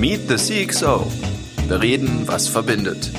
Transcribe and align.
Meet 0.00 0.30
the 0.30 0.36
CXO. 0.36 1.06
Wir 1.68 1.82
reden, 1.82 2.22
was 2.24 2.48
verbindet. 2.48 3.10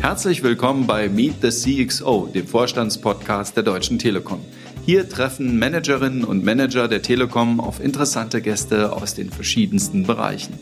Herzlich 0.00 0.44
willkommen 0.44 0.86
bei 0.86 1.08
Meet 1.08 1.42
the 1.42 1.48
CXO, 1.48 2.28
dem 2.32 2.46
Vorstandspodcast 2.46 3.56
der 3.56 3.64
Deutschen 3.64 3.98
Telekom. 3.98 4.38
Hier 4.86 5.08
treffen 5.08 5.58
Managerinnen 5.58 6.22
und 6.22 6.44
Manager 6.44 6.86
der 6.86 7.02
Telekom 7.02 7.58
auf 7.58 7.80
interessante 7.80 8.40
Gäste 8.40 8.92
aus 8.92 9.14
den 9.14 9.30
verschiedensten 9.30 10.04
Bereichen. 10.04 10.54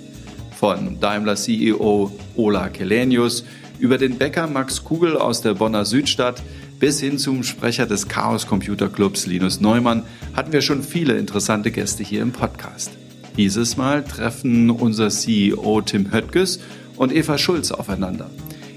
Von 0.59 0.99
Daimler 0.99 1.37
CEO 1.37 2.11
Ola 2.37 2.71
Kelenius 2.71 3.45
über 3.79 3.99
den 3.99 4.17
Bäcker 4.17 4.47
Max 4.47 4.83
Kugel 4.83 5.19
aus 5.19 5.43
der 5.43 5.53
Bonner 5.53 5.85
Südstadt 5.85 6.43
bis 6.79 7.01
hin 7.01 7.19
zum 7.19 7.43
Sprecher 7.43 7.85
des 7.85 8.09
Chaos 8.09 8.47
Computer 8.47 8.89
Clubs 8.89 9.27
Linus 9.27 9.61
Neumann 9.61 10.05
hatten 10.33 10.55
wir 10.55 10.63
schon 10.63 10.83
viele 10.83 11.19
interessante 11.19 11.71
Gäste 11.71 12.03
hier 12.03 12.23
im 12.23 12.33
Podcast. 12.33 12.93
Dieses 13.37 13.77
Mal 13.77 14.05
treffen 14.05 14.71
unser 14.71 15.09
CEO 15.09 15.81
Tim 15.83 16.13
Höttges 16.13 16.61
und 16.97 17.15
Eva 17.15 17.39
Schulz 17.39 17.71
aufeinander. 17.71 18.31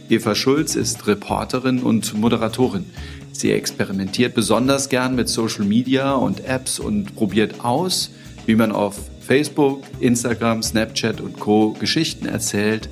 Eva 0.09 0.35
Schulz 0.35 0.75
ist 0.75 1.07
Reporterin 1.07 1.79
und 1.79 2.13
Moderatorin. 2.13 2.85
Sie 3.31 3.51
experimentiert 3.51 4.35
besonders 4.35 4.89
gern 4.89 5.15
mit 5.15 5.27
Social 5.27 5.65
Media 5.65 6.13
und 6.13 6.45
Apps 6.45 6.79
und 6.79 7.15
probiert 7.15 7.65
aus, 7.65 8.11
wie 8.45 8.55
man 8.55 8.71
auf 8.71 8.95
Facebook, 9.21 9.83
Instagram, 9.99 10.61
Snapchat 10.61 11.19
und 11.19 11.39
Co 11.39 11.73
Geschichten 11.79 12.25
erzählt 12.25 12.89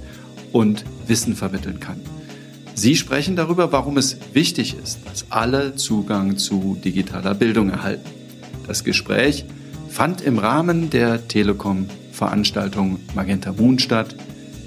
und 0.51 0.84
Wissen 1.07 1.35
vermitteln 1.35 1.79
kann. 1.79 2.01
Sie 2.73 2.95
sprechen 2.95 3.35
darüber, 3.35 3.71
warum 3.71 3.98
es 3.98 4.17
wichtig 4.34 4.75
ist, 4.81 4.99
dass 5.05 5.25
alle 5.29 5.75
Zugang 5.75 6.37
zu 6.37 6.77
digitaler 6.84 7.35
Bildung 7.35 7.70
erhalten. 7.70 8.09
Das 8.65 8.84
Gespräch 8.84 9.45
fand 9.91 10.21
im 10.21 10.39
Rahmen 10.39 10.89
der 10.89 11.27
Telekom-Veranstaltung 11.27 12.99
Magenta 13.13 13.51
Moon 13.51 13.77
statt. 13.77 14.15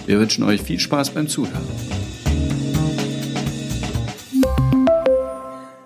Wir 0.06 0.20
wünschen 0.20 0.44
euch 0.44 0.60
viel 0.60 0.78
Spaß 0.78 1.10
beim 1.10 1.28
Zuhören. 1.28 1.66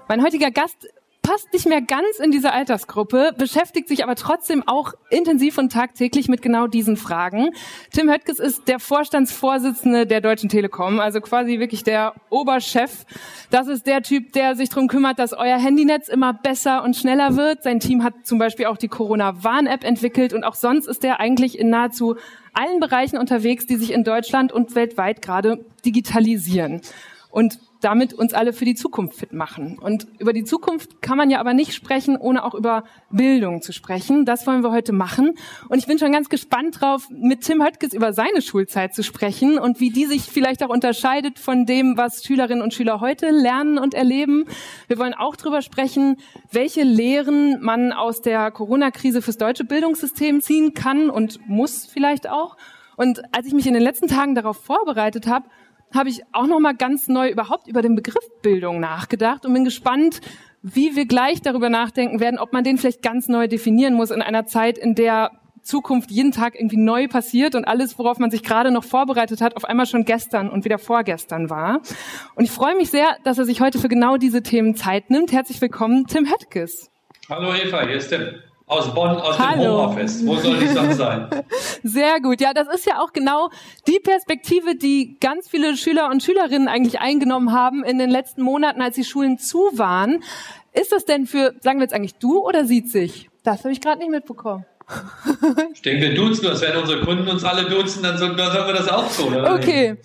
Mein 0.09 0.25
heutiger 0.25 0.51
Gast 0.51 0.89
passt 1.29 1.53
nicht 1.53 1.67
mehr 1.67 1.83
ganz 1.83 2.19
in 2.25 2.31
diese 2.31 2.55
Altersgruppe, 2.55 3.33
beschäftigt 3.37 3.87
sich 3.89 4.03
aber 4.03 4.15
trotzdem 4.15 4.67
auch 4.67 4.95
intensiv 5.11 5.59
und 5.59 5.71
tagtäglich 5.71 6.27
mit 6.27 6.41
genau 6.41 6.67
diesen 6.67 6.97
Fragen. 6.97 7.51
Tim 7.93 8.11
Höttges 8.11 8.39
ist 8.39 8.67
der 8.67 8.79
Vorstandsvorsitzende 8.79 10.07
der 10.07 10.23
Deutschen 10.23 10.49
Telekom, 10.49 11.01
also 11.01 11.21
quasi 11.21 11.61
wirklich 11.61 11.85
der 11.85 12.15
Oberchef. 12.31 13.05
Das 13.51 13.69
ist 13.69 13.87
der 13.87 14.03
Typ, 14.03 14.33
der 14.33 14.57
sich 14.57 14.71
darum 14.71 14.89
kümmert, 14.89 15.19
dass 15.19 15.35
euer 15.35 15.59
Handynetz 15.59 16.09
immer 16.09 16.33
besser 16.33 16.83
und 16.83 16.97
schneller 16.97 17.37
wird. 17.37 17.63
Sein 17.63 17.79
Team 17.79 18.05
hat 18.05 18.15
zum 18.27 18.39
Beispiel 18.39 18.65
auch 18.65 18.79
die 18.79 18.89
Corona-Warn-App 18.89 19.85
entwickelt 19.85 20.33
und 20.33 20.45
auch 20.45 20.55
sonst 20.55 20.87
ist 20.87 21.05
er 21.05 21.21
eigentlich 21.21 21.59
in 21.59 21.69
nahezu 21.69 22.17
allen 22.55 22.81
Bereichen 22.81 23.19
unterwegs, 23.19 23.67
die 23.67 23.77
sich 23.77 23.93
in 23.93 24.03
Deutschland 24.03 24.51
und 24.51 24.75
weltweit 24.75 25.21
gerade 25.21 25.63
digitalisieren. 25.85 26.81
Und 27.31 27.59
damit 27.81 28.13
uns 28.13 28.35
alle 28.35 28.53
für 28.53 28.65
die 28.65 28.75
Zukunft 28.75 29.19
fit 29.19 29.33
machen. 29.33 29.79
Und 29.79 30.07
über 30.19 30.33
die 30.33 30.45
Zukunft 30.45 31.01
kann 31.01 31.17
man 31.17 31.31
ja 31.31 31.39
aber 31.39 31.55
nicht 31.55 31.75
sprechen, 31.75 32.17
ohne 32.17 32.45
auch 32.45 32.55
über 32.55 32.85
Bildung 33.11 33.63
zu 33.63 33.73
sprechen. 33.73 34.25
Das 34.25 34.47
wollen 34.47 34.63
wir 34.63 34.73
heute 34.73 34.93
machen. 34.93 35.35
Und 35.69 35.79
ich 35.79 35.87
bin 35.87 35.99
schon 35.99 36.13
ganz 36.13 36.29
gespannt 36.29 36.81
drauf, 36.81 37.09
mit 37.11 37.43
Tim 37.43 37.65
Höttges 37.65 37.93
über 37.93 38.13
seine 38.13 38.43
Schulzeit 38.43 38.95
zu 38.95 39.03
sprechen 39.03 39.59
und 39.59 39.81
wie 39.81 39.91
die 39.91 40.07
sich 40.07 40.23
vielleicht 40.23 40.63
auch 40.63 40.71
unterscheidet 40.71 41.39
von 41.39 41.67
dem, 41.67 41.97
was 41.97 42.25
Schülerinnen 42.25 42.63
und 42.63 42.75
Schüler 42.75 43.01
heute 43.01 43.31
lernen 43.31 43.79
und 43.79 43.95
erleben. 43.95 44.45
Wir 44.89 44.99
wollen 44.99 45.15
auch 45.15 45.37
darüber 45.37 45.63
sprechen, 45.63 46.17
welche 46.51 46.83
Lehren 46.83 47.63
man 47.63 47.93
aus 47.93 48.23
der 48.23 48.51
Corona-Krise 48.51 49.23
fürs 49.23 49.39
deutsche 49.39 49.65
Bildungssystem 49.65 50.41
ziehen 50.41 50.75
kann 50.75 51.11
und 51.11 51.49
muss 51.49 51.87
vielleicht 51.87 52.29
auch. 52.29 52.57
Und 52.97 53.23
als 53.33 53.47
ich 53.47 53.53
mich 53.53 53.69
in 53.69 53.75
den 53.75 53.83
letzten 53.83 54.09
Tagen 54.09 54.35
darauf 54.35 54.57
vorbereitet 54.57 55.29
habe, 55.29 55.47
habe 55.95 56.09
ich 56.09 56.23
auch 56.33 56.47
noch 56.47 56.61
mal 56.61 56.75
ganz 56.75 57.09
neu 57.09 57.31
überhaupt 57.31 57.69
über 57.69 57.83
den 57.83 57.95
Begriff 57.95 58.25
Bildung 58.43 58.81
nachgedacht 58.81 59.47
und 59.47 59.55
bin 59.55 59.65
gespannt, 59.65 60.21
wie 60.63 60.97
wir 60.97 61.07
gleich 61.07 61.41
darüber 61.41 61.71
nachdenken 61.71 62.21
werden, 62.21 62.39
ob 62.39 62.53
man 62.53 62.65
den 62.65 62.79
vielleicht 62.79 63.03
ganz 63.03 63.29
neu 63.29 63.49
definieren 63.49 63.95
muss 63.95 64.11
in 64.11 64.23
einer 64.23 64.47
Zeit, 64.47 64.77
in 64.77 64.95
der 64.95 65.31
Zukunft 65.63 66.11
jeden 66.11 66.33
Tag 66.33 66.55
irgendwie 66.55 66.79
neu 66.79 67.09
passiert 67.09 67.55
und 67.55 67.67
alles, 67.67 67.99
worauf 67.99 68.19
man 68.19 68.31
sich 68.31 68.43
gerade 68.43 68.71
noch 68.71 68.85
vorbereitet 68.85 69.41
hat, 69.41 69.57
auf 69.57 69.65
einmal 69.65 69.87
schon 69.87 70.05
gestern 70.05 70.49
und 70.49 70.65
wieder 70.65 70.79
vorgestern 70.79 71.51
war. 71.51 71.81
Und 72.35 72.45
ich 72.45 72.51
freue 72.51 72.75
mich 72.75 72.91
sehr, 72.91 73.17
dass 73.25 73.39
er 73.39 73.45
sich 73.45 73.61
heute 73.61 73.79
für 73.79 73.89
genau 73.89 74.17
diese 74.17 74.43
Themen 74.43 74.75
Zeit 74.75 75.11
nimmt. 75.11 75.33
Herzlich 75.33 75.61
willkommen, 75.61 76.07
Tim 76.07 76.27
Höttges. 76.27 76.91
Hallo 77.29 77.55
Eva, 77.55 77.87
hier 77.87 77.97
ist 77.97 78.09
Tim. 78.09 78.48
Aus 78.69 78.95
Bonn, 78.95 79.17
aus 79.17 79.39
Hallo. 79.39 79.63
dem 79.63 79.71
Homeoffice. 79.71 80.27
Wo 80.27 80.37
soll 80.37 80.63
ich 80.63 80.71
sonst 80.71 80.99
sein? 80.99 81.27
Sehr 81.83 82.21
gut. 82.21 82.41
Ja, 82.41 82.53
das 82.53 82.69
ist 82.69 82.85
ja 82.85 83.01
auch 83.01 83.15
genau 83.15 83.49
die 83.87 83.99
Perspektive, 83.99 84.77
die 84.77 85.17
ganz 85.21 85.49
viele 85.49 85.75
Schüler 85.77 86.11
und 86.11 86.23
Schülerinnen 86.23 86.69
eigentlich 86.69 87.01
eingenommen 87.01 87.53
haben 87.53 87.83
in 87.83 87.99
den 87.99 88.11
letzten 88.11 88.43
Monaten, 88.43 88.83
als 88.83 88.95
die 88.95 89.05
Schulen 89.05 89.39
zu 89.39 89.71
waren. 89.73 90.23
Ist 90.75 90.93
das 90.93 91.07
denn 91.07 91.27
für, 91.27 91.55
sagen 91.61 91.79
wir 91.79 91.85
jetzt 91.85 91.95
eigentlich 91.95 92.17
du 92.17 92.47
oder 92.47 92.67
sieht 92.67 92.91
sich? 92.91 93.31
Das 93.43 93.61
habe 93.61 93.73
ich 93.73 93.81
gerade 93.81 94.01
nicht 94.01 94.11
mitbekommen. 94.11 94.67
Ich 95.73 95.83
denke, 95.83 96.03
wir 96.03 96.15
duzen 96.15 96.47
uns. 96.47 96.61
Wenn 96.61 96.77
unsere 96.77 97.01
Kunden 97.05 97.29
uns 97.29 97.45
alle 97.45 97.65
duzen, 97.65 98.03
dann 98.03 98.19
sollen 98.19 98.37
wir 98.37 98.73
das 98.73 98.89
auch 98.89 99.11
tun. 99.15 99.35
Oder 99.35 99.55
okay. 99.55 99.97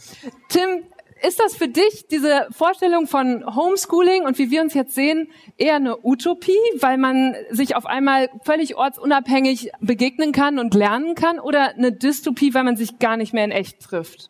Tim, 0.50 0.84
ist 1.26 1.40
das 1.40 1.56
für 1.56 1.68
dich, 1.68 2.06
diese 2.12 2.48
Vorstellung 2.52 3.08
von 3.08 3.46
Homeschooling 3.56 4.24
und 4.24 4.38
wie 4.38 4.52
wir 4.52 4.62
uns 4.62 4.74
jetzt 4.74 4.94
sehen, 4.94 5.30
eher 5.58 5.76
eine 5.76 5.98
Utopie, 6.04 6.52
weil 6.80 6.98
man 6.98 7.36
sich 7.50 7.76
auf 7.76 7.86
einmal 7.86 8.30
völlig 8.44 8.76
ortsunabhängig 8.76 9.72
begegnen 9.80 10.34
kann 10.34 10.60
und 10.60 10.74
lernen 10.74 11.16
kann 11.16 11.40
oder 11.40 11.76
eine 11.76 11.92
Dystopie, 11.94 12.54
weil 12.54 12.64
man 12.64 12.76
sich 12.76 13.00
gar 13.00 13.16
nicht 13.16 13.34
mehr 13.34 13.46
in 13.46 13.52
echt 13.52 13.80
trifft? 13.80 14.30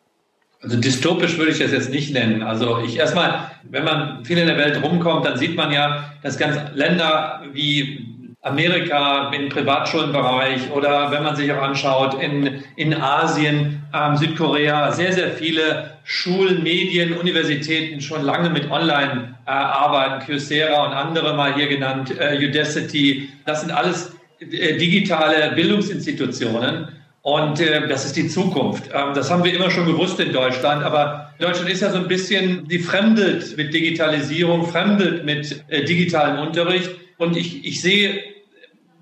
Also 0.62 0.78
dystopisch 0.78 1.36
würde 1.36 1.50
ich 1.50 1.58
das 1.58 1.72
jetzt 1.72 1.90
nicht 1.90 2.14
nennen. 2.14 2.42
Also 2.42 2.78
ich 2.78 2.96
erstmal, 2.96 3.50
wenn 3.64 3.84
man 3.84 4.24
viel 4.24 4.38
in 4.38 4.46
der 4.46 4.56
Welt 4.56 4.82
rumkommt, 4.82 5.26
dann 5.26 5.36
sieht 5.36 5.56
man 5.56 5.72
ja, 5.72 6.14
dass 6.22 6.38
ganz 6.38 6.56
Länder 6.74 7.42
wie 7.52 8.13
Amerika 8.44 9.32
im 9.32 9.48
Privatschuldenbereich 9.48 10.70
oder 10.70 11.10
wenn 11.10 11.22
man 11.22 11.34
sich 11.34 11.50
auch 11.50 11.62
anschaut 11.62 12.22
in, 12.22 12.62
in 12.76 12.92
Asien, 12.94 13.82
ähm, 13.94 14.16
Südkorea, 14.18 14.92
sehr, 14.92 15.14
sehr 15.14 15.30
viele 15.30 15.96
Schulen, 16.04 16.62
Medien, 16.62 17.14
Universitäten 17.14 18.02
schon 18.02 18.22
lange 18.22 18.50
mit 18.50 18.70
Online 18.70 19.34
äh, 19.46 19.50
arbeiten, 19.50 20.26
Kyocera 20.26 20.86
und 20.86 20.92
andere 20.92 21.34
mal 21.34 21.54
hier 21.54 21.68
genannt, 21.68 22.12
äh, 22.18 22.36
Udacity. 22.46 23.30
Das 23.46 23.62
sind 23.62 23.70
alles 23.70 24.12
äh, 24.40 24.76
digitale 24.76 25.52
Bildungsinstitutionen. 25.54 26.88
Und 27.22 27.58
äh, 27.60 27.88
das 27.88 28.04
ist 28.04 28.16
die 28.16 28.28
Zukunft. 28.28 28.90
Ähm, 28.92 29.14
das 29.14 29.30
haben 29.30 29.42
wir 29.42 29.54
immer 29.54 29.70
schon 29.70 29.86
gewusst 29.86 30.20
in 30.20 30.34
Deutschland, 30.34 30.84
aber 30.84 31.32
Deutschland 31.38 31.70
ist 31.70 31.80
ja 31.80 31.90
so 31.90 31.96
ein 31.96 32.08
bisschen, 32.08 32.68
die 32.68 32.78
fremdelt 32.78 33.56
mit 33.56 33.72
Digitalisierung, 33.72 34.66
fremdelt 34.66 35.24
mit 35.24 35.64
äh, 35.68 35.82
digitalem 35.84 36.46
Unterricht. 36.46 36.90
Und 37.16 37.38
ich, 37.38 37.64
ich 37.64 37.80
sehe 37.80 38.33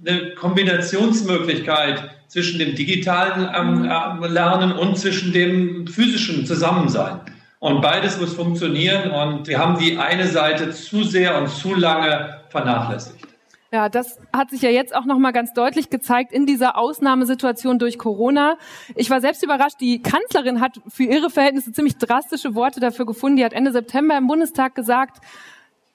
eine 0.07 0.35
Kombinationsmöglichkeit 0.35 2.11
zwischen 2.29 2.59
dem 2.59 2.75
digitalen 2.75 3.49
ähm, 3.55 3.85
äh, 3.85 4.29
Lernen 4.29 4.73
und 4.73 4.99
zwischen 4.99 5.33
dem 5.33 5.87
physischen 5.87 6.47
Zusammensein. 6.47 7.21
Und 7.59 7.81
beides 7.81 8.19
muss 8.19 8.35
funktionieren 8.35 9.11
und 9.11 9.47
wir 9.47 9.59
haben 9.59 9.79
die 9.79 9.97
eine 9.97 10.27
Seite 10.27 10.73
zu 10.73 11.05
sehr 11.05 11.39
und 11.39 11.49
zu 11.49 11.75
lange 11.75 12.41
vernachlässigt. 12.49 13.27
Ja, 13.73 13.89
das 13.89 14.19
hat 14.35 14.51
sich 14.51 14.61
ja 14.61 14.69
jetzt 14.69 14.95
auch 14.95 15.07
noch 15.07 15.19
mal 15.19 15.31
ganz 15.31 15.55
deutlich 15.55 15.89
gezeigt 15.89 16.31
in 16.33 16.45
dieser 16.45 16.77
Ausnahmesituation 16.77 17.79
durch 17.79 17.99
Corona. 17.99 18.59
Ich 18.97 19.09
war 19.09 19.23
selbst 19.23 19.43
überrascht, 19.43 19.77
die 19.81 20.03
Kanzlerin 20.03 20.61
hat 20.61 20.81
für 20.89 21.05
ihre 21.05 21.31
Verhältnisse 21.31 21.73
ziemlich 21.73 21.97
drastische 21.97 22.55
Worte 22.55 22.81
dafür 22.81 23.07
gefunden. 23.07 23.37
Die 23.37 23.45
hat 23.45 23.55
Ende 23.55 23.73
September 23.73 24.19
im 24.19 24.27
Bundestag 24.27 24.75
gesagt, 24.75 25.23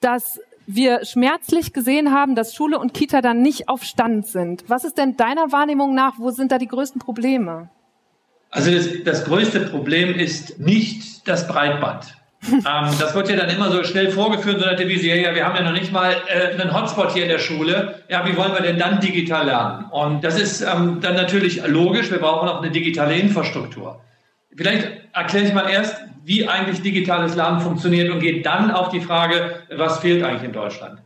dass 0.00 0.40
wir 0.68 1.06
schmerzlich 1.06 1.72
gesehen 1.72 2.12
haben, 2.12 2.34
dass 2.34 2.54
Schule 2.54 2.78
und 2.78 2.92
Kita 2.92 3.22
dann 3.22 3.40
nicht 3.40 3.70
auf 3.70 3.82
Stand 3.84 4.26
sind. 4.26 4.64
Was 4.68 4.84
ist 4.84 4.98
denn 4.98 5.16
deiner 5.16 5.50
Wahrnehmung 5.50 5.94
nach, 5.94 6.18
wo 6.18 6.30
sind 6.30 6.52
da 6.52 6.58
die 6.58 6.68
größten 6.68 7.00
Probleme? 7.00 7.70
Also 8.50 8.70
das, 8.70 8.88
das 9.04 9.24
größte 9.24 9.60
Problem 9.60 10.14
ist 10.14 10.60
nicht 10.60 11.26
das 11.26 11.48
Breitband. 11.48 12.14
ähm, 12.52 12.62
das 13.00 13.14
wird 13.14 13.30
ja 13.30 13.36
dann 13.36 13.48
immer 13.48 13.70
so 13.70 13.82
schnell 13.82 14.10
vorgeführt, 14.10 14.60
so 14.60 14.66
nach 14.66 14.76
der 14.76 14.88
Visier, 14.88 15.16
ja, 15.16 15.34
wir 15.34 15.44
haben 15.44 15.56
ja 15.56 15.62
noch 15.62 15.72
nicht 15.72 15.90
mal 15.90 16.14
äh, 16.28 16.60
einen 16.60 16.72
Hotspot 16.72 17.12
hier 17.12 17.22
in 17.24 17.30
der 17.30 17.38
Schule. 17.38 18.02
Ja, 18.10 18.26
wie 18.26 18.36
wollen 18.36 18.52
wir 18.52 18.60
denn 18.60 18.78
dann 18.78 19.00
digital 19.00 19.46
lernen? 19.46 19.86
Und 19.90 20.22
das 20.22 20.38
ist 20.38 20.60
ähm, 20.60 20.98
dann 21.00 21.14
natürlich 21.14 21.66
logisch, 21.66 22.10
wir 22.10 22.18
brauchen 22.18 22.48
auch 22.48 22.62
eine 22.62 22.70
digitale 22.70 23.16
Infrastruktur. 23.16 24.00
Vielleicht 24.56 24.88
erkläre 25.12 25.46
ich 25.46 25.54
mal 25.54 25.68
erst, 25.68 25.96
wie 26.24 26.48
eigentlich 26.48 26.82
digitales 26.82 27.36
Lernen 27.36 27.60
funktioniert 27.60 28.10
und 28.10 28.20
geht 28.20 28.44
dann 28.44 28.70
auf 28.70 28.90
die 28.90 29.00
Frage, 29.00 29.62
was 29.74 30.00
fehlt 30.00 30.22
eigentlich 30.22 30.44
in 30.44 30.52
Deutschland. 30.52 31.00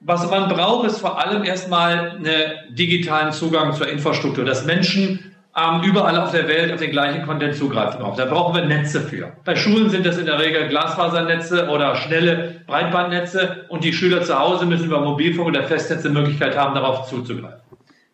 Was 0.00 0.30
man 0.30 0.50
braucht, 0.50 0.86
ist 0.86 0.98
vor 0.98 1.18
allem 1.18 1.44
erstmal 1.44 2.10
einen 2.10 2.74
digitalen 2.74 3.32
Zugang 3.32 3.72
zur 3.72 3.88
Infrastruktur, 3.88 4.44
dass 4.44 4.66
Menschen 4.66 5.34
ähm, 5.56 5.82
überall 5.82 6.18
auf 6.18 6.32
der 6.32 6.48
Welt 6.48 6.72
auf 6.72 6.80
den 6.80 6.90
gleichen 6.90 7.24
Content 7.24 7.54
zugreifen 7.54 8.00
können. 8.00 8.16
Da 8.16 8.26
brauchen 8.26 8.54
wir 8.54 8.66
Netze 8.66 9.00
für. 9.00 9.32
Bei 9.44 9.56
Schulen 9.56 9.88
sind 9.88 10.04
das 10.04 10.18
in 10.18 10.26
der 10.26 10.38
Regel 10.38 10.68
Glasfasernetze 10.68 11.68
oder 11.68 11.96
schnelle 11.96 12.60
Breitbandnetze 12.66 13.64
und 13.68 13.84
die 13.84 13.92
Schüler 13.92 14.22
zu 14.22 14.38
Hause 14.38 14.66
müssen 14.66 14.86
über 14.86 15.00
Mobilfunk 15.00 15.48
oder 15.48 15.62
Festnetze 15.62 16.08
die 16.08 16.14
Möglichkeit 16.14 16.56
haben, 16.56 16.74
darauf 16.74 17.08
zuzugreifen. 17.08 17.60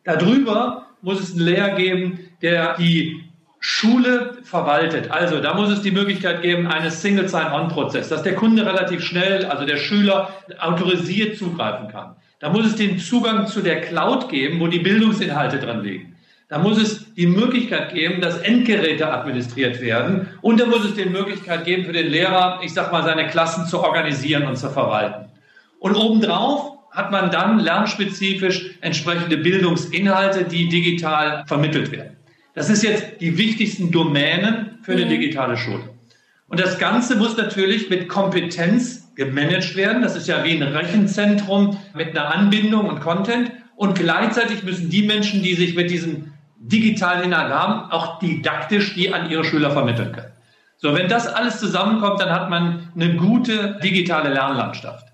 Darüber 0.04 0.86
muss 1.02 1.20
es 1.20 1.32
einen 1.32 1.46
Layer 1.46 1.70
geben, 1.70 2.20
der 2.42 2.76
die 2.76 3.29
Schule 3.60 4.38
verwaltet. 4.42 5.10
Also 5.10 5.40
da 5.40 5.54
muss 5.54 5.70
es 5.70 5.82
die 5.82 5.90
Möglichkeit 5.90 6.40
geben 6.40 6.66
eines 6.66 7.02
Single 7.02 7.28
Sign-On-Prozess, 7.28 8.08
dass 8.08 8.22
der 8.22 8.34
Kunde 8.34 8.64
relativ 8.64 9.04
schnell, 9.04 9.44
also 9.44 9.66
der 9.66 9.76
Schüler 9.76 10.30
autorisiert 10.58 11.36
zugreifen 11.36 11.88
kann. 11.88 12.16
Da 12.38 12.48
muss 12.48 12.64
es 12.64 12.76
den 12.76 12.98
Zugang 12.98 13.46
zu 13.46 13.60
der 13.60 13.82
Cloud 13.82 14.30
geben, 14.30 14.60
wo 14.60 14.66
die 14.66 14.78
Bildungsinhalte 14.78 15.58
drin 15.58 15.82
liegen. 15.82 16.16
Da 16.48 16.58
muss 16.58 16.78
es 16.78 17.14
die 17.14 17.26
Möglichkeit 17.26 17.92
geben, 17.92 18.22
dass 18.22 18.38
Endgeräte 18.38 19.12
administriert 19.12 19.80
werden. 19.82 20.28
Und 20.40 20.58
da 20.58 20.64
muss 20.64 20.84
es 20.84 20.94
die 20.94 21.04
Möglichkeit 21.04 21.64
geben 21.66 21.84
für 21.84 21.92
den 21.92 22.08
Lehrer, 22.08 22.60
ich 22.64 22.72
sag 22.72 22.90
mal, 22.90 23.04
seine 23.04 23.28
Klassen 23.28 23.66
zu 23.66 23.80
organisieren 23.80 24.46
und 24.46 24.56
zu 24.56 24.70
verwalten. 24.70 25.26
Und 25.78 25.94
obendrauf 25.94 26.78
hat 26.90 27.12
man 27.12 27.30
dann 27.30 27.60
lernspezifisch 27.60 28.70
entsprechende 28.80 29.36
Bildungsinhalte, 29.36 30.44
die 30.44 30.68
digital 30.68 31.44
vermittelt 31.46 31.92
werden. 31.92 32.16
Das 32.54 32.68
ist 32.68 32.82
jetzt 32.82 33.20
die 33.20 33.38
wichtigsten 33.38 33.90
Domänen 33.90 34.78
für 34.82 34.92
eine 34.92 35.04
mhm. 35.04 35.10
digitale 35.10 35.56
Schule. 35.56 35.82
Und 36.48 36.58
das 36.58 36.78
Ganze 36.78 37.16
muss 37.16 37.36
natürlich 37.36 37.90
mit 37.90 38.08
Kompetenz 38.08 39.14
gemanagt 39.14 39.76
werden. 39.76 40.02
Das 40.02 40.16
ist 40.16 40.26
ja 40.26 40.42
wie 40.42 40.52
ein 40.52 40.62
Rechenzentrum 40.62 41.78
mit 41.94 42.10
einer 42.10 42.34
Anbindung 42.34 42.88
und 42.88 43.00
Content. 43.00 43.52
Und 43.76 43.94
gleichzeitig 43.94 44.64
müssen 44.64 44.90
die 44.90 45.04
Menschen, 45.04 45.42
die 45.42 45.54
sich 45.54 45.76
mit 45.76 45.90
diesen 45.90 46.32
digitalen 46.58 47.22
Inhalten 47.24 47.54
haben, 47.54 47.90
auch 47.90 48.18
didaktisch 48.18 48.94
die 48.94 49.14
an 49.14 49.30
ihre 49.30 49.44
Schüler 49.44 49.70
vermitteln 49.70 50.12
können. 50.12 50.32
So, 50.76 50.94
wenn 50.94 51.08
das 51.08 51.26
alles 51.26 51.60
zusammenkommt, 51.60 52.20
dann 52.20 52.30
hat 52.30 52.50
man 52.50 52.88
eine 52.94 53.14
gute 53.16 53.78
digitale 53.82 54.30
Lernlandschaft. 54.30 55.06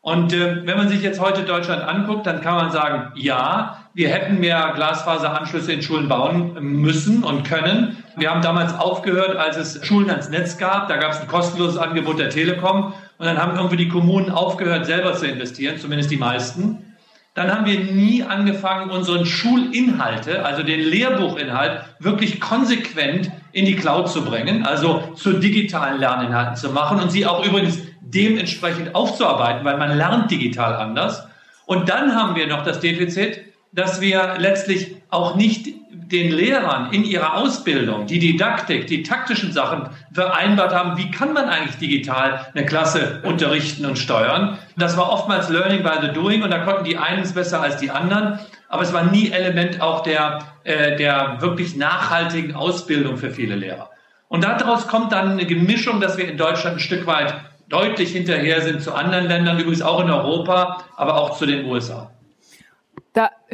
Und 0.00 0.32
äh, 0.32 0.66
wenn 0.66 0.76
man 0.76 0.88
sich 0.88 1.02
jetzt 1.02 1.20
heute 1.20 1.42
Deutschland 1.42 1.82
anguckt, 1.82 2.26
dann 2.26 2.40
kann 2.40 2.56
man 2.56 2.72
sagen, 2.72 3.12
ja, 3.16 3.81
wir 3.94 4.08
hätten 4.08 4.40
mehr 4.40 4.72
Glasfaseranschlüsse 4.74 5.72
in 5.72 5.82
Schulen 5.82 6.08
bauen 6.08 6.54
müssen 6.60 7.24
und 7.24 7.44
können. 7.44 8.02
Wir 8.16 8.30
haben 8.30 8.40
damals 8.40 8.74
aufgehört, 8.74 9.36
als 9.36 9.56
es 9.56 9.86
Schulen 9.86 10.08
ans 10.08 10.30
Netz 10.30 10.56
gab. 10.56 10.88
Da 10.88 10.96
gab 10.96 11.12
es 11.12 11.20
ein 11.20 11.28
kostenloses 11.28 11.76
Angebot 11.76 12.18
der 12.18 12.30
Telekom. 12.30 12.94
Und 13.18 13.26
dann 13.26 13.36
haben 13.36 13.56
irgendwie 13.56 13.76
die 13.76 13.88
Kommunen 13.88 14.30
aufgehört, 14.30 14.86
selber 14.86 15.14
zu 15.14 15.26
investieren, 15.26 15.78
zumindest 15.78 16.10
die 16.10 16.16
meisten. 16.16 16.94
Dann 17.34 17.50
haben 17.50 17.64
wir 17.64 17.80
nie 17.80 18.22
angefangen, 18.22 18.90
unseren 18.90 19.24
Schulinhalte, 19.24 20.44
also 20.44 20.62
den 20.62 20.80
Lehrbuchinhalt, 20.80 21.80
wirklich 21.98 22.40
konsequent 22.40 23.30
in 23.52 23.64
die 23.64 23.76
Cloud 23.76 24.10
zu 24.10 24.24
bringen, 24.24 24.66
also 24.66 25.02
zu 25.14 25.34
digitalen 25.34 25.98
Lerninhalten 25.98 26.56
zu 26.56 26.70
machen 26.70 27.00
und 27.00 27.10
sie 27.10 27.26
auch 27.26 27.44
übrigens 27.44 27.78
dementsprechend 28.00 28.94
aufzuarbeiten, 28.94 29.64
weil 29.64 29.78
man 29.78 29.96
lernt 29.96 30.30
digital 30.30 30.74
anders. 30.74 31.26
Und 31.64 31.88
dann 31.88 32.14
haben 32.14 32.34
wir 32.34 32.46
noch 32.46 32.64
das 32.64 32.80
Defizit, 32.80 33.51
dass 33.72 34.00
wir 34.00 34.36
letztlich 34.38 34.96
auch 35.10 35.34
nicht 35.34 35.68
den 36.12 36.30
Lehrern 36.30 36.92
in 36.92 37.04
ihrer 37.04 37.34
Ausbildung 37.34 38.06
die 38.06 38.18
Didaktik, 38.18 38.86
die 38.86 39.02
taktischen 39.02 39.52
Sachen 39.52 39.88
vereinbart 40.12 40.74
haben, 40.74 40.98
wie 40.98 41.10
kann 41.10 41.32
man 41.32 41.48
eigentlich 41.48 41.76
digital 41.78 42.46
eine 42.54 42.66
Klasse 42.66 43.20
unterrichten 43.24 43.86
und 43.86 43.98
steuern. 43.98 44.58
Das 44.76 44.96
war 44.96 45.10
oftmals 45.10 45.48
Learning 45.48 45.82
by 45.82 46.02
the 46.02 46.12
Doing 46.12 46.42
und 46.42 46.50
da 46.50 46.58
konnten 46.58 46.84
die 46.84 46.98
einen 46.98 47.22
es 47.22 47.32
besser 47.32 47.62
als 47.62 47.78
die 47.78 47.90
anderen, 47.90 48.38
aber 48.68 48.82
es 48.82 48.92
war 48.92 49.04
nie 49.04 49.30
Element 49.30 49.80
auch 49.80 50.02
der, 50.02 50.40
äh, 50.64 50.96
der 50.96 51.38
wirklich 51.40 51.76
nachhaltigen 51.76 52.54
Ausbildung 52.54 53.16
für 53.16 53.30
viele 53.30 53.56
Lehrer. 53.56 53.90
Und 54.28 54.44
daraus 54.44 54.88
kommt 54.88 55.12
dann 55.12 55.32
eine 55.32 55.46
Gemischung, 55.46 56.00
dass 56.00 56.16
wir 56.16 56.28
in 56.28 56.36
Deutschland 56.36 56.76
ein 56.76 56.80
Stück 56.80 57.06
weit 57.06 57.34
deutlich 57.68 58.12
hinterher 58.12 58.60
sind 58.60 58.82
zu 58.82 58.94
anderen 58.94 59.26
Ländern, 59.26 59.58
übrigens 59.58 59.82
auch 59.82 60.00
in 60.00 60.10
Europa, 60.10 60.84
aber 60.96 61.16
auch 61.16 61.38
zu 61.38 61.46
den 61.46 61.66
USA. 61.66 62.10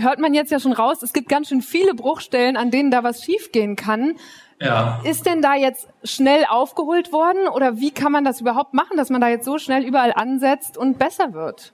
Hört 0.00 0.18
man 0.18 0.34
jetzt 0.34 0.50
ja 0.50 0.60
schon 0.60 0.72
raus, 0.72 1.02
es 1.02 1.12
gibt 1.12 1.28
ganz 1.28 1.48
schön 1.48 1.62
viele 1.62 1.94
Bruchstellen, 1.94 2.56
an 2.56 2.70
denen 2.70 2.90
da 2.90 3.02
was 3.04 3.22
schiefgehen 3.24 3.76
kann. 3.76 4.14
Ja. 4.60 5.00
Ist 5.04 5.26
denn 5.26 5.40
da 5.40 5.54
jetzt 5.54 5.88
schnell 6.02 6.44
aufgeholt 6.48 7.12
worden 7.12 7.48
oder 7.48 7.78
wie 7.78 7.90
kann 7.90 8.10
man 8.10 8.24
das 8.24 8.40
überhaupt 8.40 8.74
machen, 8.74 8.96
dass 8.96 9.10
man 9.10 9.20
da 9.20 9.28
jetzt 9.28 9.44
so 9.44 9.58
schnell 9.58 9.84
überall 9.84 10.12
ansetzt 10.12 10.76
und 10.76 10.98
besser 10.98 11.32
wird? 11.32 11.72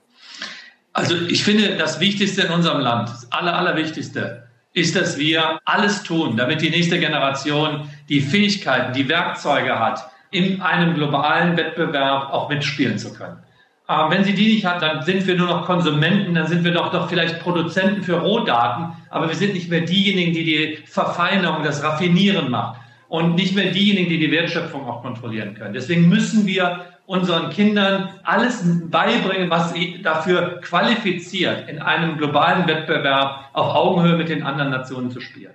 Also 0.92 1.16
ich 1.16 1.42
finde, 1.44 1.76
das 1.76 1.98
Wichtigste 1.98 2.42
in 2.42 2.52
unserem 2.52 2.80
Land, 2.80 3.08
das 3.08 3.32
Aller, 3.32 3.56
Allerwichtigste, 3.56 4.48
ist, 4.74 4.96
dass 4.96 5.18
wir 5.18 5.60
alles 5.64 6.02
tun, 6.02 6.36
damit 6.36 6.60
die 6.60 6.70
nächste 6.70 6.98
Generation 6.98 7.88
die 8.08 8.20
Fähigkeiten, 8.20 8.92
die 8.92 9.08
Werkzeuge 9.08 9.78
hat, 9.78 10.10
in 10.30 10.60
einem 10.60 10.94
globalen 10.94 11.56
Wettbewerb 11.56 12.32
auch 12.32 12.48
mitspielen 12.48 12.98
zu 12.98 13.14
können. 13.14 13.38
Aber 13.86 14.10
wenn 14.10 14.24
sie 14.24 14.34
die 14.34 14.54
nicht 14.54 14.64
hat, 14.64 14.80
dann 14.80 15.02
sind 15.02 15.26
wir 15.26 15.36
nur 15.36 15.46
noch 15.46 15.66
Konsumenten, 15.66 16.34
dann 16.34 16.46
sind 16.46 16.64
wir 16.64 16.72
doch 16.72 16.90
doch 16.90 17.08
vielleicht 17.08 17.40
Produzenten 17.40 18.02
für 18.02 18.20
Rohdaten, 18.20 18.94
aber 19.10 19.28
wir 19.28 19.34
sind 19.34 19.52
nicht 19.52 19.68
mehr 19.68 19.82
diejenigen, 19.82 20.32
die 20.32 20.44
die 20.44 20.78
Verfeinerung, 20.86 21.62
das 21.62 21.82
Raffinieren 21.82 22.50
machen 22.50 22.78
und 23.08 23.34
nicht 23.34 23.54
mehr 23.54 23.72
diejenigen, 23.72 24.08
die 24.08 24.18
die 24.18 24.30
Wertschöpfung 24.30 24.88
auch 24.88 25.02
kontrollieren 25.02 25.54
können. 25.54 25.74
Deswegen 25.74 26.08
müssen 26.08 26.46
wir 26.46 26.86
unseren 27.06 27.50
Kindern 27.50 28.08
alles 28.22 28.62
beibringen, 28.90 29.50
was 29.50 29.74
sie 29.74 30.00
dafür 30.02 30.60
qualifiziert, 30.62 31.68
in 31.68 31.78
einem 31.78 32.16
globalen 32.16 32.66
Wettbewerb 32.66 33.50
auf 33.52 33.74
Augenhöhe 33.74 34.16
mit 34.16 34.30
den 34.30 34.42
anderen 34.42 34.70
Nationen 34.70 35.10
zu 35.10 35.20
spielen. 35.20 35.52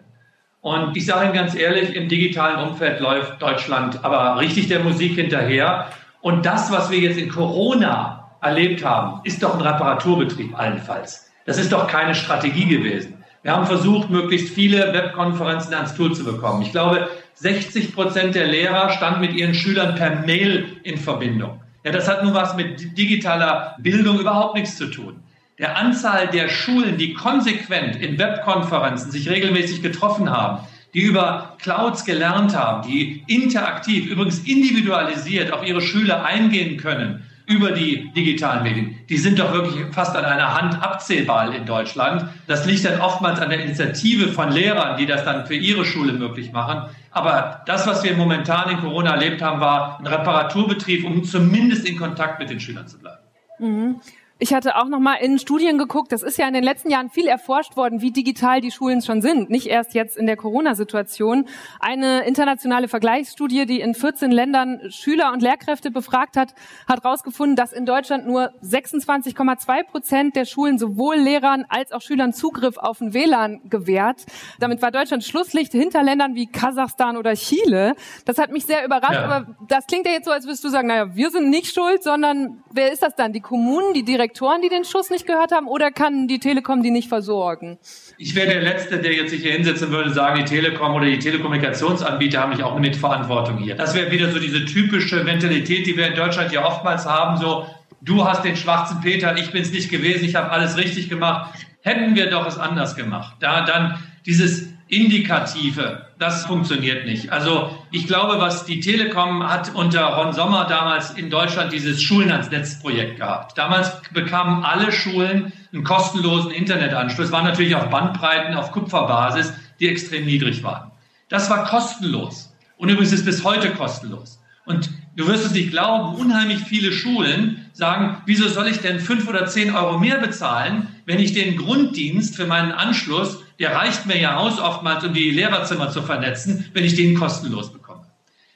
Und 0.61 0.95
ich 0.95 1.05
sage 1.05 1.25
Ihnen 1.25 1.33
ganz 1.33 1.55
ehrlich, 1.55 1.95
im 1.95 2.09
digitalen 2.09 2.69
Umfeld 2.69 2.99
läuft 2.99 3.41
Deutschland 3.41 4.03
aber 4.03 4.39
richtig 4.39 4.67
der 4.67 4.81
Musik 4.81 5.15
hinterher. 5.15 5.89
Und 6.21 6.45
das, 6.45 6.71
was 6.71 6.89
wir 6.91 6.99
jetzt 6.99 7.17
in 7.17 7.29
Corona 7.29 8.31
erlebt 8.41 8.83
haben, 8.83 9.21
ist 9.23 9.41
doch 9.43 9.55
ein 9.55 9.61
Reparaturbetrieb 9.61 10.57
allenfalls. 10.57 11.29
Das 11.45 11.57
ist 11.57 11.71
doch 11.71 11.87
keine 11.87 12.15
Strategie 12.15 12.65
gewesen. 12.65 13.23
Wir 13.41 13.53
haben 13.53 13.65
versucht, 13.65 14.09
möglichst 14.09 14.49
viele 14.53 14.93
Webkonferenzen 14.93 15.73
ans 15.73 15.95
Tool 15.95 16.13
zu 16.13 16.25
bekommen. 16.25 16.61
Ich 16.61 16.71
glaube, 16.71 17.09
60 17.35 17.95
Prozent 17.95 18.35
der 18.35 18.47
Lehrer 18.47 18.89
standen 18.89 19.21
mit 19.21 19.33
ihren 19.33 19.53
Schülern 19.53 19.95
per 19.95 20.15
Mail 20.25 20.77
in 20.83 20.97
Verbindung. 20.97 21.61
Ja, 21.85 21.91
das 21.91 22.09
hat 22.09 22.23
nun 22.23 22.33
was 22.33 22.55
mit 22.55 22.97
digitaler 22.97 23.75
Bildung 23.79 24.19
überhaupt 24.19 24.55
nichts 24.55 24.75
zu 24.77 24.87
tun 24.87 25.23
der 25.59 25.75
Anzahl 25.75 26.27
der 26.27 26.47
Schulen, 26.47 26.97
die 26.97 27.13
konsequent 27.13 27.97
in 27.97 28.17
Webkonferenzen 28.17 29.11
sich 29.11 29.29
regelmäßig 29.29 29.83
getroffen 29.83 30.31
haben, 30.31 30.65
die 30.93 31.01
über 31.01 31.55
Clouds 31.61 32.05
gelernt 32.05 32.55
haben, 32.55 32.87
die 32.87 33.23
interaktiv, 33.27 34.07
übrigens 34.07 34.39
individualisiert 34.39 35.51
auf 35.51 35.65
ihre 35.65 35.81
Schüler 35.81 36.25
eingehen 36.25 36.77
können 36.77 37.23
über 37.49 37.71
die 37.71 38.11
digitalen 38.13 38.61
Medien, 38.61 38.95
die 39.09 39.17
sind 39.17 39.39
doch 39.39 39.51
wirklich 39.51 39.83
fast 39.91 40.15
an 40.15 40.23
einer 40.23 40.53
Hand 40.53 40.79
abzählbar 40.83 41.53
in 41.53 41.65
Deutschland. 41.65 42.25
Das 42.45 42.67
liegt 42.67 42.85
dann 42.85 43.01
oftmals 43.01 43.39
an 43.39 43.49
der 43.49 43.63
Initiative 43.63 44.27
von 44.27 44.51
Lehrern, 44.51 44.97
die 44.97 45.07
das 45.07 45.25
dann 45.25 45.47
für 45.47 45.55
ihre 45.55 45.83
Schule 45.83 46.13
möglich 46.13 46.51
machen. 46.51 46.91
Aber 47.09 47.63
das, 47.65 47.87
was 47.87 48.03
wir 48.03 48.15
momentan 48.15 48.69
in 48.69 48.77
Corona 48.77 49.13
erlebt 49.15 49.41
haben, 49.41 49.59
war 49.59 49.99
ein 49.99 50.05
Reparaturbetrieb, 50.05 51.03
um 51.03 51.23
zumindest 51.23 51.89
in 51.89 51.97
Kontakt 51.97 52.39
mit 52.39 52.51
den 52.51 52.59
Schülern 52.59 52.87
zu 52.87 52.99
bleiben. 52.99 53.23
Mhm. 53.57 53.99
Ich 54.41 54.53
hatte 54.53 54.77
auch 54.77 54.87
noch 54.87 54.99
mal 54.99 55.15
in 55.15 55.37
Studien 55.37 55.77
geguckt. 55.77 56.13
Das 56.13 56.23
ist 56.23 56.37
ja 56.37 56.47
in 56.47 56.53
den 56.53 56.63
letzten 56.63 56.89
Jahren 56.89 57.09
viel 57.09 57.27
erforscht 57.27 57.75
worden, 57.75 57.99
wie 57.99 58.11
digital 58.11 58.61
die 58.61 58.71
Schulen 58.71 59.01
schon 59.01 59.21
sind. 59.21 59.49
Nicht 59.49 59.67
erst 59.67 59.93
jetzt 59.93 60.15
in 60.15 60.27
der 60.27 60.37
Corona-Situation. 60.37 61.45
Eine 61.81 62.21
internationale 62.21 62.87
Vergleichsstudie, 62.87 63.65
die 63.65 63.81
in 63.81 63.93
14 63.93 64.31
Ländern 64.31 64.79
Schüler 64.91 65.33
und 65.33 65.41
Lehrkräfte 65.41 65.91
befragt 65.91 66.37
hat, 66.37 66.53
hat 66.87 67.03
herausgefunden, 67.03 67.57
dass 67.57 67.73
in 67.73 67.85
Deutschland 67.85 68.27
nur 68.27 68.53
26,2 68.63 69.83
Prozent 69.83 70.37
der 70.37 70.45
Schulen 70.45 70.79
sowohl 70.79 71.17
Lehrern 71.17 71.65
als 71.67 71.91
auch 71.91 72.01
Schülern 72.01 72.31
Zugriff 72.31 72.77
auf 72.77 72.99
den 72.99 73.13
WLAN 73.13 73.59
gewährt. 73.65 74.25
Damit 74.57 74.81
war 74.81 74.91
Deutschland 74.91 75.25
Schlusslicht 75.25 75.73
hinter 75.73 76.01
Ländern 76.01 76.35
wie 76.35 76.47
Kasachstan 76.47 77.17
oder 77.17 77.33
Chile. 77.33 77.93
Das 78.23 78.37
hat 78.37 78.53
mich 78.53 78.65
sehr 78.65 78.85
überrascht. 78.85 79.15
Ja. 79.15 79.25
Aber 79.25 79.47
das 79.67 79.85
klingt 79.85 80.05
ja 80.05 80.13
jetzt 80.13 80.25
so, 80.25 80.31
als 80.31 80.45
würdest 80.45 80.63
du 80.63 80.69
sagen, 80.69 80.87
naja, 80.87 81.13
wir 81.13 81.29
sind 81.29 81.49
nicht 81.49 81.73
schuld, 81.73 82.03
sondern 82.03 82.63
wer 82.71 82.93
ist 82.93 83.03
das 83.03 83.15
dann? 83.15 83.33
Die 83.33 83.41
Kommunen, 83.41 83.93
die 83.93 84.03
direkt 84.03 84.28
Direktoren, 84.29 84.61
die 84.61 84.69
den 84.69 84.85
Schuss 84.85 85.09
nicht 85.09 85.25
gehört 85.25 85.51
haben, 85.51 85.67
oder 85.67 85.89
kann 85.89 86.27
die 86.27 86.39
Telekom 86.39 86.83
die 86.83 86.91
nicht 86.91 87.09
versorgen? 87.09 87.79
Ich 88.19 88.35
wäre 88.35 88.47
der 88.47 88.61
Letzte, 88.61 88.99
der 88.99 89.13
jetzt 89.13 89.31
sich 89.31 89.41
hier 89.41 89.53
hinsetzen 89.53 89.89
würde 89.89 90.11
sagen, 90.11 90.37
die 90.39 90.45
Telekom 90.45 90.93
oder 90.93 91.05
die 91.05 91.17
Telekommunikationsanbieter 91.17 92.39
haben 92.39 92.51
nicht 92.51 92.61
auch 92.61 92.73
eine 92.73 92.81
Mitverantwortung 92.81 93.57
hier. 93.57 93.75
Das 93.75 93.95
wäre 93.95 94.11
wieder 94.11 94.31
so 94.31 94.37
diese 94.37 94.65
typische 94.65 95.23
Mentalität, 95.23 95.87
die 95.87 95.97
wir 95.97 96.07
in 96.07 96.15
Deutschland 96.15 96.51
ja 96.51 96.63
oftmals 96.63 97.07
haben, 97.07 97.37
so, 97.37 97.65
du 98.01 98.23
hast 98.23 98.43
den 98.43 98.55
schwarzen 98.55 99.01
Peter, 99.01 99.35
ich 99.35 99.51
bin 99.51 99.63
es 99.63 99.71
nicht 99.71 99.89
gewesen, 99.89 100.25
ich 100.25 100.35
habe 100.35 100.51
alles 100.51 100.77
richtig 100.77 101.09
gemacht. 101.09 101.55
Hätten 101.81 102.15
wir 102.15 102.29
doch 102.29 102.45
es 102.45 102.57
anders 102.59 102.95
gemacht. 102.95 103.37
Da 103.39 103.65
dann 103.65 103.97
dieses 104.27 104.67
Indikative, 104.89 106.07
das 106.17 106.45
funktioniert 106.45 107.05
nicht. 107.05 107.31
Also 107.31 107.77
ich 107.91 108.07
glaube, 108.07 108.39
was 108.39 108.65
die 108.65 108.79
Telekom 108.79 109.47
hat 109.47 109.73
unter 109.75 110.03
Ron 110.15 110.33
Sommer 110.33 110.65
damals 110.65 111.11
in 111.11 111.29
Deutschland 111.29 111.71
dieses 111.71 112.01
Schulen 112.01 112.31
ans 112.31 112.49
Netz 112.49 112.79
Projekt 112.79 113.17
gehabt. 113.17 113.55
Damals 113.55 113.91
bekamen 114.13 114.63
alle 114.63 114.91
Schulen 114.91 115.53
einen 115.71 115.83
kostenlosen 115.83 116.51
Internetanschluss, 116.51 117.31
waren 117.31 117.45
natürlich 117.45 117.75
auf 117.75 117.89
Bandbreiten 117.89 118.55
auf 118.55 118.71
Kupferbasis, 118.71 119.53
die 119.79 119.87
extrem 119.87 120.25
niedrig 120.25 120.63
waren. 120.63 120.91
Das 121.29 121.49
war 121.51 121.65
kostenlos. 121.65 122.51
Und 122.77 122.89
übrigens 122.89 123.13
ist 123.13 123.25
bis 123.25 123.43
heute 123.43 123.69
kostenlos. 123.71 124.39
Und 124.65 124.89
du 125.15 125.27
wirst 125.27 125.45
es 125.45 125.51
nicht 125.51 125.69
glauben, 125.69 126.15
unheimlich 126.15 126.59
viele 126.59 126.91
Schulen 126.91 127.65
sagen, 127.73 128.17
wieso 128.25 128.47
soll 128.47 128.67
ich 128.67 128.79
denn 128.79 128.99
fünf 128.99 129.27
oder 129.27 129.45
zehn 129.45 129.75
Euro 129.75 129.99
mehr 129.99 130.17
bezahlen, 130.17 130.87
wenn 131.05 131.19
ich 131.19 131.33
den 131.33 131.57
Grunddienst 131.57 132.35
für 132.35 132.47
meinen 132.47 132.71
Anschluss 132.71 133.43
der 133.59 133.75
reicht 133.75 134.05
mir 134.05 134.17
ja 134.17 134.37
aus 134.37 134.59
oftmals, 134.59 135.03
um 135.03 135.13
die 135.13 135.31
Lehrerzimmer 135.31 135.89
zu 135.89 136.01
vernetzen, 136.01 136.65
wenn 136.73 136.85
ich 136.85 136.95
den 136.95 137.15
kostenlos 137.15 137.71
bekomme. 137.71 138.05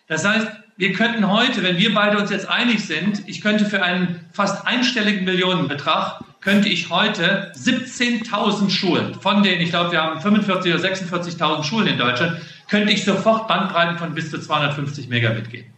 Das 0.07 0.25
heißt, 0.25 0.47
wir 0.77 0.93
könnten 0.93 1.29
heute, 1.29 1.61
wenn 1.61 1.77
wir 1.77 1.93
beide 1.93 2.17
uns 2.17 2.31
jetzt 2.31 2.49
einig 2.49 2.85
sind, 2.85 3.27
ich 3.27 3.41
könnte 3.41 3.65
für 3.65 3.83
einen 3.83 4.25
fast 4.31 4.65
einstelligen 4.65 5.25
Millionenbetrag, 5.25 6.21
könnte 6.41 6.67
ich 6.67 6.89
heute 6.89 7.51
17.000 7.55 8.69
Schulen, 8.69 9.13
von 9.15 9.43
denen, 9.43 9.61
ich 9.61 9.69
glaube, 9.69 9.91
wir 9.91 10.01
haben 10.01 10.19
45.000 10.19 10.73
oder 10.73 10.89
46.000 10.89 11.63
Schulen 11.63 11.87
in 11.87 11.97
Deutschland, 11.97 12.37
könnte 12.69 12.91
ich 12.91 13.05
sofort 13.05 13.47
Bandbreiten 13.47 13.97
von 13.97 14.13
bis 14.13 14.31
zu 14.31 14.39
250 14.39 15.09
Megabit 15.09 15.49
geben. 15.49 15.73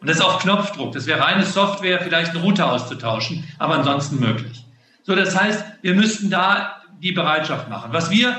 Und 0.00 0.08
das 0.08 0.16
ist 0.16 0.22
auf 0.22 0.40
Knopfdruck. 0.40 0.92
Das 0.92 1.06
wäre 1.06 1.20
reine 1.20 1.44
Software, 1.44 2.00
vielleicht 2.00 2.30
einen 2.32 2.42
Router 2.42 2.72
auszutauschen, 2.72 3.44
aber 3.58 3.74
ansonsten 3.74 4.18
möglich. 4.18 4.64
So, 5.02 5.14
das 5.14 5.38
heißt, 5.38 5.64
wir 5.82 5.94
müssten 5.94 6.30
da 6.30 6.82
die 7.02 7.12
Bereitschaft 7.12 7.68
machen. 7.68 7.92
Was 7.92 8.10
wir 8.10 8.36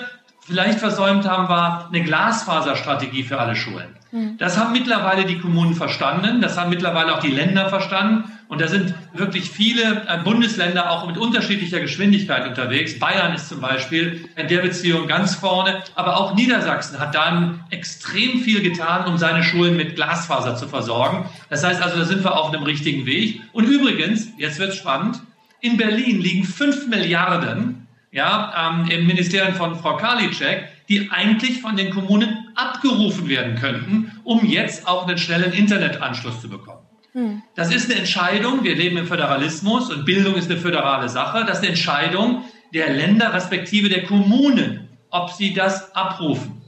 vielleicht 0.51 0.79
versäumt 0.79 1.27
haben, 1.27 1.47
war 1.47 1.87
eine 1.87 2.03
Glasfaserstrategie 2.03 3.23
für 3.23 3.39
alle 3.39 3.55
Schulen. 3.55 3.95
Mhm. 4.11 4.37
Das 4.37 4.57
haben 4.57 4.73
mittlerweile 4.73 5.25
die 5.25 5.39
Kommunen 5.39 5.73
verstanden, 5.73 6.41
das 6.41 6.57
haben 6.57 6.69
mittlerweile 6.69 7.15
auch 7.15 7.21
die 7.21 7.31
Länder 7.31 7.69
verstanden. 7.69 8.25
Und 8.49 8.59
da 8.59 8.67
sind 8.67 8.93
wirklich 9.13 9.49
viele 9.49 10.03
äh, 10.07 10.17
Bundesländer 10.21 10.91
auch 10.91 11.07
mit 11.07 11.17
unterschiedlicher 11.17 11.79
Geschwindigkeit 11.79 12.45
unterwegs. 12.45 12.99
Bayern 12.99 13.33
ist 13.33 13.47
zum 13.47 13.61
Beispiel 13.61 14.27
in 14.35 14.49
der 14.49 14.61
Beziehung 14.61 15.07
ganz 15.07 15.35
vorne. 15.35 15.81
Aber 15.95 16.17
auch 16.17 16.35
Niedersachsen 16.35 16.99
hat 16.99 17.15
dann 17.15 17.61
extrem 17.69 18.41
viel 18.41 18.61
getan, 18.61 19.05
um 19.05 19.17
seine 19.17 19.41
Schulen 19.41 19.77
mit 19.77 19.95
Glasfaser 19.95 20.57
zu 20.57 20.67
versorgen. 20.67 21.29
Das 21.49 21.63
heißt 21.63 21.81
also, 21.81 21.97
da 21.97 22.03
sind 22.03 22.25
wir 22.25 22.37
auf 22.37 22.53
einem 22.53 22.63
richtigen 22.63 23.05
Weg. 23.05 23.39
Und 23.53 23.69
übrigens, 23.69 24.27
jetzt 24.37 24.59
wird 24.59 24.71
es 24.71 24.75
spannend, 24.75 25.21
in 25.61 25.77
Berlin 25.77 26.19
liegen 26.19 26.43
fünf 26.43 26.87
Milliarden 26.87 27.80
ja, 28.11 28.73
ähm, 28.73 28.89
im 28.89 29.07
Ministerium 29.07 29.55
von 29.55 29.75
Frau 29.77 29.97
Karliczek, 29.97 30.67
die 30.89 31.09
eigentlich 31.11 31.61
von 31.61 31.77
den 31.77 31.91
Kommunen 31.91 32.49
abgerufen 32.55 33.29
werden 33.29 33.55
könnten, 33.55 34.11
um 34.23 34.45
jetzt 34.45 34.87
auch 34.87 35.07
einen 35.07 35.17
schnellen 35.17 35.53
Internetanschluss 35.53 36.41
zu 36.41 36.49
bekommen. 36.49 36.85
Hm. 37.13 37.41
Das 37.55 37.73
ist 37.73 37.89
eine 37.89 37.99
Entscheidung, 37.99 38.63
wir 38.63 38.75
leben 38.75 38.97
im 38.97 39.07
Föderalismus 39.07 39.89
und 39.89 40.05
Bildung 40.05 40.35
ist 40.35 40.49
eine 40.49 40.59
föderale 40.59 41.09
Sache, 41.09 41.45
das 41.45 41.57
ist 41.57 41.63
eine 41.63 41.69
Entscheidung 41.69 42.43
der 42.73 42.93
Länder 42.93 43.33
respektive 43.33 43.89
der 43.89 44.03
Kommunen, 44.03 44.89
ob 45.09 45.31
sie 45.31 45.53
das 45.53 45.93
abrufen. 45.95 46.61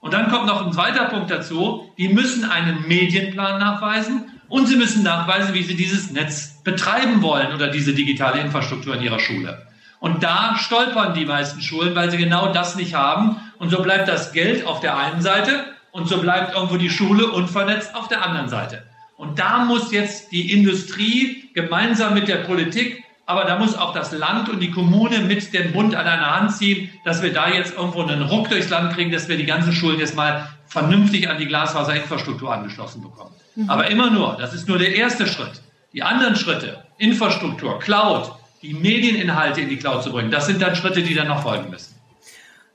Und 0.00 0.12
dann 0.12 0.30
kommt 0.30 0.46
noch 0.46 0.64
ein 0.66 0.72
zweiter 0.72 1.06
Punkt 1.06 1.30
dazu, 1.30 1.90
die 1.98 2.08
müssen 2.08 2.44
einen 2.44 2.86
Medienplan 2.86 3.58
nachweisen 3.58 4.30
und 4.48 4.66
sie 4.66 4.76
müssen 4.76 5.02
nachweisen, 5.02 5.54
wie 5.54 5.62
sie 5.62 5.74
dieses 5.74 6.10
Netz 6.10 6.62
betreiben 6.62 7.22
wollen 7.22 7.52
oder 7.52 7.68
diese 7.68 7.94
digitale 7.94 8.40
Infrastruktur 8.40 8.96
in 8.96 9.02
ihrer 9.02 9.18
Schule. 9.18 9.66
Und 10.00 10.22
da 10.22 10.56
stolpern 10.58 11.14
die 11.14 11.24
meisten 11.24 11.60
Schulen, 11.62 11.94
weil 11.94 12.10
sie 12.10 12.18
genau 12.18 12.52
das 12.52 12.76
nicht 12.76 12.94
haben. 12.94 13.40
Und 13.58 13.70
so 13.70 13.82
bleibt 13.82 14.08
das 14.08 14.32
Geld 14.32 14.66
auf 14.66 14.80
der 14.80 14.96
einen 14.96 15.22
Seite 15.22 15.64
und 15.92 16.08
so 16.08 16.18
bleibt 16.18 16.54
irgendwo 16.54 16.76
die 16.76 16.90
Schule 16.90 17.30
unvernetzt 17.30 17.94
auf 17.94 18.08
der 18.08 18.24
anderen 18.24 18.48
Seite. 18.48 18.82
Und 19.16 19.38
da 19.38 19.64
muss 19.64 19.92
jetzt 19.92 20.32
die 20.32 20.52
Industrie 20.52 21.50
gemeinsam 21.54 22.14
mit 22.14 22.26
der 22.28 22.38
Politik, 22.38 23.04
aber 23.26 23.44
da 23.44 23.58
muss 23.58 23.76
auch 23.76 23.94
das 23.94 24.12
Land 24.12 24.48
und 24.48 24.60
die 24.60 24.70
Kommune 24.70 25.20
mit 25.20 25.54
dem 25.54 25.72
Bund 25.72 25.94
an 25.94 26.06
einer 26.06 26.34
Hand 26.34 26.52
ziehen, 26.52 26.90
dass 27.04 27.22
wir 27.22 27.32
da 27.32 27.48
jetzt 27.48 27.74
irgendwo 27.74 28.02
einen 28.02 28.22
Ruck 28.22 28.50
durchs 28.50 28.68
Land 28.68 28.92
kriegen, 28.94 29.12
dass 29.12 29.28
wir 29.28 29.36
die 29.36 29.46
ganzen 29.46 29.72
Schulen 29.72 29.98
jetzt 29.98 30.16
mal 30.16 30.48
vernünftig 30.66 31.30
an 31.30 31.38
die 31.38 31.46
Glasfaserinfrastruktur 31.46 32.52
angeschlossen 32.52 33.00
bekommen. 33.00 33.34
Mhm. 33.54 33.70
Aber 33.70 33.88
immer 33.88 34.10
nur, 34.10 34.36
das 34.38 34.52
ist 34.52 34.68
nur 34.68 34.78
der 34.78 34.94
erste 34.94 35.26
Schritt. 35.26 35.62
Die 35.92 36.02
anderen 36.02 36.34
Schritte, 36.34 36.82
Infrastruktur, 36.98 37.78
Cloud, 37.78 38.32
die 38.64 38.72
Medieninhalte 38.72 39.60
in 39.60 39.68
die 39.68 39.76
Cloud 39.76 40.02
zu 40.02 40.10
bringen. 40.10 40.30
Das 40.30 40.46
sind 40.46 40.62
dann 40.62 40.74
Schritte, 40.74 41.02
die 41.02 41.14
dann 41.14 41.28
noch 41.28 41.42
folgen 41.42 41.68
müssen. 41.68 41.94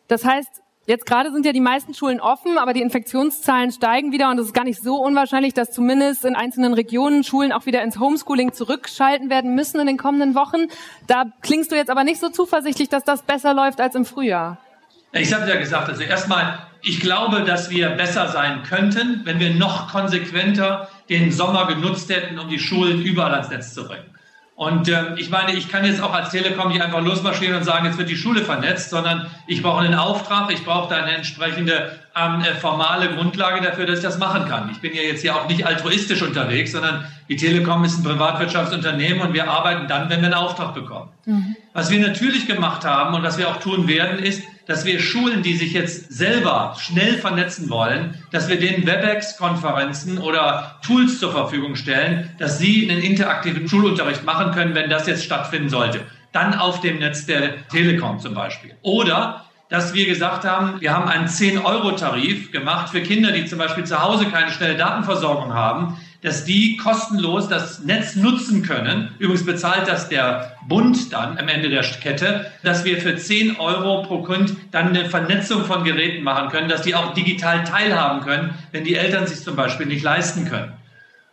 Das 0.08 0.24
heißt, 0.24 0.62
jetzt 0.86 1.08
gerade 1.08 1.31
sind 1.31 1.48
ja 1.48 1.51
die 1.51 1.62
meisten 1.62 1.96
Schulen 1.96 2.22
offen, 2.22 2.60
aber 2.60 2.74
die 2.74 2.81
Infektionszahlen 2.81 3.72
steigen 3.72 4.12
wieder 4.12 4.29
und 4.29 4.38
es 4.38 4.48
ist 4.48 4.53
gar 4.53 4.65
nicht 4.65 4.84
so 4.84 4.98
unwahrscheinlich, 4.98 5.55
dass 5.55 5.72
zumindest 5.72 6.25
in 6.25 6.36
einzelnen 6.36 6.75
Regionen 6.75 7.24
Schulen 7.24 7.51
auch 7.51 7.65
wieder 7.65 7.81
ins 7.81 8.00
Homeschooling 8.00 8.53
zurückschalten 8.53 9.31
werden 9.31 9.55
müssen 9.55 9.79
in 9.79 9.88
den 9.88 9.98
kommenden 9.98 10.36
Wochen. 10.36 10.67
Da 11.08 11.25
klingst 11.41 11.72
du 11.72 11.75
jetzt 11.75 11.89
aber 11.89 12.03
nicht 12.03 12.19
so 12.19 12.29
zuversichtlich, 12.29 12.89
dass 12.89 13.03
das 13.03 13.24
besser 13.24 13.55
läuft 13.55 13.81
als 13.81 13.96
im 13.96 14.05
Frühjahr. 14.05 14.60
Ich 15.12 15.34
habe 15.34 15.50
ja 15.50 15.55
gesagt, 15.55 15.89
also 15.89 16.03
erstmal, 16.03 16.60
ich 16.84 17.00
glaube, 17.00 17.41
dass 17.41 17.72
wir 17.72 17.89
besser 17.89 18.27
sein 18.27 18.62
könnten, 18.62 19.22
wenn 19.24 19.39
wir 19.39 19.55
noch 19.55 19.91
konsequenter 19.91 20.88
den 21.10 21.31
Sommer 21.31 21.65
genutzt 21.65 22.12
hätten, 22.12 22.38
um 22.38 22.48
die 22.48 22.60
Schulen 22.60 23.01
überall 23.01 23.34
ans 23.34 23.50
Netz 23.50 23.74
zu 23.74 23.88
bringen. 23.88 24.09
Und 24.60 24.89
ähm, 24.89 25.16
ich 25.16 25.30
meine, 25.30 25.54
ich 25.54 25.70
kann 25.70 25.86
jetzt 25.86 26.04
auch 26.04 26.13
als 26.13 26.32
Telekom 26.32 26.68
nicht 26.68 26.82
einfach 26.82 27.00
losmarschieren 27.00 27.56
und 27.56 27.63
sagen, 27.63 27.86
jetzt 27.86 27.98
wird 27.98 28.10
die 28.10 28.18
Schule 28.18 28.44
vernetzt, 28.44 28.89
sondern 28.89 29.28
ich 29.48 29.63
brauche 29.63 29.86
einen 29.86 29.94
Auftrag, 29.94 30.51
ich 30.51 30.66
brauche 30.66 30.89
da 30.94 31.01
eine 31.01 31.13
entsprechende 31.13 31.98
ähm, 32.13 32.42
äh, 32.42 32.54
formale 32.56 33.08
Grundlage 33.08 33.62
dafür, 33.62 33.86
dass 33.86 34.00
ich 34.00 34.04
das 34.04 34.18
machen 34.18 34.50
kann. 34.50 34.70
Ich 34.70 34.82
bin 34.82 34.94
ja 34.94 35.01
jetzt 35.01 35.22
hier 35.22 35.34
auch 35.34 35.48
nicht 35.48 35.66
altruistisch 35.66 36.22
unterwegs, 36.22 36.74
sondern 36.74 37.06
die 37.30 37.38
Telekom 37.38 37.86
ist 37.86 38.00
ein 38.00 38.04
Privatwirtschaftsunternehmen 38.04 39.22
und 39.22 39.34
wir 39.34 39.50
arbeiten 39.50 39.88
dann, 39.88 40.10
wenn 40.10 40.20
wir 40.20 40.25
einen 40.25 40.34
Auftrag 40.34 40.74
bekommen. 40.74 41.08
Mhm. 41.24 41.56
Was 41.72 41.89
wir 41.89 42.06
natürlich 42.06 42.46
gemacht 42.46 42.84
haben 42.84 43.16
und 43.16 43.24
was 43.24 43.38
wir 43.38 43.48
auch 43.48 43.62
tun 43.62 43.88
werden, 43.88 44.20
ist, 44.20 44.44
dass 44.70 44.86
wir 44.86 45.00
Schulen, 45.00 45.42
die 45.42 45.56
sich 45.56 45.74
jetzt 45.74 46.14
selber 46.14 46.76
schnell 46.78 47.18
vernetzen 47.18 47.72
wollen, 47.72 48.24
dass 48.32 48.50
wir 48.50 48.60
denen 48.60 48.86
WebEx-Konferenzen 48.86 50.20
oder 50.20 50.80
Tools 50.86 51.20
zur 51.20 51.32
Verfügung 51.32 51.76
stellen, 51.76 52.30
dass 52.38 52.60
sie 52.60 52.88
einen 52.88 53.02
interaktiven 53.02 53.68
Schulunterricht 53.68 54.24
machen 54.26 54.52
können, 54.52 54.76
wenn 54.76 54.92
das 54.92 55.08
jetzt 55.08 55.24
stattfinden 55.24 55.70
sollte. 55.70 56.02
Dann 56.34 56.54
auf 56.54 56.82
dem 56.82 57.00
Netz 57.00 57.26
der 57.26 57.68
Telekom 57.70 58.20
zum 58.20 58.36
Beispiel. 58.36 58.76
Oder 58.84 59.44
dass 59.70 59.96
wir 59.96 60.06
gesagt 60.06 60.46
haben, 60.46 60.80
wir 60.80 60.94
haben 60.94 61.10
einen 61.10 61.28
10-Euro-Tarif 61.28 62.52
gemacht 62.52 62.90
für 62.90 63.02
Kinder, 63.02 63.32
die 63.32 63.46
zum 63.46 63.58
Beispiel 63.58 63.86
zu 63.86 64.00
Hause 64.00 64.28
keine 64.28 64.52
schnelle 64.52 64.78
Datenversorgung 64.78 65.52
haben, 65.52 65.98
dass 66.22 66.44
die 66.44 66.76
kostenlos 66.78 67.48
das 67.48 67.84
Netz 67.84 68.16
nutzen 68.16 68.62
können. 68.62 69.16
Übrigens 69.20 69.46
bezahlt 69.46 69.88
das 69.88 70.10
der 70.10 70.58
Bund 70.68 71.14
dann 71.14 71.38
am 71.38 71.48
Ende 71.48 71.70
der 71.70 71.82
Kette, 71.82 72.52
dass 72.64 72.84
wir 72.84 73.00
für 73.00 73.16
10 73.16 73.58
Euro 73.58 74.04
pro 74.04 74.22
Kund 74.24 74.54
dann 74.72 74.90
eine 74.90 75.10
Vernetzung 75.10 75.64
von 75.66 75.84
Geräten 75.84 76.24
machen 76.24 76.50
können, 76.50 76.68
dass 76.68 76.82
die 76.82 76.96
auch 76.96 77.14
digital 77.14 77.64
teilhaben 77.64 78.22
können, 78.22 78.54
wenn 78.72 78.84
die 78.84 78.96
Eltern 78.96 79.28
sich 79.28 79.42
zum 79.42 79.56
Beispiel 79.56 79.86
nicht 79.86 80.04
leisten 80.04 80.50
können. 80.50 80.74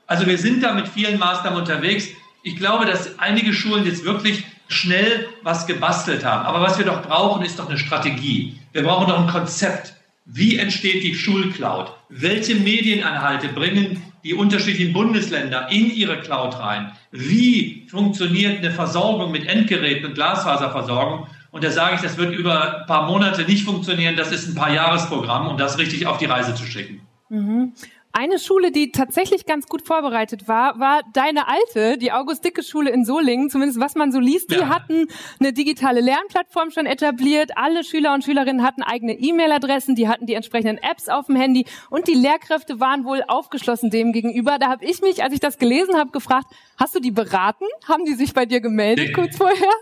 Also 0.06 0.26
wir 0.26 0.38
sind 0.38 0.62
da 0.62 0.72
mit 0.72 0.86
vielen 0.86 1.18
Maßnahmen 1.18 1.58
unterwegs. 1.58 2.08
Ich 2.44 2.56
glaube, 2.56 2.86
dass 2.86 3.18
einige 3.18 3.52
Schulen 3.52 3.84
jetzt 3.86 4.04
wirklich 4.04 4.44
schnell 4.68 5.28
was 5.42 5.66
gebastelt 5.66 6.24
haben. 6.24 6.46
Aber 6.46 6.60
was 6.60 6.78
wir 6.78 6.84
doch 6.84 7.02
brauchen, 7.02 7.44
ist 7.44 7.58
doch 7.58 7.68
eine 7.68 7.78
Strategie. 7.78 8.60
Wir 8.72 8.84
brauchen 8.84 9.08
doch 9.08 9.20
ein 9.20 9.26
Konzept. 9.26 9.95
Wie 10.26 10.58
entsteht 10.58 11.04
die 11.04 11.14
Schulcloud? 11.14 11.92
Welche 12.08 12.56
Medieninhalte 12.56 13.48
bringen 13.48 14.02
die 14.24 14.34
unterschiedlichen 14.34 14.92
Bundesländer 14.92 15.70
in 15.70 15.88
ihre 15.94 16.18
Cloud 16.18 16.58
rein? 16.58 16.90
Wie 17.12 17.86
funktioniert 17.88 18.58
eine 18.58 18.72
Versorgung 18.72 19.30
mit 19.30 19.46
Endgeräten 19.46 20.06
und 20.06 20.14
Glasfaserversorgung? 20.14 21.28
Und 21.52 21.62
da 21.62 21.70
sage 21.70 21.94
ich, 21.94 22.00
das 22.00 22.18
wird 22.18 22.34
über 22.34 22.80
ein 22.80 22.86
paar 22.86 23.06
Monate 23.06 23.44
nicht 23.44 23.64
funktionieren. 23.64 24.16
Das 24.16 24.32
ist 24.32 24.48
ein 24.48 24.56
paar 24.56 24.74
Jahresprogramm, 24.74 25.46
um 25.46 25.56
das 25.56 25.78
richtig 25.78 26.06
auf 26.08 26.18
die 26.18 26.24
Reise 26.24 26.56
zu 26.56 26.66
schicken. 26.66 27.02
Mhm. 27.28 27.72
Eine 28.18 28.38
Schule, 28.38 28.72
die 28.72 28.92
tatsächlich 28.92 29.44
ganz 29.44 29.66
gut 29.66 29.82
vorbereitet 29.82 30.48
war, 30.48 30.80
war 30.80 31.02
deine 31.12 31.48
alte, 31.48 31.98
die 31.98 32.12
August-Dicke-Schule 32.12 32.88
in 32.88 33.04
Solingen. 33.04 33.50
Zumindest 33.50 33.78
was 33.78 33.94
man 33.94 34.10
so 34.10 34.18
liest. 34.18 34.50
Die 34.50 34.54
ja. 34.54 34.68
hatten 34.70 35.08
eine 35.38 35.52
digitale 35.52 36.00
Lernplattform 36.00 36.70
schon 36.70 36.86
etabliert. 36.86 37.50
Alle 37.56 37.84
Schüler 37.84 38.14
und 38.14 38.24
Schülerinnen 38.24 38.62
hatten 38.62 38.82
eigene 38.82 39.12
E-Mail-Adressen. 39.12 39.96
Die 39.96 40.08
hatten 40.08 40.24
die 40.24 40.32
entsprechenden 40.32 40.78
Apps 40.78 41.10
auf 41.10 41.26
dem 41.26 41.36
Handy. 41.36 41.66
Und 41.90 42.08
die 42.08 42.14
Lehrkräfte 42.14 42.80
waren 42.80 43.04
wohl 43.04 43.22
aufgeschlossen 43.28 43.90
dem 43.90 44.12
gegenüber. 44.12 44.58
Da 44.58 44.68
habe 44.68 44.86
ich 44.86 45.02
mich, 45.02 45.22
als 45.22 45.34
ich 45.34 45.40
das 45.40 45.58
gelesen 45.58 45.98
habe, 45.98 46.10
gefragt, 46.10 46.46
hast 46.78 46.94
du 46.94 47.00
die 47.00 47.10
beraten? 47.10 47.66
Haben 47.86 48.06
die 48.06 48.14
sich 48.14 48.32
bei 48.32 48.46
dir 48.46 48.62
gemeldet 48.62 49.12
kurz 49.12 49.36
vorher? 49.36 49.72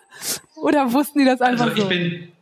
Oder 0.57 0.93
wussten 0.93 1.21
die 1.21 1.25
das 1.25 1.41
einfach 1.41 1.67
also 1.67 1.77
ich 1.77 1.83
so? 1.83 1.89
Bin 1.89 2.33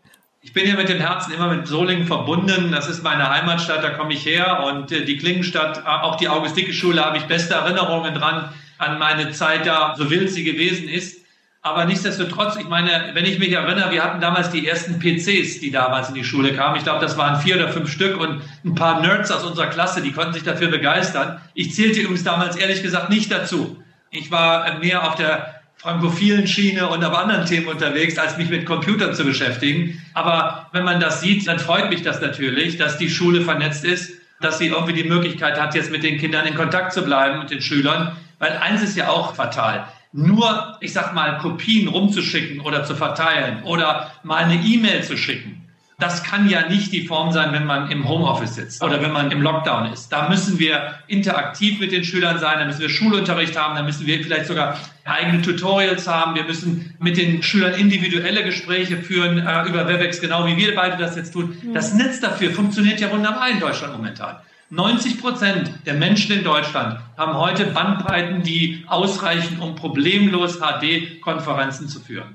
ich 0.45 0.53
bin 0.53 0.67
ja 0.69 0.75
mit 0.75 0.89
dem 0.89 0.99
Herzen 0.99 1.33
immer 1.33 1.55
mit 1.55 1.69
Solingen 1.69 2.07
verbunden. 2.07 2.73
Das 2.73 2.89
ist 2.89 3.05
meine 3.05 3.31
Heimatstadt, 3.31 3.83
da 3.85 3.91
komme 3.91 4.13
ich 4.13 4.27
her. 4.27 4.65
Und 4.65 4.91
äh, 4.91 5.05
die 5.05 5.17
Klingenstadt, 5.17 5.79
äh, 5.79 5.89
auch 5.89 6.17
die 6.17 6.29
August-Dicke-Schule, 6.29 7.03
habe 7.03 7.17
ich 7.17 7.25
beste 7.25 7.55
Erinnerungen 7.55 8.13
dran 8.15 8.49
an 8.79 8.99
meine 8.99 9.31
Zeit 9.31 9.67
da, 9.67 9.95
so 9.97 10.11
wild 10.11 10.31
sie 10.31 10.43
gewesen 10.43 10.89
ist. 10.89 11.23
Aber 11.65 11.85
nichtsdestotrotz, 11.85 12.57
ich 12.57 12.69
meine, 12.69 13.13
wenn 13.15 13.25
ich 13.25 13.39
mich 13.39 13.53
erinnere, 13.53 13.93
wir 13.93 14.03
hatten 14.03 14.21
damals 14.21 14.51
die 14.51 14.67
ersten 14.67 14.99
PCs, 14.99 15.61
die 15.61 15.71
damals 15.71 16.09
in 16.09 16.17
die 16.17 16.25
Schule 16.25 16.53
kamen. 16.55 16.77
Ich 16.77 16.83
glaube, 16.83 17.01
das 17.01 17.17
waren 17.17 17.41
vier 17.41 17.55
oder 17.55 17.69
fünf 17.69 17.89
Stück 17.89 18.21
und 18.21 18.43
ein 18.65 18.75
paar 18.75 19.01
Nerds 19.01 19.31
aus 19.31 19.45
unserer 19.45 19.69
Klasse, 19.69 20.03
die 20.03 20.11
konnten 20.11 20.33
sich 20.33 20.43
dafür 20.43 20.67
begeistern. 20.67 21.41
Ich 21.55 21.73
zählte 21.73 22.01
übrigens 22.01 22.25
damals 22.25 22.57
ehrlich 22.57 22.83
gesagt 22.83 23.11
nicht 23.11 23.31
dazu. 23.31 23.81
Ich 24.11 24.33
war 24.33 24.81
mehr 24.81 25.09
auf 25.09 25.15
der 25.15 25.52
frankophilen 25.83 26.47
Schiene 26.47 26.89
und 26.89 27.05
auf 27.05 27.13
anderen 27.13 27.45
Themen 27.45 27.67
unterwegs, 27.67 28.17
als 28.17 28.39
mich 28.39 28.49
mit 28.49 28.67
Computern 28.67 29.15
zu 29.15 29.25
beschäftigen. 29.25 30.01
Aber 30.15 30.69
wenn 30.73 30.85
man 30.85 31.01
das 31.01 31.21
sieht, 31.21 31.47
dann 31.49 31.59
freut 31.59 31.91
mich 31.91 32.03
das 32.03 32.21
natürlich, 32.21 32.77
dass 32.77 32.99
die 32.99 33.11
Schule 33.11 33.41
vernetzt 33.41 33.85
ist, 33.85 34.13
dass 34.41 34.59
sie 34.59 34.69
irgendwie 34.69 34.93
die 34.93 35.09
Möglichkeit 35.09 35.61
hat, 35.61 35.75
jetzt 35.75 35.91
mit 35.91 36.05
den 36.05 36.19
Kindern 36.19 36.47
in 36.47 36.55
Kontakt 36.55 36.93
zu 36.93 37.03
bleiben 37.03 37.41
und 37.41 37.51
den 37.51 37.61
Schülern. 37.61 38.17
Weil 38.39 38.53
eins 38.59 38.83
ist 38.83 38.97
ja 38.97 39.09
auch 39.09 39.35
fatal. 39.35 39.89
Nur, 40.13 40.77
ich 40.81 40.93
sag 40.93 41.15
mal, 41.15 41.39
Kopien 41.39 41.89
rumzuschicken 41.89 42.61
oder 42.61 42.85
zu 42.85 42.95
verteilen 42.95 43.65
oder 43.65 44.13
mal 44.23 44.45
eine 44.45 44.63
E-Mail 44.63 45.03
zu 45.03 45.17
schicken 45.17 45.62
Das 46.03 46.25
kann 46.25 46.49
ja 46.49 46.69
nicht 46.69 46.93
die 46.93 47.07
Form 47.07 47.31
sein, 47.31 47.53
wenn 47.53 47.65
man 47.65 47.89
im 47.89 48.09
Homeoffice 48.09 48.57
sitzt 48.57 48.83
oder 48.83 49.01
wenn 49.01 49.13
man 49.13 49.31
im 49.31 49.41
Lockdown 49.41 49.93
ist. 49.93 50.09
Da 50.09 50.29
müssen 50.29 50.59
wir 50.59 50.95
interaktiv 51.07 51.79
mit 51.79 51.93
den 51.93 52.03
Schülern 52.03 52.41
sein, 52.41 52.59
da 52.59 52.65
müssen 52.65 52.81
wir 52.81 52.89
Schulunterricht 52.89 53.57
haben, 53.57 53.77
da 53.77 53.85
müssen 53.85 54.05
wir 54.05 54.21
vielleicht 54.21 54.47
sogar 54.47 54.77
eigene 55.05 55.43
Tutorials 55.43 56.09
haben. 56.09 56.35
Wir 56.35 56.43
müssen 56.43 56.97
mit 56.99 57.17
den 57.17 57.45
Schülern 57.45 57.75
individuelle 57.75 58.43
Gespräche 58.43 58.97
führen 58.97 59.39
äh, 59.39 59.69
über 59.69 59.87
Webex, 59.87 60.21
genau 60.21 60.45
wie 60.45 60.57
wir 60.57 60.75
beide 60.75 60.97
das 60.97 61.15
jetzt 61.15 61.35
tun. 61.35 61.57
Das 61.73 61.95
Netz 61.95 62.19
dafür 62.19 62.51
funktioniert 62.51 62.99
ja 62.99 63.09
wunderbar 63.13 63.49
in 63.49 63.61
Deutschland 63.61 63.93
momentan. 63.93 64.39
90 64.71 65.21
Prozent 65.21 65.71
der 65.87 65.95
Menschen 65.95 66.37
in 66.37 66.43
Deutschland 66.43 66.99
haben 67.17 67.37
heute 67.37 67.67
Bandbreiten, 67.67 68.43
die 68.43 68.85
ausreichen, 68.89 69.61
um 69.61 69.77
problemlos 69.77 70.59
HD-Konferenzen 70.59 71.87
zu 71.87 72.01
führen. 72.01 72.35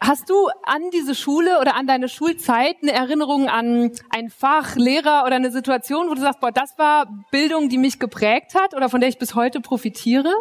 Hast 0.00 0.30
du 0.30 0.48
an 0.64 0.90
diese 0.92 1.14
Schule 1.14 1.60
oder 1.60 1.74
an 1.74 1.86
deine 1.86 2.08
Schulzeit 2.08 2.76
eine 2.82 2.92
Erinnerung 2.92 3.48
an 3.48 3.90
ein 4.10 4.30
Fach, 4.30 4.76
Lehrer 4.76 5.24
oder 5.26 5.36
eine 5.36 5.50
Situation, 5.50 6.08
wo 6.08 6.14
du 6.14 6.20
sagst, 6.20 6.40
boah, 6.40 6.52
das 6.52 6.78
war 6.78 7.06
Bildung, 7.32 7.68
die 7.68 7.78
mich 7.78 7.98
geprägt 7.98 8.54
hat 8.54 8.74
oder 8.74 8.88
von 8.88 9.00
der 9.00 9.08
ich 9.08 9.18
bis 9.18 9.34
heute 9.34 9.60
profitiere? 9.60 10.32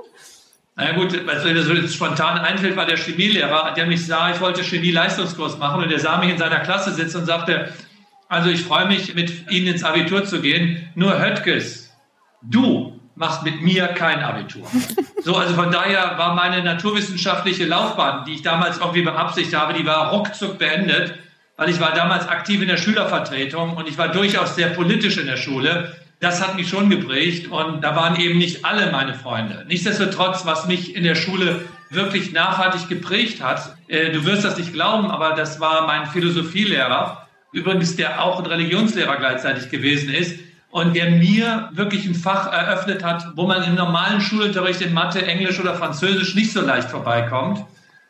Na 0.75 0.91
ja, 0.91 0.95
gut, 0.95 1.11
also 1.27 1.53
das 1.53 1.67
jetzt 1.69 1.95
spontan 1.95 2.37
einfällt, 2.37 2.75
war 2.75 2.85
der 2.85 2.97
Chemielehrer, 2.97 3.73
der 3.73 3.87
mich 3.87 4.05
sah, 4.05 4.29
ich 4.29 4.39
wollte 4.39 4.63
Chemie-Leistungskurs 4.63 5.57
machen 5.57 5.81
und 5.81 5.89
der 5.89 5.99
sah 5.99 6.19
mich 6.19 6.29
in 6.29 6.37
seiner 6.37 6.59
Klasse 6.59 6.91
sitzen 6.91 7.17
und 7.17 7.25
sagte, 7.25 7.73
also 8.29 8.49
ich 8.49 8.61
freue 8.61 8.85
mich, 8.85 9.15
mit 9.15 9.49
Ihnen 9.49 9.67
ins 9.67 9.83
Abitur 9.83 10.23
zu 10.25 10.39
gehen, 10.39 10.87
nur 10.93 11.19
Höttges, 11.19 11.91
du 12.43 12.96
machst 13.17 13.43
mit 13.43 13.61
mir 13.61 13.87
kein 13.87 14.19
Abitur. 14.19 14.67
So, 15.23 15.35
also 15.35 15.55
von 15.55 15.71
daher 15.71 16.17
war 16.17 16.35
meine 16.35 16.63
naturwissenschaftliche 16.63 17.65
Laufbahn, 17.65 18.25
die 18.25 18.35
ich 18.35 18.43
damals 18.43 18.77
irgendwie 18.77 19.01
beabsichtigt 19.01 19.57
habe, 19.57 19.73
die 19.73 19.85
war 19.85 20.11
ruckzuck 20.11 20.57
beendet, 20.57 21.15
weil 21.57 21.69
ich 21.69 21.81
war 21.81 21.93
damals 21.93 22.27
aktiv 22.29 22.61
in 22.61 22.67
der 22.67 22.77
Schülervertretung 22.77 23.75
und 23.75 23.87
ich 23.89 23.97
war 23.97 24.09
durchaus 24.09 24.55
sehr 24.55 24.67
politisch 24.67 25.17
in 25.17 25.25
der 25.25 25.37
Schule. 25.37 25.95
Das 26.19 26.41
hat 26.41 26.55
mich 26.55 26.69
schon 26.69 26.89
geprägt 26.89 27.51
und 27.51 27.81
da 27.83 27.95
waren 27.95 28.19
eben 28.19 28.37
nicht 28.37 28.63
alle 28.63 28.91
meine 28.91 29.15
Freunde. 29.15 29.65
Nichtsdestotrotz, 29.67 30.45
was 30.45 30.67
mich 30.67 30.95
in 30.95 31.03
der 31.03 31.15
Schule 31.15 31.65
wirklich 31.89 32.31
nachhaltig 32.31 32.87
geprägt 32.87 33.41
hat, 33.41 33.75
äh, 33.87 34.11
du 34.11 34.25
wirst 34.25 34.43
das 34.43 34.57
nicht 34.57 34.73
glauben, 34.73 35.09
aber 35.09 35.31
das 35.31 35.59
war 35.59 35.87
mein 35.87 36.05
Philosophielehrer, 36.05 37.27
übrigens 37.51 37.95
der 37.95 38.23
auch 38.23 38.39
ein 38.39 38.45
Religionslehrer 38.45 39.17
gleichzeitig 39.17 39.69
gewesen 39.69 40.13
ist, 40.13 40.39
und 40.69 40.95
der 40.95 41.11
mir 41.11 41.69
wirklich 41.73 42.05
ein 42.05 42.15
Fach 42.15 42.51
eröffnet 42.51 43.03
hat, 43.03 43.31
wo 43.35 43.47
man 43.47 43.63
im 43.63 43.75
normalen 43.75 44.21
Schulunterricht 44.21 44.81
in 44.81 44.93
Mathe, 44.93 45.25
Englisch 45.25 45.59
oder 45.59 45.75
Französisch 45.75 46.35
nicht 46.35 46.51
so 46.51 46.61
leicht 46.61 46.89
vorbeikommt, 46.89 47.63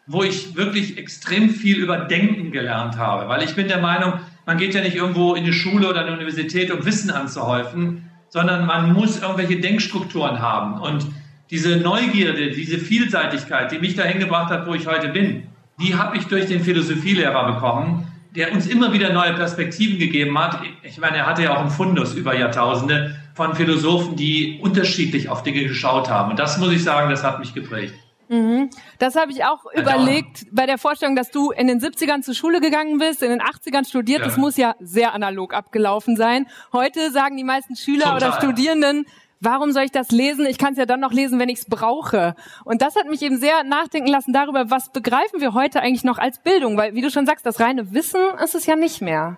wo 0.08 0.24
ich 0.24 0.56
wirklich 0.56 0.98
extrem 0.98 1.50
viel 1.50 1.78
über 1.78 1.98
Denken 1.98 2.52
gelernt 2.52 2.98
habe. 2.98 3.30
Weil 3.30 3.44
ich 3.44 3.56
bin 3.56 3.68
der 3.68 3.80
Meinung, 3.80 4.14
man 4.46 4.58
geht 4.58 4.74
ja 4.74 4.82
nicht 4.82 4.96
irgendwo 4.96 5.36
in 5.36 5.44
die 5.44 5.54
Schule 5.54 5.90
oder 5.90 6.02
eine 6.02 6.14
Universität, 6.14 6.72
um 6.72 6.86
Wissen 6.86 7.12
anzuhäufen, 7.12 8.10
sondern 8.30 8.66
man 8.66 8.94
muss 8.94 9.22
irgendwelche 9.22 9.60
Denkstrukturen 9.60 10.42
haben. 10.42 10.82
Und 10.82 11.06
diese 11.52 11.78
Neugierde, 11.78 12.52
diese 12.52 12.80
Vielseitigkeit, 12.80 13.72
die 13.72 13.80
mich 13.80 13.96
dahin 13.96 14.20
gebracht 14.20 14.52
hat, 14.52 14.68
wo 14.68 14.74
ich 14.74 14.88
heute 14.88 15.10
bin, 15.10 15.44
die 15.80 15.96
habe 15.96 16.18
ich 16.18 16.26
durch 16.26 16.48
den 16.48 16.62
Philosophielehrer 16.64 17.54
bekommen 17.54 18.08
der 18.38 18.54
uns 18.54 18.68
immer 18.68 18.94
wieder 18.94 19.12
neue 19.12 19.34
Perspektiven 19.34 19.98
gegeben 19.98 20.38
hat. 20.38 20.62
Ich 20.84 21.00
meine, 21.00 21.18
er 21.18 21.26
hatte 21.26 21.44
ja 21.44 21.56
auch 21.56 21.62
einen 21.62 21.72
Fundus 21.72 22.14
über 22.14 22.36
Jahrtausende 22.38 23.16
von 23.34 23.56
Philosophen, 23.56 24.16
die 24.16 24.60
unterschiedlich 24.62 25.28
auf 25.28 25.42
Dinge 25.42 25.64
geschaut 25.64 26.10
haben. 26.10 26.30
Und 26.32 26.40
das 26.40 26.60
muss 26.60 26.72
ich 26.72 26.84
sagen, 26.84 27.10
das 27.10 27.24
hat 27.24 27.40
mich 27.40 27.56
geprägt. 27.56 27.96
Mhm. 28.30 28.70
Das 29.00 29.16
habe 29.16 29.32
ich 29.32 29.44
auch 29.44 29.66
ja, 29.74 29.82
überlegt 29.82 30.46
bei 30.52 30.68
der 30.68 30.78
Vorstellung, 30.78 31.16
dass 31.16 31.32
du 31.32 31.50
in 31.50 31.66
den 31.66 31.80
70ern 31.80 32.22
zur 32.22 32.36
Schule 32.36 32.62
gegangen 32.62 33.00
bist, 33.00 33.24
in 33.24 33.30
den 33.30 33.42
80ern 33.42 33.88
studiert. 33.88 34.20
Ja. 34.20 34.26
Das 34.26 34.38
muss 34.38 34.56
ja 34.56 34.76
sehr 34.80 35.14
analog 35.14 35.54
abgelaufen 35.56 36.16
sein. 36.16 36.46
Heute 36.74 37.12
sagen 37.12 37.38
die 37.38 37.44
meisten 37.44 37.76
Schüler 37.76 38.12
Total. 38.12 38.18
oder 38.18 38.32
Studierenden, 38.34 39.06
warum 39.40 39.72
soll 39.72 39.84
ich 39.84 39.92
das 39.92 40.12
lesen? 40.12 40.46
Ich 40.46 40.58
kann 40.58 40.74
es 40.74 40.80
ja 40.80 40.86
dann 40.86 41.00
noch 41.00 41.14
lesen, 41.14 41.40
wenn 41.40 41.50
ich 41.50 41.60
es 41.60 41.66
brauche. 41.66 42.36
Und 42.64 42.82
das 42.82 42.96
hat 42.96 43.08
mich 43.08 43.22
eben 43.22 43.38
sehr 43.38 43.64
nachdenken 43.64 44.10
lassen 44.10 44.34
darüber, 44.34 44.70
was 44.70 44.92
begreifen 44.92 45.42
wir 45.42 45.54
heute 45.54 45.82
eigentlich 45.82 46.04
noch 46.04 46.18
als 46.18 46.40
Bildung? 46.40 46.78
Weil, 46.78 46.96
wie 46.96 47.02
du 47.02 47.10
schon 47.10 47.26
sagst, 47.26 47.46
das 47.46 47.60
reine 47.60 47.94
Wissen 47.94 48.22
ist 48.44 48.56
es 48.56 48.66
ja 48.66 48.76
nicht 48.76 49.02
mehr. 49.02 49.38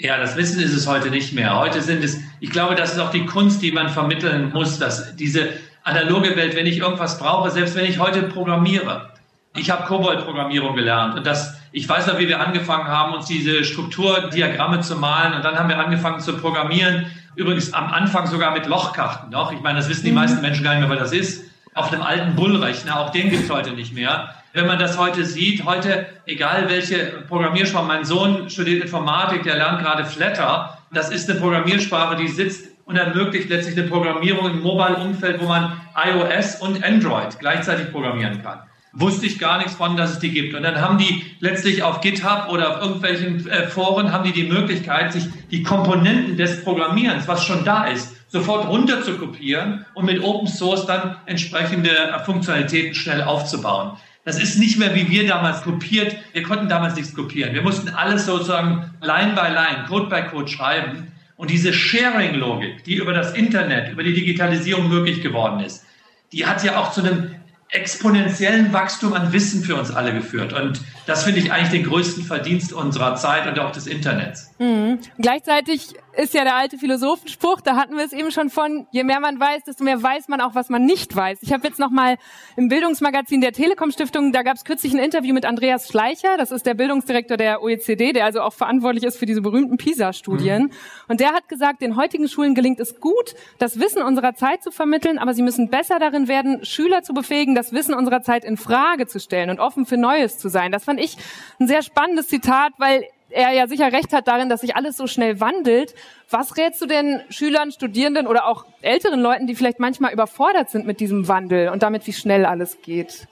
Ja, 0.00 0.18
das 0.18 0.36
Wissen 0.36 0.60
ist 0.60 0.74
es 0.74 0.86
heute 0.86 1.10
nicht 1.10 1.32
mehr. 1.32 1.58
Heute 1.58 1.80
sind 1.80 2.02
es, 2.02 2.18
ich 2.40 2.50
glaube, 2.50 2.74
das 2.74 2.92
ist 2.92 2.98
auch 2.98 3.10
die 3.10 3.26
Kunst, 3.26 3.62
die 3.62 3.70
man 3.70 3.88
vermitteln 3.88 4.50
muss, 4.52 4.78
dass 4.78 5.14
diese 5.16 5.50
analoge 5.84 6.34
Welt, 6.36 6.56
wenn 6.56 6.66
ich 6.66 6.78
irgendwas 6.78 7.18
brauche, 7.18 7.50
selbst 7.50 7.76
wenn 7.76 7.84
ich 7.84 7.98
heute 7.98 8.24
programmiere. 8.24 9.10
Ich 9.56 9.70
habe 9.70 9.84
Kobold-Programmierung 9.86 10.74
gelernt 10.74 11.14
und 11.14 11.26
das, 11.26 11.53
ich 11.76 11.88
weiß 11.88 12.06
noch, 12.06 12.18
wie 12.18 12.28
wir 12.28 12.40
angefangen 12.40 12.88
haben, 12.88 13.14
uns 13.14 13.26
diese 13.26 13.64
Strukturdiagramme 13.64 14.80
zu 14.80 14.96
malen 14.96 15.34
und 15.34 15.44
dann 15.44 15.58
haben 15.58 15.68
wir 15.68 15.78
angefangen 15.78 16.20
zu 16.20 16.36
programmieren 16.38 17.06
Übrigens 17.36 17.72
am 17.72 17.88
Anfang 17.88 18.26
sogar 18.26 18.52
mit 18.52 18.66
Lochkarten 18.66 19.30
noch. 19.30 19.52
Ich 19.52 19.60
meine, 19.60 19.78
das 19.78 19.88
wissen 19.88 20.04
die 20.04 20.10
mhm. 20.10 20.18
meisten 20.18 20.40
Menschen 20.40 20.64
gar 20.64 20.74
nicht 20.74 20.88
mehr, 20.88 20.90
was 20.90 21.10
das 21.10 21.12
ist. 21.12 21.50
Auf 21.74 21.92
einem 21.92 22.02
alten 22.02 22.36
Bullrechner, 22.36 23.00
auch 23.00 23.10
den 23.10 23.30
gibt 23.30 23.44
es 23.44 23.50
heute 23.50 23.72
nicht 23.72 23.92
mehr. 23.92 24.34
Wenn 24.52 24.66
man 24.66 24.78
das 24.78 24.96
heute 24.96 25.24
sieht, 25.24 25.64
heute, 25.64 26.06
egal 26.26 26.68
welche 26.68 27.24
Programmiersprache, 27.28 27.84
mein 27.84 28.04
Sohn 28.04 28.48
studiert 28.48 28.84
Informatik, 28.84 29.42
der 29.42 29.56
lernt 29.56 29.80
gerade 29.80 30.04
Flatter. 30.04 30.78
Das 30.92 31.10
ist 31.10 31.28
eine 31.28 31.40
Programmiersprache, 31.40 32.14
die 32.14 32.28
sitzt 32.28 32.68
und 32.84 32.96
ermöglicht 32.96 33.48
letztlich 33.48 33.76
eine 33.76 33.88
Programmierung 33.88 34.48
im 34.48 34.62
Mobile-Umfeld, 34.62 35.40
wo 35.40 35.46
man 35.46 35.80
iOS 35.96 36.60
und 36.60 36.84
Android 36.84 37.36
gleichzeitig 37.40 37.90
programmieren 37.90 38.40
kann 38.42 38.60
wusste 38.94 39.26
ich 39.26 39.38
gar 39.38 39.58
nichts 39.58 39.74
von, 39.74 39.96
dass 39.96 40.12
es 40.12 40.18
die 40.20 40.30
gibt. 40.30 40.54
Und 40.54 40.62
dann 40.62 40.80
haben 40.80 40.98
die 40.98 41.22
letztlich 41.40 41.82
auf 41.82 42.00
GitHub 42.00 42.48
oder 42.48 42.76
auf 42.76 42.82
irgendwelchen 42.82 43.46
äh, 43.48 43.66
Foren 43.66 44.12
haben 44.12 44.24
die 44.24 44.32
die 44.32 44.44
Möglichkeit, 44.44 45.12
sich 45.12 45.24
die 45.50 45.62
Komponenten 45.62 46.36
des 46.36 46.62
Programmierens, 46.62 47.26
was 47.26 47.44
schon 47.44 47.64
da 47.64 47.86
ist, 47.86 48.14
sofort 48.28 48.68
runter 48.68 49.02
zu 49.02 49.18
kopieren 49.18 49.84
und 49.94 50.04
mit 50.06 50.22
Open 50.22 50.46
Source 50.46 50.86
dann 50.86 51.16
entsprechende 51.26 51.90
äh, 51.90 52.18
Funktionalitäten 52.24 52.94
schnell 52.94 53.22
aufzubauen. 53.22 53.92
Das 54.24 54.40
ist 54.40 54.58
nicht 54.58 54.78
mehr 54.78 54.94
wie 54.94 55.10
wir 55.10 55.26
damals 55.26 55.62
kopiert. 55.62 56.16
Wir 56.32 56.42
konnten 56.44 56.68
damals 56.68 56.94
nichts 56.94 57.14
kopieren. 57.14 57.52
Wir 57.52 57.62
mussten 57.62 57.90
alles 57.90 58.24
sozusagen 58.24 58.90
Line 59.02 59.34
by 59.34 59.52
Line, 59.52 59.84
Code 59.86 60.06
by 60.06 60.22
Code 60.30 60.48
schreiben. 60.48 61.08
Und 61.36 61.50
diese 61.50 61.72
Sharing-Logik, 61.74 62.84
die 62.84 62.94
über 62.94 63.12
das 63.12 63.34
Internet, 63.34 63.92
über 63.92 64.02
die 64.02 64.14
Digitalisierung 64.14 64.88
möglich 64.88 65.20
geworden 65.20 65.60
ist, 65.60 65.84
die 66.32 66.46
hat 66.46 66.64
ja 66.64 66.78
auch 66.78 66.92
zu 66.92 67.02
einem 67.02 67.34
exponentiellen 67.74 68.72
Wachstum 68.72 69.12
an 69.12 69.32
Wissen 69.32 69.62
für 69.62 69.76
uns 69.76 69.90
alle 69.90 70.14
geführt. 70.14 70.52
Und 70.52 70.80
das 71.06 71.24
finde 71.24 71.40
ich 71.40 71.52
eigentlich 71.52 71.70
den 71.70 71.84
größten 71.84 72.24
Verdienst 72.24 72.72
unserer 72.72 73.16
Zeit 73.16 73.46
und 73.46 73.58
auch 73.58 73.72
des 73.72 73.86
Internets. 73.86 74.50
Mhm. 74.58 74.98
Gleichzeitig 75.18 75.94
ist 76.16 76.34
ja 76.34 76.44
der 76.44 76.54
alte 76.54 76.78
Philosophenspruch, 76.78 77.60
da 77.60 77.76
hatten 77.76 77.96
wir 77.96 78.04
es 78.04 78.12
eben 78.12 78.30
schon 78.30 78.50
von, 78.50 78.86
je 78.92 79.04
mehr 79.04 79.20
man 79.20 79.38
weiß, 79.38 79.64
desto 79.64 79.84
mehr 79.84 80.02
weiß 80.02 80.28
man 80.28 80.40
auch, 80.40 80.54
was 80.54 80.68
man 80.68 80.84
nicht 80.84 81.14
weiß. 81.14 81.38
Ich 81.42 81.52
habe 81.52 81.66
jetzt 81.66 81.78
noch 81.78 81.90
mal 81.90 82.16
im 82.56 82.68
Bildungsmagazin 82.68 83.40
der 83.40 83.52
Telekom 83.52 83.90
Stiftung, 83.90 84.32
da 84.32 84.42
gab 84.42 84.56
es 84.56 84.64
kürzlich 84.64 84.92
ein 84.92 84.98
Interview 84.98 85.34
mit 85.34 85.44
Andreas 85.44 85.88
Schleicher, 85.88 86.36
das 86.38 86.50
ist 86.50 86.66
der 86.66 86.74
Bildungsdirektor 86.74 87.36
der 87.36 87.62
OECD, 87.62 88.12
der 88.12 88.24
also 88.24 88.42
auch 88.42 88.52
verantwortlich 88.52 89.04
ist 89.04 89.18
für 89.18 89.26
diese 89.26 89.40
berühmten 89.40 89.76
PISA-Studien. 89.76 90.64
Mhm. 90.64 90.70
Und 91.08 91.20
der 91.20 91.32
hat 91.32 91.48
gesagt, 91.48 91.82
den 91.82 91.96
heutigen 91.96 92.28
Schulen 92.28 92.54
gelingt 92.54 92.80
es 92.80 93.00
gut, 93.00 93.34
das 93.58 93.80
Wissen 93.80 94.02
unserer 94.02 94.34
Zeit 94.34 94.62
zu 94.62 94.70
vermitteln, 94.70 95.18
aber 95.18 95.34
sie 95.34 95.42
müssen 95.42 95.68
besser 95.68 95.98
darin 95.98 96.28
werden, 96.28 96.64
Schüler 96.64 97.02
zu 97.02 97.12
befähigen, 97.12 97.54
das 97.54 97.72
Wissen 97.72 97.94
unserer 97.94 98.22
Zeit 98.22 98.44
in 98.44 98.56
Frage 98.56 99.06
zu 99.06 99.18
stellen 99.18 99.50
und 99.50 99.58
offen 99.58 99.86
für 99.86 99.96
Neues 99.96 100.38
zu 100.38 100.48
sein. 100.48 100.70
Das 100.70 100.84
fand 100.94 101.00
ich 101.00 101.16
ein 101.58 101.66
sehr 101.66 101.82
spannendes 101.82 102.28
Zitat, 102.28 102.72
weil 102.78 103.04
er 103.30 103.52
ja 103.52 103.66
sicher 103.66 103.92
recht 103.92 104.12
hat 104.12 104.28
darin, 104.28 104.48
dass 104.48 104.60
sich 104.60 104.76
alles 104.76 104.96
so 104.96 105.06
schnell 105.08 105.40
wandelt. 105.40 105.94
Was 106.30 106.56
rätst 106.56 106.80
du 106.80 106.86
denn 106.86 107.20
Schülern, 107.30 107.72
Studierenden 107.72 108.28
oder 108.28 108.46
auch 108.46 108.64
älteren 108.80 109.20
Leuten, 109.20 109.46
die 109.46 109.56
vielleicht 109.56 109.80
manchmal 109.80 110.12
überfordert 110.12 110.70
sind 110.70 110.86
mit 110.86 111.00
diesem 111.00 111.26
Wandel 111.26 111.70
und 111.70 111.82
damit, 111.82 112.06
wie 112.06 112.12
schnell 112.12 112.46
alles 112.46 112.78
geht? 112.82 113.26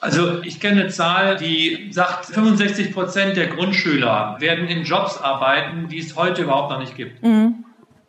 Also 0.00 0.42
ich 0.42 0.60
kenne 0.60 0.82
eine 0.82 0.90
Zahl, 0.90 1.36
die 1.36 1.88
sagt, 1.92 2.26
65 2.26 2.92
Prozent 2.92 3.36
der 3.36 3.46
Grundschüler 3.46 4.36
werden 4.40 4.66
in 4.66 4.82
Jobs 4.82 5.16
arbeiten, 5.16 5.88
die 5.88 6.00
es 6.00 6.16
heute 6.16 6.42
überhaupt 6.42 6.72
noch 6.72 6.80
nicht 6.80 6.96
gibt. 6.96 7.22
Mhm. 7.22 7.64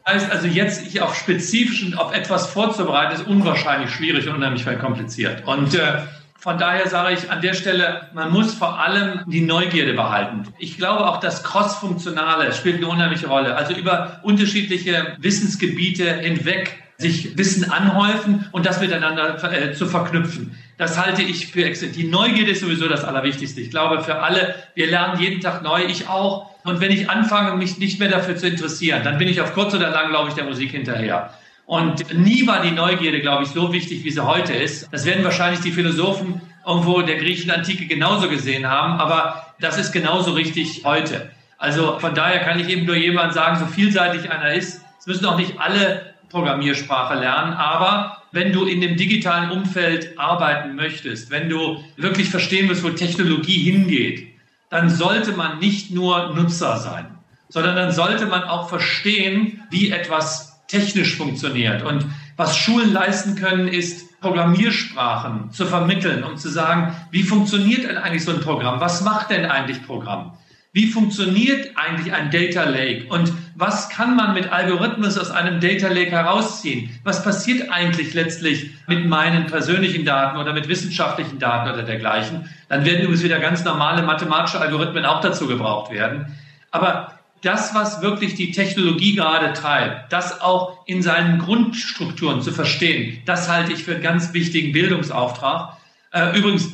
Heißt 0.06 0.30
also 0.30 0.48
jetzt 0.48 0.84
sich 0.84 1.02
auf 1.02 1.16
spezifischen, 1.16 1.94
auf 1.94 2.14
etwas 2.14 2.48
vorzubereiten, 2.48 3.14
ist 3.14 3.28
unwahrscheinlich 3.28 3.92
schwierig 3.92 4.28
und 4.28 4.36
unheimlich 4.36 4.66
kompliziert. 4.80 5.48
Und 5.48 5.76
äh, 5.76 6.02
von 6.44 6.58
daher 6.58 6.90
sage 6.90 7.14
ich 7.14 7.32
an 7.32 7.40
der 7.40 7.54
Stelle, 7.54 8.10
man 8.14 8.30
muss 8.30 8.54
vor 8.54 8.78
allem 8.78 9.22
die 9.28 9.40
Neugierde 9.40 9.94
behalten. 9.94 10.44
Ich 10.60 10.76
glaube 10.76 11.08
auch, 11.08 11.22
das 11.22 11.42
Cross-Funktionale 11.42 12.52
spielt 12.52 12.80
eine 12.80 12.88
unheimliche 12.88 13.28
Rolle. 13.28 13.56
Also 13.56 13.74
über 13.74 14.20
unterschiedliche 14.24 15.16
Wissensgebiete 15.20 16.16
hinweg 16.16 16.84
sich 16.98 17.38
Wissen 17.38 17.72
anhäufen 17.72 18.50
und 18.52 18.66
das 18.66 18.82
miteinander 18.82 19.42
äh, 19.54 19.72
zu 19.72 19.86
verknüpfen. 19.86 20.60
Das 20.78 21.00
halte 21.00 21.22
ich 21.22 21.48
für 21.48 21.64
exzellent. 21.64 21.96
Die 21.96 22.08
Neugierde 22.10 22.52
ist 22.52 22.60
sowieso 22.60 22.90
das 22.90 23.06
Allerwichtigste. 23.06 23.62
Ich 23.62 23.70
glaube 23.70 24.04
für 24.04 24.22
alle, 24.22 24.54
wir 24.76 24.88
lernen 24.88 25.22
jeden 25.22 25.40
Tag 25.40 25.64
neu, 25.64 25.86
ich 25.86 26.10
auch. 26.10 26.52
Und 26.66 26.82
wenn 26.82 26.92
ich 26.92 27.10
anfange, 27.10 27.56
mich 27.56 27.78
nicht 27.78 28.02
mehr 28.02 28.10
dafür 28.10 28.36
zu 28.36 28.48
interessieren, 28.48 29.02
dann 29.06 29.18
bin 29.18 29.30
ich 29.30 29.40
auf 29.40 29.54
kurz 29.54 29.74
oder 29.74 29.92
lang, 29.92 30.10
glaube 30.10 30.28
ich, 30.28 30.36
der 30.36 30.44
Musik 30.44 30.72
hinterher. 30.72 31.34
Und 31.66 32.14
nie 32.14 32.46
war 32.46 32.62
die 32.62 32.72
Neugierde, 32.72 33.22
glaube 33.22 33.44
ich, 33.44 33.50
so 33.50 33.72
wichtig, 33.72 34.04
wie 34.04 34.12
sie 34.12 34.26
heute 34.26 34.54
ist. 34.54 34.90
Das 34.92 35.06
werden 35.06 35.24
wahrscheinlich 35.24 35.62
die 35.62 35.72
Philosophen 35.72 36.42
irgendwo 36.66 37.02
der 37.02 37.18
griechischen 37.18 37.52
Antike 37.52 37.86
genauso 37.88 38.30
gesehen 38.30 38.68
haben, 38.68 39.00
aber 39.00 39.54
das 39.60 39.78
ist 39.78 39.92
genauso 39.92 40.34
richtig 40.34 40.84
heute. 40.86 41.32
Also 41.58 42.00
von 42.00 42.14
daher 42.16 42.40
kann 42.40 42.60
ich 42.60 42.70
eben 42.70 42.86
nur 42.86 42.96
jemand 42.96 43.34
sagen, 43.34 43.58
so 43.58 43.66
vielseitig 43.66 44.30
einer 44.30 44.54
ist, 44.54 44.82
es 45.00 45.08
müssen 45.08 45.26
auch 45.26 45.38
nicht 45.38 45.60
alle 45.60 46.14
Programmiersprache 46.30 47.16
lernen, 47.16 47.54
aber 47.54 48.24
wenn 48.32 48.52
du 48.52 48.66
in 48.66 48.82
dem 48.82 48.98
digitalen 48.98 49.52
Umfeld 49.52 50.18
arbeiten 50.18 50.76
möchtest, 50.76 51.30
wenn 51.30 51.50
du 51.50 51.84
wirklich 51.96 52.30
verstehen 52.30 52.68
willst, 52.68 52.84
wo 52.84 52.90
Technologie 52.90 53.72
hingeht, 53.72 54.28
dann 54.70 54.90
sollte 54.90 55.34
man 55.34 55.60
nicht 55.60 55.92
nur 55.92 56.34
Nutzer 56.34 56.78
sein, 56.78 57.06
sondern 57.50 57.76
dann 57.76 57.92
sollte 57.92 58.26
man 58.26 58.44
auch 58.44 58.70
verstehen, 58.70 59.62
wie 59.70 59.92
etwas 59.92 60.53
technisch 60.74 61.16
funktioniert. 61.16 61.84
Und 61.84 62.06
was 62.36 62.58
Schulen 62.58 62.92
leisten 62.92 63.36
können, 63.36 63.68
ist 63.68 64.20
Programmiersprachen 64.22 65.52
zu 65.52 65.66
vermitteln, 65.68 66.24
um 66.24 66.38
zu 66.38 66.50
sagen, 66.50 66.96
wie 67.12 67.24
funktioniert 67.24 67.84
denn 67.84 67.98
eigentlich 67.98 68.24
so 68.24 68.32
ein 68.32 68.40
Programm? 68.40 68.80
Was 68.80 69.02
macht 69.02 69.30
denn 69.30 69.46
eigentlich 69.46 69.86
Programm? 69.86 70.34
Wie 70.72 70.88
funktioniert 70.88 71.74
eigentlich 71.76 72.12
ein 72.14 72.32
Data 72.32 72.64
Lake? 72.64 73.06
Und 73.10 73.32
was 73.56 73.90
kann 73.90 74.16
man 74.16 74.34
mit 74.34 74.52
Algorithmus 74.52 75.20
aus 75.20 75.30
einem 75.30 75.60
Data 75.60 75.90
Lake 75.90 76.10
herausziehen? 76.10 76.90
Was 77.04 77.24
passiert 77.24 77.70
eigentlich 77.70 78.16
letztlich 78.16 78.72
mit 78.88 79.06
meinen 79.06 79.46
persönlichen 79.46 80.06
Daten 80.06 80.40
oder 80.40 80.54
mit 80.54 80.68
wissenschaftlichen 80.68 81.38
Daten 81.38 81.72
oder 81.72 81.84
dergleichen? 81.84 82.50
Dann 82.70 82.86
werden 82.86 83.02
übrigens 83.02 83.22
wieder 83.22 83.40
ganz 83.40 83.64
normale 83.64 84.02
mathematische 84.02 84.60
Algorithmen 84.60 85.06
auch 85.06 85.22
dazu 85.22 85.46
gebraucht 85.46 85.92
werden. 85.92 86.36
Aber 86.72 87.13
das, 87.44 87.76
was 87.76 88.02
wirklich 88.02 88.36
die 88.36 88.52
Technologie 88.52 89.16
gerade 89.16 89.54
treibt, 89.54 90.12
das 90.12 90.42
auch 90.42 90.86
in 90.88 91.02
seinen 91.04 91.40
Grundstrukturen 91.40 92.42
zu 92.42 92.52
verstehen, 92.52 93.22
das 93.26 93.50
halte 93.50 93.74
ich 93.74 93.84
für 93.84 93.94
einen 93.94 94.04
ganz 94.04 94.34
wichtigen 94.34 94.72
Bildungsauftrag. 94.72 95.78
Äh, 96.12 96.38
übrigens 96.38 96.72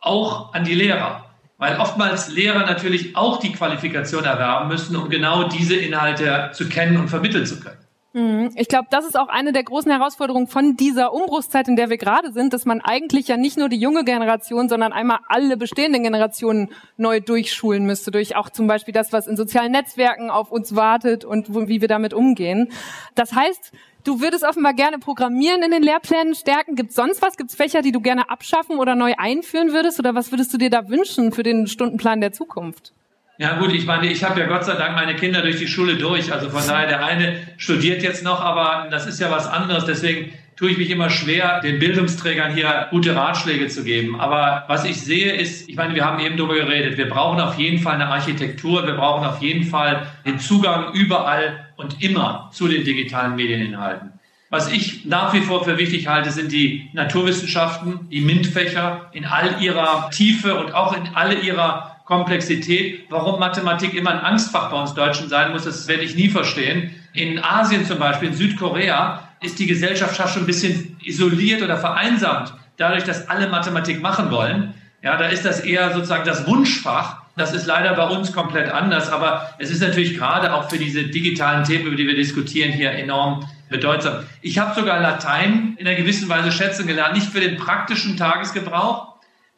auch 0.00 0.54
an 0.54 0.64
die 0.64 0.74
Lehrer 0.74 1.22
weil 1.62 1.78
oftmals 1.78 2.26
Lehrer 2.26 2.66
natürlich 2.66 3.14
auch 3.14 3.38
die 3.38 3.52
Qualifikation 3.52 4.24
erwerben 4.24 4.66
müssen, 4.66 4.96
um 4.96 5.08
genau 5.08 5.44
diese 5.44 5.76
Inhalte 5.76 6.50
zu 6.52 6.68
kennen 6.68 6.96
und 6.96 7.06
vermitteln 7.06 7.46
zu 7.46 7.60
können. 7.60 7.78
Mhm. 8.14 8.50
Ich 8.56 8.68
glaube, 8.68 8.88
das 8.90 9.06
ist 9.06 9.18
auch 9.18 9.28
eine 9.28 9.52
der 9.52 9.64
großen 9.64 9.90
Herausforderungen 9.90 10.46
von 10.46 10.76
dieser 10.76 11.14
Umbruchszeit, 11.14 11.68
in 11.68 11.76
der 11.76 11.88
wir 11.88 11.96
gerade 11.96 12.32
sind, 12.32 12.52
dass 12.52 12.66
man 12.66 12.80
eigentlich 12.80 13.28
ja 13.28 13.36
nicht 13.36 13.56
nur 13.56 13.68
die 13.68 13.78
junge 13.78 14.04
Generation, 14.04 14.68
sondern 14.68 14.92
einmal 14.92 15.20
alle 15.28 15.56
bestehenden 15.56 16.02
Generationen 16.02 16.70
neu 16.98 17.20
durchschulen 17.20 17.84
müsste, 17.84 18.10
durch 18.10 18.36
auch 18.36 18.50
zum 18.50 18.66
Beispiel 18.66 18.92
das, 18.92 19.12
was 19.12 19.26
in 19.26 19.36
sozialen 19.36 19.72
Netzwerken 19.72 20.30
auf 20.30 20.52
uns 20.52 20.74
wartet 20.76 21.24
und 21.24 21.54
wie 21.54 21.80
wir 21.80 21.88
damit 21.88 22.12
umgehen. 22.12 22.70
Das 23.14 23.32
heißt, 23.32 23.72
Du 24.04 24.20
würdest 24.20 24.42
offenbar 24.42 24.74
gerne 24.74 24.98
Programmieren 24.98 25.62
in 25.62 25.70
den 25.70 25.84
Lehrplänen 25.84 26.34
stärken. 26.34 26.74
Gibt 26.74 26.90
es 26.90 26.96
sonst 26.96 27.22
was? 27.22 27.36
Gibt 27.36 27.50
es 27.50 27.56
Fächer, 27.56 27.82
die 27.82 27.92
du 27.92 28.00
gerne 28.00 28.30
abschaffen 28.30 28.80
oder 28.80 28.96
neu 28.96 29.14
einführen 29.16 29.72
würdest? 29.72 30.00
Oder 30.00 30.12
was 30.16 30.32
würdest 30.32 30.52
du 30.52 30.58
dir 30.58 30.70
da 30.70 30.88
wünschen 30.88 31.30
für 31.30 31.44
den 31.44 31.68
Stundenplan 31.68 32.20
der 32.20 32.32
Zukunft? 32.32 32.92
Ja 33.38 33.58
gut, 33.58 33.72
ich 33.72 33.86
meine, 33.86 34.08
ich 34.08 34.22
habe 34.24 34.40
ja 34.40 34.46
Gott 34.46 34.64
sei 34.64 34.74
Dank 34.74 34.94
meine 34.94 35.16
Kinder 35.16 35.42
durch 35.42 35.56
die 35.56 35.66
Schule 35.66 35.96
durch. 35.96 36.32
Also 36.32 36.50
von 36.50 36.66
daher, 36.66 36.86
der 36.86 37.04
eine 37.04 37.40
studiert 37.56 38.02
jetzt 38.02 38.22
noch, 38.22 38.40
aber 38.40 38.88
das 38.90 39.06
ist 39.06 39.20
ja 39.20 39.30
was 39.30 39.46
anderes. 39.46 39.84
Deswegen 39.86 40.32
tue 40.56 40.70
ich 40.70 40.78
mich 40.78 40.90
immer 40.90 41.08
schwer, 41.08 41.60
den 41.60 41.78
Bildungsträgern 41.78 42.54
hier 42.54 42.88
gute 42.90 43.16
Ratschläge 43.16 43.68
zu 43.68 43.84
geben. 43.84 44.20
Aber 44.20 44.64
was 44.68 44.84
ich 44.84 45.00
sehe 45.00 45.32
ist, 45.32 45.68
ich 45.68 45.76
meine, 45.76 45.94
wir 45.94 46.04
haben 46.04 46.20
eben 46.20 46.36
darüber 46.36 46.54
geredet, 46.54 46.98
wir 46.98 47.08
brauchen 47.08 47.40
auf 47.40 47.58
jeden 47.58 47.78
Fall 47.78 47.94
eine 47.94 48.08
Architektur, 48.08 48.86
wir 48.86 48.94
brauchen 48.94 49.26
auf 49.26 49.40
jeden 49.40 49.64
Fall 49.64 50.06
den 50.26 50.38
Zugang 50.38 50.92
überall 50.92 51.68
und 51.76 52.02
immer 52.02 52.50
zu 52.52 52.68
den 52.68 52.84
digitalen 52.84 53.34
Medieninhalten. 53.34 54.12
Was 54.50 54.70
ich 54.70 55.06
nach 55.06 55.32
wie 55.32 55.40
vor 55.40 55.64
für 55.64 55.78
wichtig 55.78 56.08
halte, 56.08 56.30
sind 56.30 56.52
die 56.52 56.90
Naturwissenschaften, 56.92 58.08
die 58.10 58.20
MINT-Fächer 58.20 59.08
in 59.12 59.24
all 59.24 59.62
ihrer 59.62 60.10
Tiefe 60.10 60.56
und 60.56 60.74
auch 60.74 60.94
in 60.94 61.08
all 61.14 61.42
ihrer 61.42 61.91
Komplexität. 62.04 63.06
Warum 63.10 63.40
Mathematik 63.40 63.94
immer 63.94 64.10
ein 64.10 64.20
Angstfach 64.20 64.70
bei 64.70 64.80
uns 64.80 64.94
Deutschen 64.94 65.28
sein 65.28 65.52
muss, 65.52 65.64
das 65.64 65.88
werde 65.88 66.02
ich 66.02 66.14
nie 66.14 66.28
verstehen. 66.28 66.94
In 67.12 67.42
Asien 67.42 67.84
zum 67.86 67.98
Beispiel, 67.98 68.28
in 68.28 68.34
Südkorea, 68.34 69.28
ist 69.40 69.58
die 69.58 69.66
Gesellschaft 69.66 70.16
schon 70.16 70.42
ein 70.42 70.46
bisschen 70.46 70.96
isoliert 71.02 71.62
oder 71.62 71.76
vereinsamt, 71.76 72.54
dadurch, 72.76 73.04
dass 73.04 73.28
alle 73.28 73.48
Mathematik 73.48 74.00
machen 74.00 74.30
wollen. 74.30 74.74
Ja, 75.02 75.16
da 75.16 75.26
ist 75.26 75.44
das 75.44 75.60
eher 75.60 75.92
sozusagen 75.92 76.24
das 76.24 76.46
Wunschfach. 76.46 77.22
Das 77.36 77.54
ist 77.54 77.66
leider 77.66 77.94
bei 77.94 78.06
uns 78.06 78.32
komplett 78.32 78.70
anders, 78.70 79.10
aber 79.10 79.54
es 79.58 79.70
ist 79.70 79.80
natürlich 79.80 80.16
gerade 80.16 80.52
auch 80.52 80.68
für 80.70 80.78
diese 80.78 81.04
digitalen 81.04 81.64
Themen, 81.64 81.86
über 81.86 81.96
die 81.96 82.06
wir 82.06 82.14
diskutieren, 82.14 82.72
hier 82.72 82.90
enorm 82.90 83.48
bedeutsam. 83.70 84.24
Ich 84.42 84.58
habe 84.58 84.78
sogar 84.78 85.00
Latein 85.00 85.74
in 85.78 85.86
einer 85.86 85.96
gewissen 85.96 86.28
Weise 86.28 86.52
schätzen 86.52 86.86
gelernt, 86.86 87.14
nicht 87.14 87.26
für 87.26 87.40
den 87.40 87.56
praktischen 87.56 88.16
Tagesgebrauch, 88.16 89.11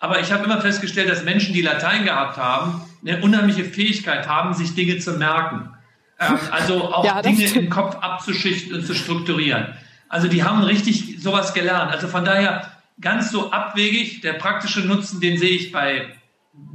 aber 0.05 0.21
ich 0.21 0.31
habe 0.31 0.45
immer 0.45 0.61
festgestellt, 0.61 1.09
dass 1.09 1.25
Menschen, 1.25 1.55
die 1.55 1.63
Latein 1.63 2.05
gehabt 2.05 2.37
haben, 2.37 2.83
eine 3.07 3.23
unheimliche 3.23 3.65
Fähigkeit 3.65 4.29
haben, 4.29 4.53
sich 4.53 4.75
Dinge 4.75 4.99
zu 4.99 5.13
merken. 5.13 5.71
Ähm, 6.21 6.39
also 6.51 6.85
auch 6.93 7.07
ja, 7.07 7.23
Dinge 7.23 7.43
im 7.47 7.71
Kopf 7.71 7.97
abzuschichten 7.97 8.75
und 8.75 8.87
zu 8.87 8.95
strukturieren. 8.95 9.69
Also 10.11 10.29
die 10.29 10.45
haben 10.45 10.63
richtig 10.63 11.23
sowas 11.23 11.55
gelernt. 11.55 11.91
Also 11.91 12.09
von 12.09 12.23
daher 12.23 12.71
ganz 13.01 13.31
so 13.31 13.51
abwegig, 13.51 14.21
der 14.21 14.35
praktische 14.35 14.81
Nutzen, 14.81 15.23
den 15.23 15.39
sehe 15.39 15.57
ich 15.57 15.73
bei 15.73 16.13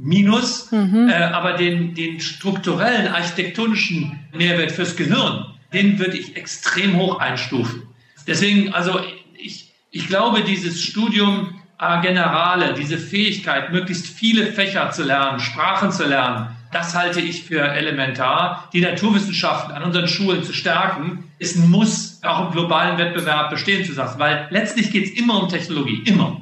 Minus, 0.00 0.72
mhm. 0.72 1.08
äh, 1.08 1.14
aber 1.14 1.52
den, 1.52 1.94
den 1.94 2.18
strukturellen, 2.18 3.06
architektonischen 3.06 4.18
Mehrwert 4.32 4.72
fürs 4.72 4.96
Gehirn, 4.96 5.54
den 5.72 6.00
würde 6.00 6.18
ich 6.18 6.36
extrem 6.36 6.96
hoch 6.96 7.20
einstufen. 7.20 7.84
Deswegen, 8.26 8.74
also 8.74 8.98
ich, 9.38 9.72
ich 9.92 10.08
glaube, 10.08 10.42
dieses 10.42 10.82
Studium 10.82 11.59
Generale, 12.02 12.74
diese 12.74 12.98
Fähigkeit, 12.98 13.72
möglichst 13.72 14.06
viele 14.06 14.46
Fächer 14.52 14.90
zu 14.90 15.02
lernen, 15.02 15.40
Sprachen 15.40 15.90
zu 15.90 16.06
lernen, 16.06 16.48
das 16.72 16.94
halte 16.94 17.20
ich 17.20 17.44
für 17.44 17.62
elementar. 17.62 18.68
Die 18.72 18.82
Naturwissenschaften 18.82 19.72
an 19.72 19.82
unseren 19.82 20.06
Schulen 20.06 20.44
zu 20.44 20.52
stärken, 20.52 21.24
ist 21.38 21.56
ein 21.56 21.70
Muss, 21.70 22.20
auch 22.22 22.46
im 22.46 22.52
globalen 22.52 22.98
Wettbewerb 22.98 23.50
bestehen 23.50 23.84
zu 23.84 23.92
lassen, 23.94 24.18
weil 24.18 24.46
letztlich 24.50 24.92
geht 24.92 25.06
es 25.06 25.18
immer 25.18 25.42
um 25.42 25.48
Technologie, 25.48 26.02
immer. 26.04 26.40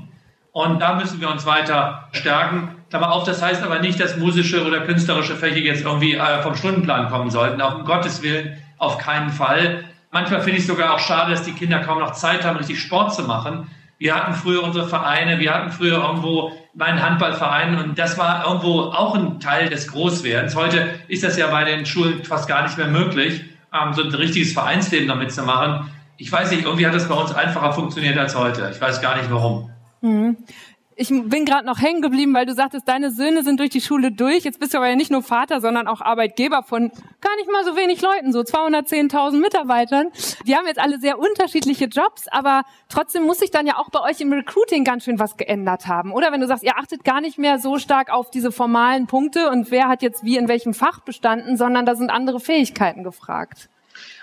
Und 0.53 0.81
da 0.81 0.97
müssen 0.97 1.21
wir 1.21 1.31
uns 1.31 1.47
weiter 1.47 2.09
stärken. 2.13 2.75
Klammer 2.91 3.13
auf, 3.13 3.25
das 3.25 3.41
heißt 3.41 3.63
aber 3.63 3.79
nicht, 3.79 4.01
dass 4.01 4.17
musische 4.17 4.67
oder 4.67 4.81
künstlerische 4.81 5.37
Fächer 5.37 5.59
jetzt 5.59 5.85
irgendwie 5.85 6.15
äh, 6.15 6.43
vom 6.43 6.57
Stundenplan 6.57 7.11
kommen 7.11 7.31
sollten. 7.31 7.61
Auch 7.61 7.77
um 7.77 7.85
Gottes 7.85 8.23
Willen 8.23 8.57
auf 8.79 8.99
keinen 8.99 9.31
Fall. 9.31 9.85
Manchmal 10.11 10.41
finde 10.41 10.59
ich 10.59 10.67
sogar 10.67 10.95
auch 10.95 10.99
schade, 10.99 11.31
dass 11.31 11.43
die 11.43 11.53
Kinder 11.53 11.79
kaum 11.81 12.01
noch 12.01 12.13
Zeit 12.13 12.45
haben, 12.45 12.57
richtig 12.57 12.81
Sport 12.81 13.15
zu 13.15 13.23
machen. 13.23 13.71
Wir 13.99 14.15
hatten 14.15 14.35
früher 14.35 14.63
unsere 14.63 14.89
Vereine, 14.89 15.41
wir 15.41 15.53
hatten 15.53 15.73
früher 15.73 15.99
irgendwo 15.99 16.53
meinen 16.75 17.03
Handballverein 17.03 17.77
und 17.79 17.99
das 17.99 18.17
war 18.17 18.47
irgendwo 18.47 18.83
auch 18.83 19.17
ein 19.17 19.41
Teil 19.41 19.69
des 19.69 19.89
Großwerdens. 19.89 20.55
Heute 20.55 20.89
ist 21.09 21.25
das 21.25 21.37
ja 21.37 21.49
bei 21.49 21.65
den 21.65 21.85
Schulen 21.85 22.23
fast 22.23 22.49
gar 22.49 22.63
nicht 22.63 22.79
mehr 22.79 22.87
möglich, 22.87 23.43
ähm, 23.75 23.93
so 23.93 24.05
ein 24.05 24.15
richtiges 24.15 24.53
Vereinsleben 24.53 25.09
damit 25.09 25.33
zu 25.33 25.43
machen. 25.43 25.91
Ich 26.17 26.31
weiß 26.31 26.53
nicht, 26.53 26.65
irgendwie 26.65 26.87
hat 26.87 26.95
das 26.95 27.09
bei 27.09 27.15
uns 27.15 27.35
einfacher 27.35 27.73
funktioniert 27.73 28.17
als 28.17 28.37
heute. 28.37 28.71
Ich 28.73 28.81
weiß 28.81 29.01
gar 29.01 29.17
nicht 29.17 29.31
warum. 29.31 29.71
Mhm. 30.01 30.37
Ich 31.01 31.11
bin 31.11 31.45
gerade 31.45 31.65
noch 31.65 31.81
hängen 31.81 32.03
geblieben, 32.03 32.35
weil 32.35 32.45
du 32.45 32.55
sagtest, 32.55 32.89
deine 32.89 33.13
Söhne 33.13 33.45
sind 33.45 33.61
durch 33.61 33.71
die 33.71 33.81
Schule 33.81 34.11
durch. 34.11 34.43
Jetzt 34.43 34.59
bist 34.59 34.75
du 34.75 34.79
aber 34.79 34.89
ja 34.89 34.97
nicht 34.97 35.13
nur 35.13 35.23
Vater, 35.23 35.61
sondern 35.61 35.87
auch 35.87 36.01
Arbeitgeber 36.01 36.65
von 36.65 36.91
gar 37.21 37.37
nicht 37.37 37.49
mal 37.49 37.65
so 37.65 37.77
wenig 37.77 38.03
Leuten, 38.03 38.33
so 38.33 38.41
210.000 38.41 39.41
Mitarbeitern. 39.41 40.09
Die 40.45 40.57
haben 40.57 40.67
jetzt 40.67 40.81
alle 40.81 40.99
sehr 40.99 41.21
unterschiedliche 41.21 41.85
Jobs, 41.85 42.27
aber 42.27 42.63
trotzdem 42.89 43.23
muss 43.23 43.39
sich 43.39 43.53
dann 43.53 43.65
ja 43.65 43.77
auch 43.79 43.91
bei 43.91 44.01
euch 44.01 44.21
im 44.21 44.33
Recruiting 44.33 44.83
ganz 44.83 45.05
schön 45.05 45.21
was 45.21 45.37
geändert 45.37 45.87
haben, 45.87 46.13
oder? 46.13 46.33
Wenn 46.33 46.41
du 46.41 46.49
sagst, 46.49 46.65
ihr 46.65 46.77
achtet 46.77 47.05
gar 47.05 47.21
nicht 47.21 47.39
mehr 47.39 47.61
so 47.61 47.79
stark 47.79 48.11
auf 48.11 48.33
diese 48.33 48.51
formalen 48.51 49.07
Punkte 49.07 49.51
und 49.51 49.71
wer 49.71 49.87
hat 49.87 50.03
jetzt 50.03 50.25
wie 50.25 50.37
in 50.37 50.49
welchem 50.49 50.75
Fach 50.75 50.99
bestanden, 50.99 51.57
sondern 51.57 51.87
da 51.87 51.95
sind 51.95 52.11
andere 52.11 52.41
Fähigkeiten 52.41 53.05
gefragt. 53.05 53.69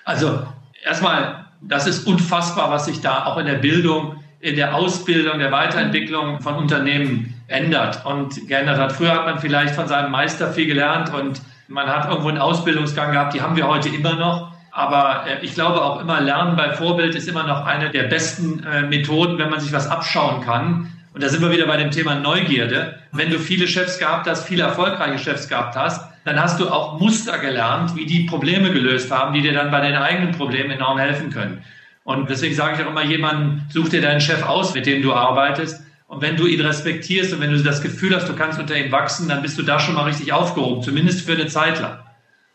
Also 0.03 0.41
erstmal, 0.83 1.45
das 1.61 1.87
ist 1.87 2.05
unfassbar, 2.05 2.69
was 2.69 2.83
sich 2.83 2.99
da 2.99 3.27
auch 3.27 3.37
in 3.37 3.45
der 3.45 3.59
Bildung 3.59 4.17
in 4.45 4.55
der 4.55 4.75
Ausbildung, 4.75 5.39
der 5.39 5.51
Weiterentwicklung 5.51 6.39
von 6.39 6.53
Unternehmen 6.53 7.33
ändert 7.47 8.05
und 8.05 8.47
geändert 8.47 8.77
hat. 8.77 8.91
Früher 8.91 9.11
hat 9.11 9.25
man 9.25 9.39
vielleicht 9.39 9.73
von 9.73 9.87
seinem 9.87 10.11
Meister 10.11 10.53
viel 10.53 10.67
gelernt 10.67 11.11
und 11.11 11.41
man 11.67 11.87
hat 11.87 12.07
irgendwo 12.07 12.29
einen 12.29 12.37
Ausbildungsgang 12.37 13.11
gehabt, 13.11 13.33
die 13.33 13.41
haben 13.41 13.55
wir 13.55 13.67
heute 13.67 13.89
immer 13.89 14.13
noch. 14.13 14.51
Aber 14.71 15.25
äh, 15.27 15.43
ich 15.43 15.55
glaube 15.55 15.81
auch 15.81 15.99
immer, 15.99 16.21
Lernen 16.21 16.55
bei 16.55 16.73
Vorbild 16.73 17.15
ist 17.15 17.27
immer 17.27 17.47
noch 17.47 17.65
eine 17.65 17.89
der 17.89 18.03
besten 18.03 18.63
äh, 18.63 18.83
Methoden, 18.83 19.39
wenn 19.39 19.49
man 19.49 19.59
sich 19.59 19.73
was 19.73 19.89
abschauen 19.89 20.41
kann. 20.41 20.91
Und 21.15 21.23
da 21.23 21.29
sind 21.29 21.41
wir 21.41 21.49
wieder 21.49 21.65
bei 21.65 21.77
dem 21.77 21.89
Thema 21.89 22.13
Neugierde. 22.13 22.99
Wenn 23.13 23.31
du 23.31 23.39
viele 23.39 23.67
Chefs 23.67 23.97
gehabt 23.97 24.27
hast, 24.27 24.45
viele 24.45 24.61
erfolgreiche 24.61 25.17
Chefs 25.17 25.49
gehabt 25.49 25.75
hast, 25.75 26.07
dann 26.23 26.39
hast 26.39 26.59
du 26.59 26.69
auch 26.69 26.99
Muster 26.99 27.39
gelernt, 27.39 27.95
wie 27.95 28.05
die 28.05 28.25
Probleme 28.25 28.71
gelöst 28.71 29.11
haben, 29.11 29.33
die 29.33 29.41
dir 29.41 29.53
dann 29.53 29.71
bei 29.71 29.81
den 29.81 29.95
eigenen 29.95 30.33
Problemen 30.33 30.69
enorm 30.69 30.99
helfen 30.99 31.31
können. 31.31 31.63
Und 32.05 32.29
deswegen 32.29 32.53
sage 32.53 32.75
ich 32.75 32.85
auch 32.85 32.91
immer 32.91 33.03
jemanden, 33.03 33.65
such 33.73 33.89
dir 33.89 33.99
deinen 33.99 34.21
Chef 34.21 34.43
aus, 34.43 34.75
mit 34.75 34.85
dem 34.85 35.01
du 35.01 35.11
arbeitest. 35.11 35.81
Und 36.07 36.21
wenn 36.21 36.37
du 36.37 36.45
ihn 36.45 36.61
respektierst 36.61 37.33
und 37.33 37.41
wenn 37.41 37.51
du 37.51 37.61
das 37.63 37.81
Gefühl 37.81 38.15
hast, 38.15 38.29
du 38.29 38.35
kannst 38.35 38.59
unter 38.59 38.77
ihm 38.77 38.91
wachsen, 38.91 39.27
dann 39.27 39.41
bist 39.41 39.57
du 39.57 39.63
da 39.63 39.79
schon 39.79 39.95
mal 39.95 40.03
richtig 40.03 40.31
aufgehoben, 40.31 40.83
zumindest 40.83 41.25
für 41.25 41.33
eine 41.33 41.47
Zeit 41.47 41.81
lang. 41.81 41.97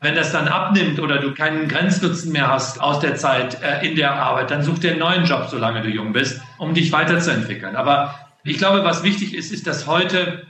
Wenn 0.00 0.14
das 0.14 0.30
dann 0.30 0.46
abnimmt 0.46 1.00
oder 1.00 1.18
du 1.18 1.34
keinen 1.34 1.66
Grenznutzen 1.66 2.30
mehr 2.30 2.48
hast 2.48 2.80
aus 2.80 3.00
der 3.00 3.16
Zeit 3.16 3.60
äh, 3.60 3.84
in 3.84 3.96
der 3.96 4.14
Arbeit, 4.14 4.52
dann 4.52 4.62
such 4.62 4.78
dir 4.78 4.92
einen 4.92 5.00
neuen 5.00 5.24
Job, 5.24 5.48
solange 5.50 5.82
du 5.82 5.88
jung 5.88 6.12
bist, 6.12 6.40
um 6.58 6.72
dich 6.72 6.92
weiterzuentwickeln. 6.92 7.74
Aber 7.74 8.14
ich 8.44 8.56
glaube, 8.56 8.84
was 8.84 9.02
wichtig 9.02 9.34
ist, 9.34 9.52
ist, 9.52 9.66
dass 9.66 9.88
heute, 9.88 10.46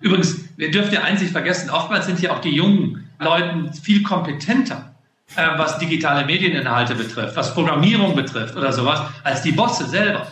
übrigens, 0.00 0.48
wir 0.56 0.72
dürfen 0.72 0.92
ja 0.92 1.08
nicht 1.08 1.30
vergessen, 1.30 1.70
oftmals 1.70 2.06
sind 2.06 2.20
ja 2.20 2.32
auch 2.32 2.40
die 2.40 2.54
jungen 2.54 3.08
Leute 3.20 3.70
viel 3.80 4.02
kompetenter, 4.02 4.91
äh, 5.36 5.58
was 5.58 5.78
digitale 5.78 6.24
Medieninhalte 6.24 6.94
betrifft, 6.94 7.36
was 7.36 7.54
Programmierung 7.54 8.14
betrifft 8.14 8.56
oder 8.56 8.72
sowas, 8.72 9.00
als 9.24 9.42
die 9.42 9.52
Bosse 9.52 9.86
selber. 9.86 10.26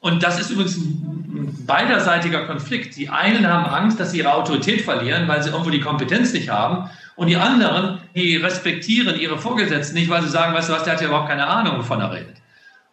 Und 0.00 0.22
das 0.22 0.38
ist 0.38 0.50
übrigens 0.50 0.76
ein 0.76 1.64
beiderseitiger 1.66 2.46
Konflikt. 2.46 2.96
Die 2.96 3.08
einen 3.08 3.46
haben 3.46 3.64
Angst, 3.66 3.98
dass 3.98 4.10
sie 4.10 4.18
ihre 4.18 4.34
Autorität 4.34 4.82
verlieren, 4.82 5.26
weil 5.28 5.42
sie 5.42 5.50
irgendwo 5.50 5.70
die 5.70 5.80
Kompetenz 5.80 6.32
nicht 6.32 6.50
haben. 6.50 6.90
Und 7.16 7.28
die 7.28 7.36
anderen, 7.36 8.00
die 8.14 8.36
respektieren 8.36 9.18
ihre 9.18 9.38
Vorgesetzten 9.38 9.94
nicht, 9.94 10.10
weil 10.10 10.22
sie 10.22 10.28
sagen, 10.28 10.52
weißt 10.54 10.68
du 10.68 10.72
was, 10.74 10.84
der 10.84 10.94
hat 10.94 11.00
ja 11.00 11.08
überhaupt 11.08 11.28
keine 11.28 11.46
Ahnung, 11.46 11.78
wovon 11.78 12.00
er 12.00 12.12
redet. 12.12 12.36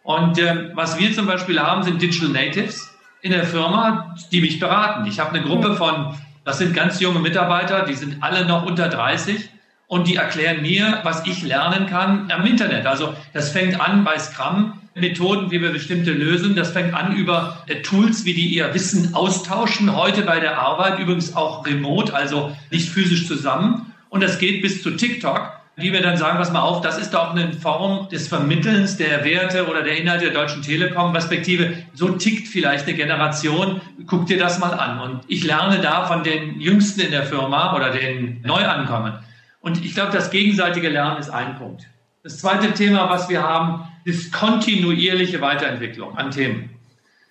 Und 0.02 0.38
ähm, 0.38 0.70
was 0.74 0.98
wir 0.98 1.12
zum 1.12 1.26
Beispiel 1.26 1.60
haben, 1.60 1.82
sind 1.82 2.00
Digital 2.00 2.30
Natives 2.30 2.92
in 3.20 3.32
der 3.32 3.44
Firma, 3.44 4.16
die 4.32 4.40
mich 4.40 4.58
beraten. 4.58 5.06
Ich 5.06 5.20
habe 5.20 5.36
eine 5.36 5.44
Gruppe 5.44 5.76
von, 5.76 6.14
das 6.44 6.58
sind 6.58 6.74
ganz 6.74 7.00
junge 7.00 7.20
Mitarbeiter, 7.20 7.84
die 7.84 7.94
sind 7.94 8.22
alle 8.22 8.44
noch 8.46 8.64
unter 8.64 8.88
30 8.88 9.48
und 9.92 10.08
die 10.08 10.16
erklären 10.16 10.62
mir, 10.62 11.00
was 11.02 11.26
ich 11.26 11.42
lernen 11.42 11.86
kann 11.86 12.30
am 12.32 12.46
Internet. 12.46 12.86
Also 12.86 13.12
das 13.34 13.50
fängt 13.50 13.78
an 13.78 14.04
bei 14.04 14.18
Scrum, 14.18 14.72
Methoden, 14.94 15.50
wie 15.50 15.60
wir 15.60 15.70
bestimmte 15.70 16.12
lösen. 16.12 16.56
Das 16.56 16.70
fängt 16.70 16.94
an 16.94 17.14
über 17.14 17.58
äh, 17.66 17.82
Tools, 17.82 18.24
wie 18.24 18.32
die 18.32 18.54
ihr 18.54 18.72
Wissen 18.72 19.14
austauschen, 19.14 19.94
heute 19.94 20.22
bei 20.22 20.40
der 20.40 20.58
Arbeit, 20.58 20.98
übrigens 20.98 21.36
auch 21.36 21.66
remote, 21.66 22.14
also 22.14 22.56
nicht 22.70 22.88
physisch 22.88 23.28
zusammen. 23.28 23.92
Und 24.08 24.22
das 24.22 24.38
geht 24.38 24.62
bis 24.62 24.82
zu 24.82 24.92
TikTok, 24.92 25.52
wie 25.76 25.92
wir 25.92 26.00
dann 26.00 26.16
sagen, 26.16 26.38
pass 26.38 26.50
mal 26.50 26.62
auf, 26.62 26.80
das 26.80 26.96
ist 26.96 27.12
doch 27.12 27.34
eine 27.34 27.52
Form 27.52 28.08
des 28.08 28.28
Vermittelns 28.28 28.96
der 28.96 29.26
Werte 29.26 29.66
oder 29.68 29.82
der 29.82 29.98
Inhalte 29.98 30.24
der 30.24 30.32
Deutschen 30.32 30.62
Telekom, 30.62 31.12
respektive 31.14 31.74
so 31.92 32.08
tickt 32.08 32.48
vielleicht 32.48 32.86
eine 32.86 32.96
Generation, 32.96 33.82
guck 34.06 34.24
dir 34.24 34.38
das 34.38 34.58
mal 34.58 34.72
an. 34.72 35.00
Und 35.00 35.20
ich 35.28 35.44
lerne 35.44 35.80
da 35.82 36.06
von 36.06 36.24
den 36.24 36.58
Jüngsten 36.62 37.02
in 37.02 37.10
der 37.10 37.24
Firma 37.24 37.76
oder 37.76 37.90
den 37.90 38.40
Neuankommen. 38.40 39.18
Und 39.62 39.84
ich 39.84 39.94
glaube, 39.94 40.12
das 40.12 40.30
gegenseitige 40.30 40.88
Lernen 40.88 41.18
ist 41.18 41.30
ein 41.30 41.56
Punkt. 41.56 41.86
Das 42.22 42.38
zweite 42.38 42.72
Thema, 42.72 43.08
was 43.08 43.28
wir 43.28 43.42
haben, 43.42 43.84
ist 44.04 44.32
kontinuierliche 44.32 45.40
Weiterentwicklung 45.40 46.18
an 46.18 46.30
Themen. 46.30 46.70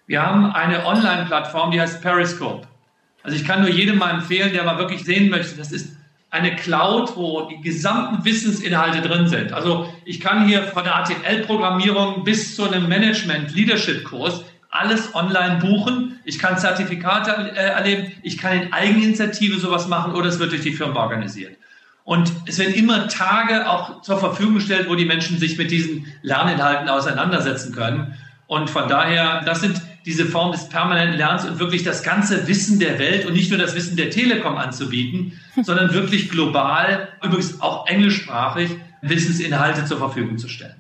Wir 0.08 0.26
haben 0.26 0.52
eine 0.52 0.86
Online-Plattform, 0.86 1.72
die 1.72 1.80
heißt 1.80 2.02
Periscope. 2.02 2.68
Also 3.24 3.38
ich 3.38 3.46
kann 3.46 3.62
nur 3.62 3.70
jedem 3.70 3.98
mal 3.98 4.12
empfehlen, 4.12 4.52
der 4.54 4.64
mal 4.64 4.78
wirklich 4.78 5.04
sehen 5.04 5.30
möchte, 5.30 5.56
das 5.56 5.72
ist 5.72 5.96
eine 6.32 6.56
Cloud, 6.56 7.16
wo 7.18 7.50
die 7.50 7.62
gesamten 7.62 8.24
Wissensinhalte 8.24 9.02
drin 9.08 9.28
sind. 9.28 9.52
Also 9.52 9.94
ich 10.06 10.22
kann 10.22 10.48
hier 10.48 10.64
von 10.64 10.86
der 10.86 10.94
HTML-Programmierung 10.94 12.24
bis 12.24 12.56
zu 12.56 12.64
einem 12.64 12.88
Management-Leadership-Kurs 12.88 14.46
alles 14.70 15.14
online 15.14 15.60
buchen. 15.60 16.20
Ich 16.24 16.40
kann 16.40 16.58
Zertifikate 16.58 17.52
äh, 17.52 17.72
erleben. 17.72 18.14
Ich 18.24 18.38
kann 18.38 18.62
in 18.62 18.74
Eigeninitiative 18.74 19.60
sowas 19.60 19.90
machen 19.90 20.14
oder 20.14 20.30
es 20.30 20.40
wird 20.40 20.54
durch 20.54 20.62
die 20.62 20.72
Firma 20.72 21.02
organisiert. 21.02 21.58
Und 22.04 22.32
es 22.46 22.58
werden 22.58 22.74
immer 22.74 23.08
Tage 23.08 23.70
auch 23.70 24.02
zur 24.02 24.18
Verfügung 24.18 24.56
gestellt, 24.56 24.90
wo 24.90 24.96
die 24.96 25.06
Menschen 25.06 25.38
sich 25.38 25.58
mit 25.58 25.72
diesen 25.72 26.08
Lerninhalten 26.24 26.90
auseinandersetzen 26.90 27.74
können. 27.74 28.18
Und 28.48 28.70
von 28.70 28.90
daher, 28.90 29.42
das 29.46 29.62
sind 29.62 29.82
diese 30.06 30.26
Form 30.26 30.52
des 30.52 30.68
permanenten 30.68 31.18
Lernens 31.18 31.46
und 31.46 31.60
wirklich 31.60 31.84
das 31.84 32.04
ganze 32.04 32.48
Wissen 32.48 32.80
der 32.80 32.98
Welt 32.98 33.26
und 33.26 33.34
nicht 33.34 33.52
nur 33.52 33.60
das 33.60 33.76
Wissen 33.76 33.96
der 33.96 34.10
Telekom 34.10 34.58
anzubieten, 34.58 35.40
sondern 35.62 35.94
wirklich 35.94 36.30
global, 36.30 37.08
übrigens 37.24 37.62
auch 37.62 37.88
englischsprachig, 37.88 38.72
Wissensinhalte 39.02 39.86
zur 39.86 40.00
Verfügung 40.00 40.38
zu 40.38 40.48
stellen. 40.48 40.76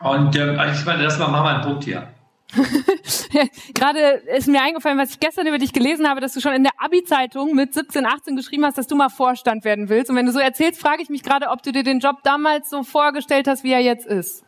Und 0.00 0.36
äh, 0.36 0.72
ich 0.72 0.84
meine, 0.84 1.04
das 1.04 1.18
war 1.18 1.30
mal 1.30 1.54
ein 1.54 1.62
Punkt 1.62 1.84
hier. 1.84 2.08
Gerade 3.74 3.98
ist 4.36 4.48
mir 4.48 4.62
eingefallen, 4.62 4.98
was 4.98 5.10
ich 5.10 5.20
gestern 5.20 5.46
über 5.46 5.58
dich 5.58 5.72
gelesen 5.72 6.08
habe, 6.08 6.20
dass 6.20 6.32
du 6.32 6.40
schon 6.40 6.52
in 6.52 6.62
der 6.62 6.72
Abi-Zeitung 6.78 7.54
mit 7.54 7.74
17, 7.74 8.06
18 8.06 8.36
geschrieben 8.36 8.64
hast, 8.64 8.78
dass 8.78 8.86
du 8.86 8.94
mal 8.96 9.08
Vorstand 9.08 9.64
werden 9.64 9.88
willst. 9.88 10.10
Und 10.10 10.16
wenn 10.16 10.26
du 10.26 10.32
so 10.32 10.38
erzählst, 10.38 10.80
frage 10.80 11.02
ich 11.02 11.08
mich 11.08 11.22
gerade, 11.22 11.48
ob 11.48 11.62
du 11.62 11.72
dir 11.72 11.82
den 11.82 12.00
Job 12.00 12.18
damals 12.22 12.70
so 12.70 12.82
vorgestellt 12.82 13.48
hast, 13.48 13.64
wie 13.64 13.72
er 13.72 13.80
jetzt 13.80 14.06
ist. 14.06 14.44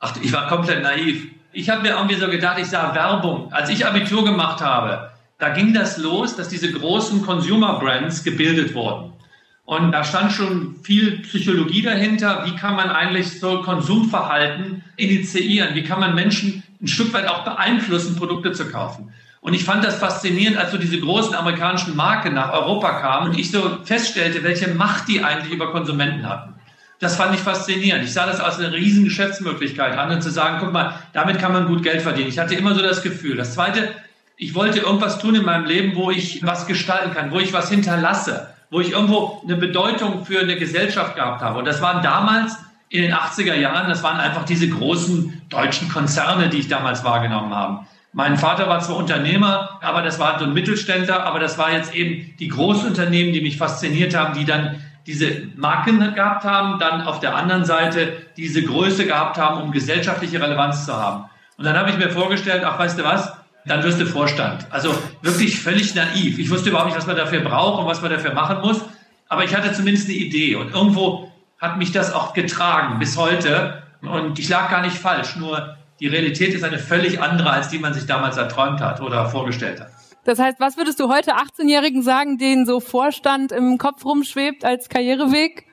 Ach, 0.00 0.16
ich 0.22 0.32
war 0.32 0.48
komplett 0.48 0.82
naiv. 0.82 1.28
Ich 1.52 1.68
habe 1.68 1.82
mir 1.82 1.90
irgendwie 1.90 2.16
so 2.16 2.28
gedacht, 2.28 2.58
ich 2.58 2.66
sah 2.66 2.94
Werbung. 2.94 3.52
Als 3.52 3.68
ich 3.68 3.86
Abitur 3.86 4.24
gemacht 4.24 4.60
habe, 4.60 5.10
da 5.38 5.50
ging 5.50 5.74
das 5.74 5.98
los, 5.98 6.34
dass 6.36 6.48
diese 6.48 6.72
großen 6.72 7.22
Consumer 7.22 7.78
Brands 7.78 8.24
gebildet 8.24 8.74
wurden. 8.74 9.12
Und 9.64 9.92
da 9.92 10.02
stand 10.02 10.32
schon 10.32 10.76
viel 10.82 11.20
Psychologie 11.20 11.82
dahinter. 11.82 12.44
Wie 12.46 12.56
kann 12.56 12.74
man 12.74 12.90
eigentlich 12.90 13.38
so 13.38 13.62
Konsumverhalten 13.62 14.82
initiieren? 14.96 15.74
Wie 15.74 15.84
kann 15.84 16.00
man 16.00 16.14
Menschen 16.14 16.62
ein 16.82 16.88
Stück 16.88 17.12
weit 17.12 17.28
auch 17.28 17.44
beeinflussen, 17.44 18.16
Produkte 18.16 18.52
zu 18.52 18.70
kaufen? 18.70 19.12
Und 19.40 19.54
ich 19.54 19.64
fand 19.64 19.84
das 19.84 19.96
faszinierend, 19.96 20.56
als 20.56 20.70
so 20.70 20.78
diese 20.78 21.00
großen 21.00 21.34
amerikanischen 21.34 21.96
Marken 21.96 22.32
nach 22.34 22.52
Europa 22.52 23.00
kamen 23.00 23.30
und 23.30 23.38
ich 23.38 23.50
so 23.50 23.78
feststellte, 23.82 24.44
welche 24.44 24.68
Macht 24.68 25.08
die 25.08 25.22
eigentlich 25.22 25.52
über 25.52 25.72
Konsumenten 25.72 26.28
hatten. 26.28 26.54
Das 27.00 27.16
fand 27.16 27.34
ich 27.34 27.40
faszinierend. 27.40 28.04
Ich 28.04 28.12
sah 28.12 28.26
das 28.26 28.38
als 28.38 28.60
eine 28.60 28.72
riesen 28.72 29.02
Geschäftsmöglichkeit 29.02 29.98
an 29.98 30.12
und 30.12 30.22
zu 30.22 30.30
sagen, 30.30 30.58
guck 30.60 30.72
mal, 30.72 30.94
damit 31.12 31.40
kann 31.40 31.52
man 31.52 31.66
gut 31.66 31.82
Geld 31.82 32.02
verdienen. 32.02 32.28
Ich 32.28 32.38
hatte 32.38 32.54
immer 32.54 32.76
so 32.76 32.82
das 32.82 33.02
Gefühl. 33.02 33.36
Das 33.36 33.54
zweite, 33.54 33.88
ich 34.36 34.54
wollte 34.54 34.78
irgendwas 34.78 35.18
tun 35.18 35.34
in 35.34 35.44
meinem 35.44 35.64
Leben, 35.64 35.96
wo 35.96 36.12
ich 36.12 36.46
was 36.46 36.68
gestalten 36.68 37.12
kann, 37.12 37.32
wo 37.32 37.40
ich 37.40 37.52
was 37.52 37.68
hinterlasse, 37.68 38.54
wo 38.70 38.78
ich 38.78 38.92
irgendwo 38.92 39.42
eine 39.42 39.56
Bedeutung 39.56 40.24
für 40.24 40.38
eine 40.38 40.54
Gesellschaft 40.54 41.16
gehabt 41.16 41.42
habe. 41.42 41.58
Und 41.58 41.64
das 41.64 41.82
waren 41.82 42.04
damals 42.04 42.56
in 42.92 43.00
den 43.00 43.14
80er 43.14 43.54
Jahren, 43.54 43.88
das 43.88 44.02
waren 44.02 44.20
einfach 44.20 44.44
diese 44.44 44.68
großen 44.68 45.42
deutschen 45.48 45.88
Konzerne, 45.88 46.50
die 46.50 46.58
ich 46.58 46.68
damals 46.68 47.02
wahrgenommen 47.02 47.54
habe. 47.54 47.86
Mein 48.12 48.36
Vater 48.36 48.68
war 48.68 48.80
zwar 48.80 48.96
Unternehmer, 48.96 49.78
aber 49.80 50.02
das 50.02 50.18
war 50.18 50.38
so 50.38 50.44
ein 50.44 50.52
Mittelständler, 50.52 51.24
aber 51.24 51.38
das 51.38 51.56
war 51.56 51.72
jetzt 51.72 51.94
eben 51.94 52.34
die 52.38 52.48
Großunternehmen, 52.48 53.32
die 53.32 53.40
mich 53.40 53.56
fasziniert 53.56 54.14
haben, 54.14 54.34
die 54.34 54.44
dann 54.44 54.82
diese 55.06 55.48
Marken 55.56 56.14
gehabt 56.14 56.44
haben, 56.44 56.78
dann 56.78 57.00
auf 57.02 57.18
der 57.18 57.34
anderen 57.34 57.64
Seite 57.64 58.12
diese 58.36 58.62
Größe 58.62 59.06
gehabt 59.06 59.38
haben, 59.38 59.62
um 59.62 59.72
gesellschaftliche 59.72 60.40
Relevanz 60.40 60.84
zu 60.84 60.92
haben. 60.92 61.24
Und 61.56 61.64
dann 61.64 61.78
habe 61.78 61.88
ich 61.88 61.96
mir 61.96 62.10
vorgestellt, 62.10 62.62
ach, 62.62 62.78
weißt 62.78 62.98
du 62.98 63.04
was, 63.04 63.32
dann 63.64 63.82
wirst 63.82 64.00
du 64.02 64.04
Vorstand. 64.04 64.66
Also 64.68 64.94
wirklich 65.22 65.58
völlig 65.58 65.94
naiv. 65.94 66.38
Ich 66.38 66.50
wusste 66.50 66.68
überhaupt 66.68 66.88
nicht, 66.88 66.98
was 66.98 67.06
man 67.06 67.16
dafür 67.16 67.40
braucht 67.40 67.80
und 67.80 67.86
was 67.86 68.02
man 68.02 68.10
dafür 68.10 68.34
machen 68.34 68.60
muss. 68.60 68.82
Aber 69.28 69.44
ich 69.44 69.56
hatte 69.56 69.72
zumindest 69.72 70.08
eine 70.08 70.18
Idee. 70.18 70.56
Und 70.56 70.74
irgendwo 70.74 71.31
hat 71.62 71.78
mich 71.78 71.92
das 71.92 72.12
auch 72.12 72.34
getragen 72.34 72.98
bis 72.98 73.16
heute. 73.16 73.84
Und 74.02 74.38
ich 74.40 74.48
lag 74.48 74.68
gar 74.68 74.82
nicht 74.82 74.96
falsch. 74.98 75.36
Nur 75.36 75.76
die 76.00 76.08
Realität 76.08 76.52
ist 76.54 76.64
eine 76.64 76.80
völlig 76.80 77.22
andere, 77.22 77.50
als 77.50 77.68
die 77.68 77.78
man 77.78 77.94
sich 77.94 78.04
damals 78.04 78.36
erträumt 78.36 78.80
hat 78.80 79.00
oder 79.00 79.26
vorgestellt 79.26 79.80
hat. 79.80 79.88
Das 80.24 80.40
heißt, 80.40 80.58
was 80.58 80.76
würdest 80.76 80.98
du 80.98 81.08
heute 81.08 81.36
18-Jährigen 81.36 82.02
sagen, 82.02 82.36
denen 82.36 82.66
so 82.66 82.80
Vorstand 82.80 83.52
im 83.52 83.78
Kopf 83.78 84.04
rumschwebt 84.04 84.64
als 84.64 84.88
Karriereweg? 84.88 85.66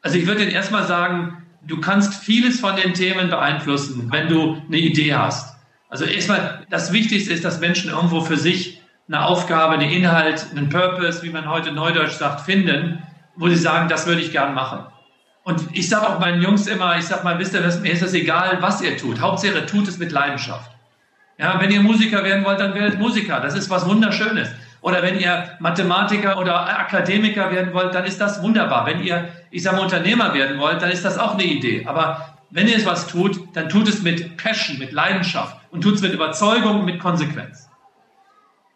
Also 0.00 0.16
ich 0.16 0.26
würde 0.26 0.44
erstmal 0.44 0.86
sagen, 0.86 1.46
du 1.66 1.80
kannst 1.80 2.14
vieles 2.14 2.58
von 2.58 2.76
den 2.76 2.94
Themen 2.94 3.28
beeinflussen, 3.28 4.08
wenn 4.10 4.28
du 4.28 4.62
eine 4.66 4.78
Idee 4.78 5.14
hast. 5.14 5.54
Also 5.90 6.06
erstmal, 6.06 6.66
das 6.70 6.92
Wichtigste 6.92 7.32
ist, 7.32 7.44
dass 7.44 7.60
Menschen 7.60 7.90
irgendwo 7.90 8.22
für 8.22 8.38
sich 8.38 8.80
eine 9.06 9.26
Aufgabe, 9.26 9.74
einen 9.74 9.90
Inhalt, 9.90 10.46
einen 10.56 10.70
Purpose, 10.70 11.22
wie 11.22 11.30
man 11.30 11.48
heute 11.48 11.72
neudeutsch 11.72 12.12
sagt, 12.12 12.40
finden, 12.40 13.02
wo 13.36 13.48
sie 13.48 13.56
sagen, 13.56 13.88
das 13.88 14.06
würde 14.06 14.22
ich 14.22 14.32
gern 14.32 14.54
machen. 14.54 14.86
Und 15.50 15.68
ich 15.72 15.88
sage 15.88 16.08
auch 16.08 16.20
meinen 16.20 16.40
Jungs 16.40 16.68
immer, 16.68 16.96
ich 16.96 17.06
sage 17.06 17.24
mal, 17.24 17.36
wisst 17.40 17.54
ihr, 17.54 17.60
mir 17.60 17.92
ist 17.92 18.02
das 18.02 18.14
egal, 18.14 18.58
was 18.60 18.80
ihr 18.82 18.96
tut. 18.96 19.20
Hauptsache, 19.20 19.66
tut 19.66 19.88
es 19.88 19.98
mit 19.98 20.12
Leidenschaft. 20.12 20.70
Ja, 21.38 21.58
wenn 21.60 21.72
ihr 21.72 21.80
Musiker 21.80 22.22
werden 22.22 22.44
wollt, 22.44 22.60
dann 22.60 22.72
werdet 22.74 23.00
Musiker. 23.00 23.40
Das 23.40 23.56
ist 23.56 23.68
was 23.68 23.84
Wunderschönes. 23.84 24.48
Oder 24.80 25.02
wenn 25.02 25.18
ihr 25.18 25.56
Mathematiker 25.58 26.38
oder 26.38 26.78
Akademiker 26.78 27.50
werden 27.50 27.74
wollt, 27.74 27.92
dann 27.94 28.04
ist 28.04 28.20
das 28.20 28.40
wunderbar. 28.42 28.86
Wenn 28.86 29.02
ihr, 29.02 29.28
ich 29.50 29.64
sage 29.64 29.76
mal, 29.76 29.82
Unternehmer 29.82 30.32
werden 30.34 30.60
wollt, 30.60 30.80
dann 30.82 30.90
ist 30.90 31.04
das 31.04 31.18
auch 31.18 31.34
eine 31.34 31.44
Idee. 31.44 31.84
Aber 31.84 32.36
wenn 32.50 32.68
ihr 32.68 32.76
etwas 32.76 33.08
tut, 33.08 33.40
dann 33.54 33.68
tut 33.68 33.88
es 33.88 34.02
mit 34.02 34.36
Passion, 34.36 34.78
mit 34.78 34.92
Leidenschaft 34.92 35.56
und 35.72 35.80
tut 35.80 35.96
es 35.96 36.02
mit 36.02 36.12
Überzeugung, 36.12 36.84
mit 36.84 37.00
Konsequenz. 37.00 37.68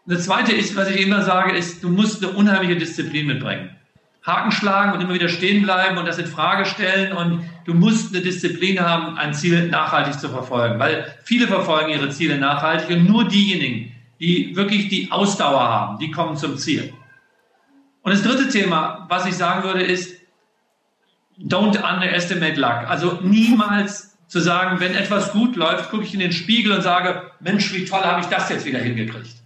Das 0.06 0.24
Zweite 0.24 0.52
ist, 0.52 0.74
was 0.74 0.90
ich 0.90 1.00
immer 1.00 1.22
sage, 1.22 1.56
ist, 1.56 1.84
du 1.84 1.88
musst 1.88 2.24
eine 2.24 2.32
unheimliche 2.32 2.76
Disziplin 2.76 3.28
mitbringen. 3.28 3.70
Haken 4.26 4.52
schlagen 4.52 4.92
und 4.92 5.02
immer 5.02 5.12
wieder 5.12 5.28
stehen 5.28 5.62
bleiben 5.62 5.98
und 5.98 6.06
das 6.06 6.18
in 6.18 6.26
Frage 6.26 6.64
stellen 6.64 7.12
und 7.12 7.44
du 7.66 7.74
musst 7.74 8.14
eine 8.14 8.24
Disziplin 8.24 8.80
haben, 8.80 9.18
ein 9.18 9.34
Ziel 9.34 9.68
nachhaltig 9.68 10.18
zu 10.18 10.30
verfolgen, 10.30 10.78
weil 10.78 11.14
viele 11.24 11.46
verfolgen 11.46 11.90
ihre 11.90 12.08
Ziele 12.08 12.38
nachhaltig 12.38 12.96
und 12.96 13.06
nur 13.06 13.28
diejenigen, 13.28 13.92
die 14.20 14.56
wirklich 14.56 14.88
die 14.88 15.12
Ausdauer 15.12 15.60
haben, 15.60 15.98
die 15.98 16.10
kommen 16.10 16.36
zum 16.36 16.56
Ziel. 16.56 16.94
Und 18.02 18.12
das 18.12 18.22
dritte 18.22 18.48
Thema, 18.48 19.06
was 19.10 19.26
ich 19.26 19.34
sagen 19.34 19.62
würde, 19.62 19.82
ist, 19.82 20.18
don't 21.38 21.76
underestimate 21.76 22.58
luck. 22.58 22.88
Also 22.88 23.18
niemals 23.22 24.16
zu 24.26 24.40
sagen, 24.40 24.80
wenn 24.80 24.94
etwas 24.94 25.32
gut 25.32 25.56
läuft, 25.56 25.90
gucke 25.90 26.04
ich 26.04 26.14
in 26.14 26.20
den 26.20 26.32
Spiegel 26.32 26.72
und 26.72 26.82
sage, 26.82 27.30
Mensch, 27.40 27.72
wie 27.74 27.84
toll 27.84 28.02
habe 28.02 28.20
ich 28.20 28.26
das 28.26 28.48
jetzt 28.48 28.64
wieder 28.64 28.78
hingekriegt. 28.78 29.43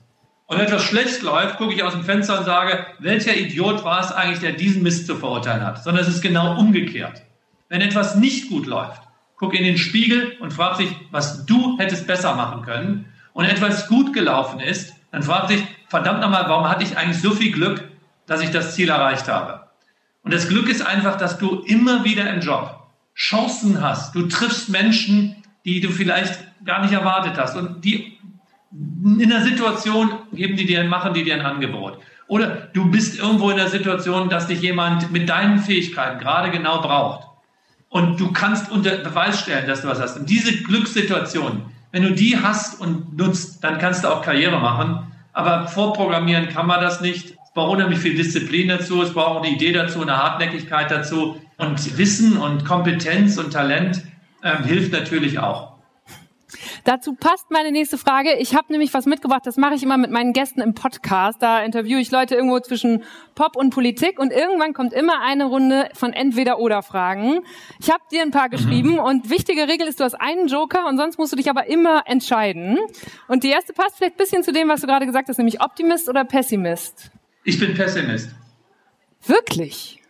Und 0.48 0.56
wenn 0.56 0.64
etwas 0.64 0.84
schlecht 0.84 1.20
läuft, 1.22 1.58
gucke 1.58 1.74
ich 1.74 1.82
aus 1.82 1.92
dem 1.92 2.04
Fenster 2.04 2.38
und 2.38 2.46
sage, 2.46 2.86
welcher 3.00 3.36
Idiot 3.36 3.84
war 3.84 4.00
es 4.00 4.10
eigentlich, 4.10 4.40
der 4.40 4.52
diesen 4.52 4.82
Mist 4.82 5.06
zu 5.06 5.14
verurteilen 5.14 5.62
hat? 5.62 5.84
Sondern 5.84 6.02
es 6.02 6.08
ist 6.08 6.22
genau 6.22 6.58
umgekehrt. 6.58 7.22
Wenn 7.68 7.82
etwas 7.82 8.14
nicht 8.14 8.48
gut 8.48 8.66
läuft, 8.66 9.02
guck 9.36 9.52
in 9.52 9.62
den 9.62 9.76
Spiegel 9.76 10.38
und 10.40 10.54
frag 10.54 10.78
dich, 10.78 10.88
was 11.10 11.44
du 11.44 11.76
hättest 11.78 12.06
besser 12.06 12.34
machen 12.34 12.62
können. 12.62 13.12
Und 13.34 13.44
etwas 13.44 13.88
gut 13.88 14.14
gelaufen 14.14 14.58
ist, 14.58 14.94
dann 15.12 15.22
frag 15.22 15.48
dich, 15.48 15.62
verdammt 15.88 16.22
nochmal, 16.22 16.44
warum 16.48 16.66
hatte 16.66 16.82
ich 16.82 16.96
eigentlich 16.96 17.20
so 17.20 17.32
viel 17.32 17.52
Glück, 17.52 17.86
dass 18.26 18.40
ich 18.40 18.50
das 18.50 18.74
Ziel 18.74 18.88
erreicht 18.88 19.28
habe? 19.28 19.68
Und 20.22 20.32
das 20.32 20.48
Glück 20.48 20.70
ist 20.70 20.80
einfach, 20.80 21.18
dass 21.18 21.36
du 21.36 21.60
immer 21.66 22.04
wieder 22.04 22.28
im 22.32 22.40
Job 22.40 22.74
Chancen 23.14 23.82
hast. 23.82 24.14
Du 24.14 24.28
triffst 24.28 24.70
Menschen, 24.70 25.36
die 25.66 25.80
du 25.80 25.90
vielleicht 25.90 26.64
gar 26.64 26.80
nicht 26.80 26.94
erwartet 26.94 27.36
hast 27.36 27.54
und 27.54 27.84
die 27.84 28.17
in 29.18 29.30
der 29.30 29.42
Situation 29.42 30.12
geben 30.32 30.56
die 30.56 30.66
dir, 30.66 30.84
machen 30.84 31.14
die 31.14 31.24
dir 31.24 31.34
ein 31.34 31.40
Angebot. 31.40 31.98
Oder 32.26 32.68
du 32.74 32.90
bist 32.90 33.18
irgendwo 33.18 33.50
in 33.50 33.56
der 33.56 33.68
Situation, 33.68 34.28
dass 34.28 34.46
dich 34.46 34.60
jemand 34.60 35.10
mit 35.10 35.28
deinen 35.28 35.58
Fähigkeiten 35.58 36.18
gerade 36.20 36.50
genau 36.50 36.80
braucht. 36.82 37.26
Und 37.88 38.20
du 38.20 38.32
kannst 38.32 38.70
unter 38.70 38.96
Beweis 38.98 39.40
stellen, 39.40 39.66
dass 39.66 39.80
du 39.82 39.88
was 39.88 40.00
hast. 40.00 40.18
Und 40.18 40.28
diese 40.28 40.62
Glückssituation, 40.62 41.62
wenn 41.90 42.02
du 42.02 42.12
die 42.12 42.38
hast 42.38 42.80
und 42.80 43.16
nutzt, 43.16 43.64
dann 43.64 43.78
kannst 43.78 44.04
du 44.04 44.08
auch 44.08 44.22
Karriere 44.22 44.58
machen. 44.58 45.06
Aber 45.32 45.68
vorprogrammieren 45.68 46.48
kann 46.50 46.66
man 46.66 46.82
das 46.82 47.00
nicht. 47.00 47.30
Es 47.44 47.52
braucht 47.54 47.72
unheimlich 47.72 47.98
viel 48.00 48.14
Disziplin 48.14 48.68
dazu, 48.68 49.02
es 49.02 49.14
braucht 49.14 49.44
eine 49.44 49.54
Idee 49.54 49.72
dazu, 49.72 50.02
eine 50.02 50.18
Hartnäckigkeit 50.18 50.90
dazu. 50.90 51.40
Und 51.56 51.96
Wissen 51.96 52.36
und 52.36 52.66
Kompetenz 52.66 53.38
und 53.38 53.52
Talent 53.52 54.02
ähm, 54.44 54.64
hilft 54.64 54.92
natürlich 54.92 55.38
auch. 55.38 55.77
Dazu 56.84 57.14
passt 57.14 57.50
meine 57.50 57.72
nächste 57.72 57.98
Frage. 57.98 58.34
Ich 58.38 58.54
habe 58.54 58.72
nämlich 58.72 58.94
was 58.94 59.06
mitgebracht, 59.06 59.42
das 59.44 59.56
mache 59.56 59.74
ich 59.74 59.82
immer 59.82 59.96
mit 59.96 60.10
meinen 60.10 60.32
Gästen 60.32 60.60
im 60.60 60.74
Podcast. 60.74 61.42
Da 61.42 61.62
interviewe 61.62 62.00
ich 62.00 62.10
Leute 62.10 62.34
irgendwo 62.34 62.60
zwischen 62.60 63.04
Pop 63.34 63.56
und 63.56 63.70
Politik 63.70 64.18
und 64.18 64.32
irgendwann 64.32 64.74
kommt 64.74 64.92
immer 64.92 65.22
eine 65.22 65.46
Runde 65.46 65.88
von 65.94 66.12
Entweder-Oder-Fragen. 66.12 67.40
Ich 67.80 67.90
habe 67.90 68.02
dir 68.10 68.22
ein 68.22 68.30
paar 68.30 68.48
geschrieben 68.48 68.92
mhm. 68.92 68.98
und 68.98 69.30
wichtige 69.30 69.68
Regel 69.68 69.86
ist, 69.86 70.00
du 70.00 70.04
hast 70.04 70.14
einen 70.14 70.48
Joker 70.48 70.86
und 70.86 70.96
sonst 70.96 71.18
musst 71.18 71.32
du 71.32 71.36
dich 71.36 71.50
aber 71.50 71.66
immer 71.66 72.02
entscheiden. 72.06 72.78
Und 73.28 73.44
die 73.44 73.50
erste 73.50 73.72
passt 73.72 73.96
vielleicht 73.96 74.14
ein 74.14 74.18
bisschen 74.18 74.42
zu 74.42 74.52
dem, 74.52 74.68
was 74.68 74.80
du 74.80 74.86
gerade 74.86 75.06
gesagt 75.06 75.28
hast, 75.28 75.38
nämlich 75.38 75.60
Optimist 75.60 76.08
oder 76.08 76.24
Pessimist? 76.24 77.10
Ich 77.44 77.58
bin 77.58 77.74
Pessimist. 77.74 78.30
Wirklich? 79.26 80.02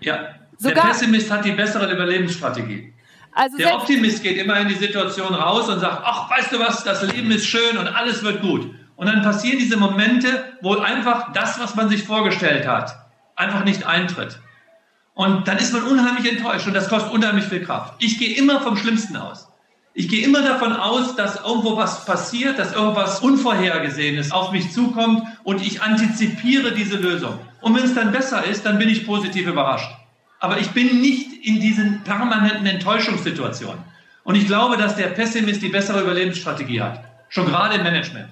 Ja. 0.00 0.34
Sogar 0.58 0.74
Der 0.74 0.82
Pessimist 0.92 1.30
hat 1.30 1.44
die 1.44 1.52
bessere 1.52 1.92
Überlebensstrategie. 1.92 2.92
Also 3.38 3.56
der 3.56 3.72
Optimist 3.72 4.24
geht 4.24 4.36
immer 4.36 4.58
in 4.58 4.66
die 4.66 4.74
Situation 4.74 5.32
raus 5.32 5.68
und 5.68 5.78
sagt, 5.78 6.02
ach, 6.04 6.28
weißt 6.28 6.50
du 6.50 6.58
was, 6.58 6.82
das 6.82 7.02
Leben 7.04 7.30
ist 7.30 7.46
schön 7.46 7.78
und 7.78 7.86
alles 7.86 8.24
wird 8.24 8.40
gut. 8.40 8.68
Und 8.96 9.06
dann 9.06 9.22
passieren 9.22 9.60
diese 9.60 9.76
Momente, 9.76 10.44
wo 10.60 10.74
einfach 10.74 11.32
das, 11.32 11.60
was 11.60 11.76
man 11.76 11.88
sich 11.88 12.02
vorgestellt 12.02 12.66
hat, 12.66 12.96
einfach 13.36 13.62
nicht 13.62 13.86
eintritt. 13.86 14.40
Und 15.14 15.46
dann 15.46 15.58
ist 15.58 15.72
man 15.72 15.84
unheimlich 15.84 16.28
enttäuscht 16.32 16.66
und 16.66 16.74
das 16.74 16.88
kostet 16.88 17.12
unheimlich 17.12 17.44
viel 17.44 17.64
Kraft. 17.64 17.94
Ich 18.00 18.18
gehe 18.18 18.36
immer 18.36 18.60
vom 18.60 18.76
Schlimmsten 18.76 19.16
aus. 19.16 19.46
Ich 19.94 20.08
gehe 20.08 20.24
immer 20.24 20.42
davon 20.42 20.72
aus, 20.72 21.14
dass 21.14 21.36
irgendwo 21.36 21.76
was 21.76 22.04
passiert, 22.06 22.58
dass 22.58 22.72
irgendwas 22.72 23.20
Unvorhergesehenes 23.20 24.32
auf 24.32 24.50
mich 24.50 24.72
zukommt 24.72 25.22
und 25.44 25.64
ich 25.64 25.80
antizipiere 25.80 26.72
diese 26.72 26.96
Lösung. 26.96 27.38
Und 27.60 27.76
wenn 27.76 27.84
es 27.84 27.94
dann 27.94 28.10
besser 28.10 28.44
ist, 28.44 28.66
dann 28.66 28.80
bin 28.80 28.88
ich 28.88 29.06
positiv 29.06 29.46
überrascht. 29.46 29.90
Aber 30.40 30.58
ich 30.58 30.70
bin 30.70 31.00
nicht 31.00 31.44
in 31.44 31.60
diesen 31.60 32.02
permanenten 32.04 32.66
Enttäuschungssituationen. 32.66 33.82
Und 34.24 34.34
ich 34.34 34.46
glaube, 34.46 34.76
dass 34.76 34.96
der 34.96 35.08
Pessimist 35.08 35.62
die 35.62 35.68
bessere 35.68 36.02
Überlebensstrategie 36.02 36.80
hat. 36.80 37.02
Schon 37.28 37.46
gerade 37.46 37.76
im 37.76 37.82
Management. 37.82 38.28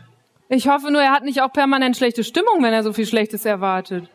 Ich 0.49 0.69
hoffe 0.69 0.91
nur, 0.91 1.03
er 1.03 1.11
hat 1.11 1.25
nicht 1.25 1.43
auch 1.43 1.53
permanent 1.53 1.97
schlechte 1.97 2.23
Stimmung, 2.23 2.63
wenn 2.63 2.73
er 2.73 2.83
so 2.83 2.93
viel 2.93 3.07
Schlechtes 3.07 3.45
erwartet. 3.45 4.09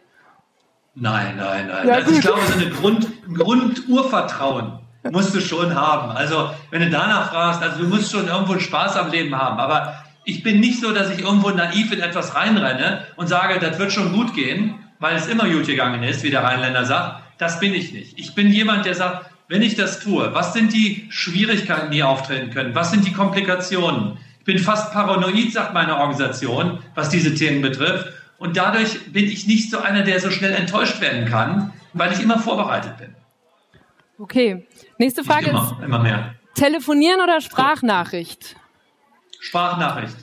Nein, 0.96 1.36
nein, 1.38 1.68
nein. 1.68 1.88
Ja, 1.88 1.94
also 1.96 2.12
ich 2.12 2.22
glaube, 2.22 2.42
so 2.42 2.54
eine 2.54 2.70
Grund, 2.70 3.08
Grundurvertrauen 3.34 4.80
musst 5.10 5.34
du 5.34 5.42
schon 5.42 5.74
haben. 5.76 6.12
Also, 6.12 6.52
wenn 6.70 6.82
du 6.82 6.90
danach 6.90 7.32
fragst, 7.32 7.62
also 7.62 7.80
du 7.80 7.88
musst 7.88 8.12
schon 8.12 8.28
irgendwo 8.28 8.60
Spaß 8.60 8.98
am 8.98 9.10
Leben 9.10 9.36
haben. 9.36 9.60
Aber 9.60 10.04
ich 10.24 10.44
bin 10.44 10.60
nicht 10.60 10.80
so, 10.80 10.92
dass 10.92 11.10
ich 11.10 11.20
irgendwo 11.20 11.50
naiv 11.50 11.92
in 11.92 12.02
etwas 12.02 12.36
reinrenne 12.36 13.06
und 13.16 13.28
sage, 13.28 13.60
das 13.60 13.80
wird 13.80 13.92
schon 13.92 14.14
gut 14.14 14.34
gehen, 14.34 14.76
weil 15.00 15.16
es 15.16 15.28
immer 15.28 15.50
gut 15.50 15.66
gegangen 15.66 16.04
ist, 16.04 16.24
wie 16.24 16.30
der 16.30 16.44
Rheinländer 16.44 16.86
sagt. 16.86 17.22
Das 17.42 17.60
bin 17.60 17.74
ich 17.74 17.92
nicht. 17.92 18.20
Ich 18.20 18.36
bin 18.36 18.52
jemand, 18.52 18.86
der 18.86 18.94
sagt, 18.94 19.32
wenn 19.48 19.64
ich 19.64 19.74
das 19.74 20.00
tue, 20.00 20.32
was 20.32 20.54
sind 20.54 20.74
die 20.74 21.08
Schwierigkeiten, 21.10 21.90
die 21.90 22.04
auftreten 22.04 22.52
können? 22.52 22.76
Was 22.76 22.92
sind 22.92 23.04
die 23.04 23.14
Komplikationen? 23.14 24.20
Ich 24.38 24.46
bin 24.46 24.60
fast 24.60 24.94
paranoid, 24.94 25.52
sagt 25.52 25.74
meine 25.74 25.98
Organisation, 25.98 26.84
was 26.94 27.10
diese 27.10 27.34
Themen 27.34 27.64
betrifft. 27.64 28.14
Und 28.38 28.58
dadurch 28.58 29.12
bin 29.12 29.26
ich 29.26 29.48
nicht 29.48 29.72
so 29.72 29.80
einer, 29.80 30.04
der 30.04 30.20
so 30.20 30.30
schnell 30.30 30.54
enttäuscht 30.54 31.02
werden 31.02 31.28
kann, 31.28 31.74
weil 31.94 32.14
ich 32.14 32.22
immer 32.22 32.38
vorbereitet 32.38 33.00
bin. 33.00 33.16
Okay. 34.20 34.68
Nächste 35.00 35.24
Frage 35.24 35.50
immer, 35.50 35.76
ist: 35.80 35.84
immer 35.84 35.98
mehr. 35.98 36.36
Telefonieren 36.54 37.22
oder 37.22 37.42
Sprachnachricht? 37.42 38.56
Sprachnachricht. 39.40 40.18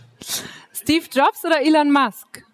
Steve 0.72 1.06
Jobs 1.10 1.44
oder 1.44 1.62
Elon 1.62 1.90
Musk? 1.90 2.44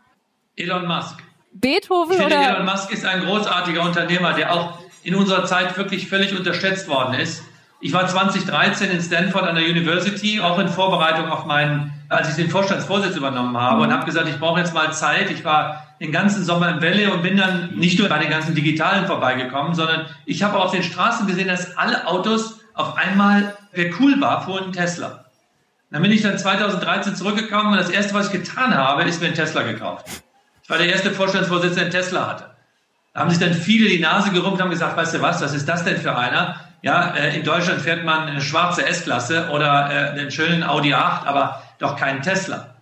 Elon 0.56 0.86
Musk. 0.86 1.22
Beethoven 1.54 2.12
ich 2.12 2.18
finde, 2.18 2.36
oder? 2.36 2.56
Elon 2.56 2.66
Musk 2.66 2.90
ist 2.92 3.06
ein 3.06 3.24
großartiger 3.24 3.82
Unternehmer, 3.82 4.32
der 4.32 4.52
auch 4.52 4.78
in 5.02 5.14
unserer 5.14 5.44
Zeit 5.46 5.76
wirklich 5.78 6.08
völlig 6.08 6.36
unterschätzt 6.36 6.88
worden 6.88 7.14
ist. 7.14 7.42
Ich 7.80 7.92
war 7.92 8.06
2013 8.06 8.90
in 8.90 9.00
Stanford 9.00 9.44
an 9.44 9.56
der 9.56 9.64
University, 9.64 10.40
auch 10.40 10.58
in 10.58 10.68
Vorbereitung 10.68 11.30
auf 11.30 11.44
meinen, 11.44 11.92
als 12.08 12.30
ich 12.30 12.36
den 12.36 12.50
Vorstandsvorsitz 12.50 13.14
übernommen 13.14 13.56
habe 13.56 13.82
und 13.82 13.92
habe 13.92 14.06
gesagt, 14.06 14.26
ich 14.28 14.38
brauche 14.38 14.58
jetzt 14.58 14.72
mal 14.72 14.92
Zeit. 14.92 15.30
Ich 15.30 15.44
war 15.44 15.86
den 16.00 16.10
ganzen 16.10 16.44
Sommer 16.44 16.70
im 16.70 16.80
Welle 16.80 17.12
und 17.12 17.22
bin 17.22 17.36
dann 17.36 17.74
nicht 17.74 17.98
nur 17.98 18.08
bei 18.08 18.18
den 18.18 18.30
ganzen 18.30 18.54
Digitalen 18.54 19.06
vorbeigekommen, 19.06 19.74
sondern 19.74 20.06
ich 20.24 20.42
habe 20.42 20.58
auf 20.58 20.72
den 20.72 20.82
Straßen 20.82 21.26
gesehen, 21.26 21.48
dass 21.48 21.76
alle 21.76 22.06
Autos 22.06 22.60
auf 22.72 22.96
einmal, 22.96 23.54
wer 23.72 23.90
cool 24.00 24.18
war, 24.20 24.42
fuhren 24.44 24.72
Tesla. 24.72 25.26
Dann 25.90 26.02
bin 26.02 26.10
ich 26.10 26.22
dann 26.22 26.38
2013 26.38 27.14
zurückgekommen 27.14 27.72
und 27.72 27.78
das 27.78 27.90
erste, 27.90 28.14
was 28.14 28.26
ich 28.26 28.32
getan 28.32 28.74
habe, 28.74 29.02
ist 29.02 29.20
mir 29.20 29.26
einen 29.26 29.36
Tesla 29.36 29.62
gekauft. 29.62 30.23
Ich 30.64 30.70
war 30.70 30.78
der 30.78 30.88
erste 30.88 31.10
Vorstandsvorsitzende, 31.10 31.90
der 31.90 32.00
Tesla 32.00 32.26
hatte. 32.26 32.50
Da 33.12 33.20
haben 33.20 33.30
sich 33.30 33.38
dann 33.38 33.52
viele 33.52 33.86
die 33.88 34.00
Nase 34.00 34.30
gerümpft 34.30 34.54
und 34.54 34.62
haben 34.62 34.70
gesagt, 34.70 34.96
weißt 34.96 35.14
du 35.14 35.20
was, 35.20 35.42
was 35.42 35.52
ist 35.52 35.68
das 35.68 35.84
denn 35.84 35.98
für 35.98 36.16
einer? 36.16 36.58
Ja, 36.80 37.14
äh, 37.14 37.36
in 37.36 37.44
Deutschland 37.44 37.82
fährt 37.82 38.02
man 38.02 38.28
eine 38.28 38.40
schwarze 38.40 38.86
S-Klasse 38.86 39.50
oder 39.50 39.90
äh, 39.90 40.18
einen 40.18 40.30
schönen 40.30 40.64
Audi 40.64 40.94
8, 40.94 41.26
aber 41.26 41.62
doch 41.78 41.96
keinen 41.96 42.22
Tesla. 42.22 42.74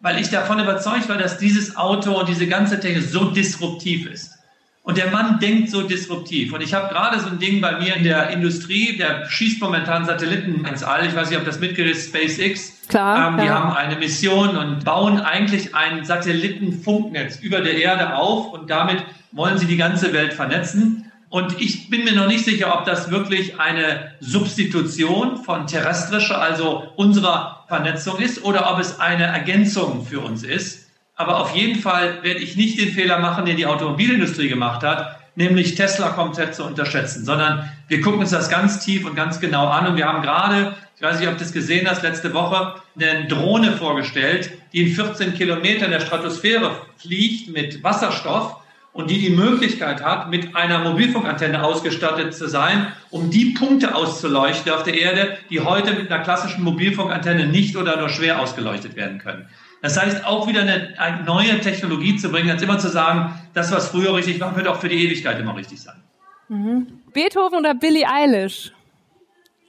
Weil 0.00 0.20
ich 0.20 0.28
davon 0.28 0.60
überzeugt 0.60 1.08
war, 1.08 1.16
dass 1.16 1.38
dieses 1.38 1.74
Auto 1.74 2.12
und 2.12 2.28
diese 2.28 2.46
ganze 2.46 2.78
Technik 2.78 3.04
so 3.08 3.30
disruptiv 3.30 4.06
ist. 4.06 4.38
Und 4.84 4.96
der 4.96 5.12
Mann 5.12 5.38
denkt 5.38 5.70
so 5.70 5.82
disruptiv. 5.82 6.52
Und 6.52 6.60
ich 6.60 6.74
habe 6.74 6.92
gerade 6.92 7.20
so 7.20 7.28
ein 7.28 7.38
Ding 7.38 7.60
bei 7.60 7.78
mir 7.78 7.94
in 7.94 8.02
der 8.02 8.30
Industrie, 8.30 8.96
der 8.96 9.30
schießt 9.30 9.60
momentan 9.60 10.04
Satelliten 10.04 10.64
ins 10.64 10.82
All. 10.82 11.06
Ich 11.06 11.14
weiß 11.14 11.30
nicht, 11.30 11.38
ob 11.38 11.44
das 11.44 11.60
mitgerissen 11.60 12.12
ist, 12.20 12.36
SpaceX. 12.36 12.88
Klar. 12.88 13.28
Ähm, 13.28 13.38
die 13.38 13.46
ja. 13.46 13.54
haben 13.54 13.72
eine 13.72 13.96
Mission 13.96 14.56
und 14.56 14.84
bauen 14.84 15.20
eigentlich 15.20 15.76
ein 15.76 16.04
Satellitenfunknetz 16.04 17.38
über 17.40 17.60
der 17.60 17.76
Erde 17.76 18.16
auf 18.16 18.52
und 18.52 18.70
damit 18.70 19.04
wollen 19.30 19.56
sie 19.56 19.66
die 19.66 19.76
ganze 19.76 20.12
Welt 20.12 20.32
vernetzen. 20.32 21.12
Und 21.28 21.60
ich 21.60 21.88
bin 21.88 22.04
mir 22.04 22.14
noch 22.14 22.26
nicht 22.26 22.44
sicher, 22.44 22.76
ob 22.76 22.84
das 22.84 23.10
wirklich 23.10 23.58
eine 23.60 24.12
Substitution 24.20 25.44
von 25.44 25.66
terrestrischer, 25.68 26.38
also 26.38 26.92
unserer 26.96 27.64
Vernetzung 27.68 28.18
ist, 28.18 28.44
oder 28.44 28.70
ob 28.70 28.80
es 28.80 29.00
eine 29.00 29.24
Ergänzung 29.24 30.04
für 30.04 30.20
uns 30.20 30.42
ist. 30.42 30.81
Aber 31.14 31.40
auf 31.40 31.54
jeden 31.54 31.80
Fall 31.80 32.22
werde 32.22 32.40
ich 32.40 32.56
nicht 32.56 32.80
den 32.80 32.90
Fehler 32.90 33.18
machen, 33.18 33.44
den 33.44 33.56
die 33.56 33.66
Automobilindustrie 33.66 34.48
gemacht 34.48 34.82
hat, 34.82 35.18
nämlich 35.34 35.74
Tesla 35.74 36.10
komplett 36.10 36.54
zu 36.54 36.64
unterschätzen, 36.64 37.24
sondern 37.24 37.70
wir 37.88 38.00
gucken 38.00 38.20
uns 38.20 38.30
das 38.30 38.50
ganz 38.50 38.84
tief 38.84 39.06
und 39.06 39.14
ganz 39.14 39.40
genau 39.40 39.68
an. 39.68 39.86
Und 39.86 39.96
wir 39.96 40.06
haben 40.06 40.22
gerade, 40.22 40.74
ich 40.96 41.02
weiß 41.02 41.18
nicht, 41.18 41.28
ob 41.28 41.34
du 41.34 41.44
das 41.44 41.52
gesehen 41.52 41.88
hast, 41.88 42.02
letzte 42.02 42.32
Woche 42.34 42.74
eine 42.96 43.26
Drohne 43.26 43.72
vorgestellt, 43.72 44.50
die 44.72 44.82
in 44.82 44.94
14 44.94 45.34
Kilometern 45.34 45.90
der 45.90 46.00
Stratosphäre 46.00 46.76
fliegt 46.96 47.48
mit 47.48 47.82
Wasserstoff 47.82 48.56
und 48.92 49.10
die 49.10 49.18
die 49.18 49.30
Möglichkeit 49.30 50.04
hat, 50.04 50.30
mit 50.30 50.54
einer 50.54 50.80
Mobilfunkantenne 50.80 51.62
ausgestattet 51.62 52.34
zu 52.34 52.46
sein, 52.46 52.88
um 53.10 53.30
die 53.30 53.54
Punkte 53.54 53.94
auszuleuchten 53.94 54.70
auf 54.72 54.82
der 54.82 54.98
Erde, 54.98 55.38
die 55.48 55.60
heute 55.60 55.94
mit 55.94 56.12
einer 56.12 56.22
klassischen 56.22 56.62
Mobilfunkantenne 56.62 57.46
nicht 57.46 57.76
oder 57.76 57.96
nur 57.96 58.10
schwer 58.10 58.40
ausgeleuchtet 58.40 58.94
werden 58.96 59.18
können. 59.18 59.48
Das 59.82 60.00
heißt, 60.00 60.24
auch 60.24 60.46
wieder 60.46 60.60
eine, 60.60 60.94
eine 60.96 61.24
neue 61.24 61.60
Technologie 61.60 62.16
zu 62.16 62.30
bringen, 62.30 62.48
als 62.50 62.62
immer 62.62 62.78
zu 62.78 62.88
sagen, 62.88 63.34
das, 63.52 63.72
was 63.72 63.88
früher 63.88 64.14
richtig 64.14 64.40
war, 64.40 64.56
wird 64.56 64.68
auch 64.68 64.80
für 64.80 64.88
die 64.88 65.04
Ewigkeit 65.04 65.38
immer 65.40 65.56
richtig 65.56 65.82
sein. 65.82 66.00
Mhm. 66.48 66.86
Beethoven 67.12 67.58
oder 67.58 67.74
Billie 67.74 68.06
Eilish? 68.08 68.72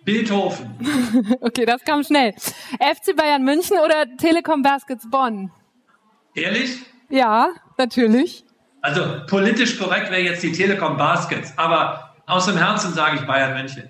Beethoven. 0.06 0.76
okay, 1.42 1.66
das 1.66 1.84
kam 1.84 2.04
schnell. 2.04 2.34
FC 2.34 3.16
Bayern 3.16 3.44
München 3.44 3.78
oder 3.84 4.06
Telekom 4.18 4.62
Baskets 4.62 5.10
Bonn? 5.10 5.52
Ehrlich? 6.36 6.78
Ja, 7.10 7.50
natürlich. 7.78 8.44
Also 8.82 9.26
politisch 9.28 9.80
korrekt 9.80 10.12
wäre 10.12 10.22
jetzt 10.22 10.44
die 10.44 10.52
Telekom 10.52 10.98
Baskets, 10.98 11.58
aber 11.58 12.16
aus 12.28 12.46
dem 12.46 12.58
Herzen 12.58 12.94
sage 12.94 13.18
ich 13.18 13.22
Bayern 13.26 13.54
München. 13.54 13.90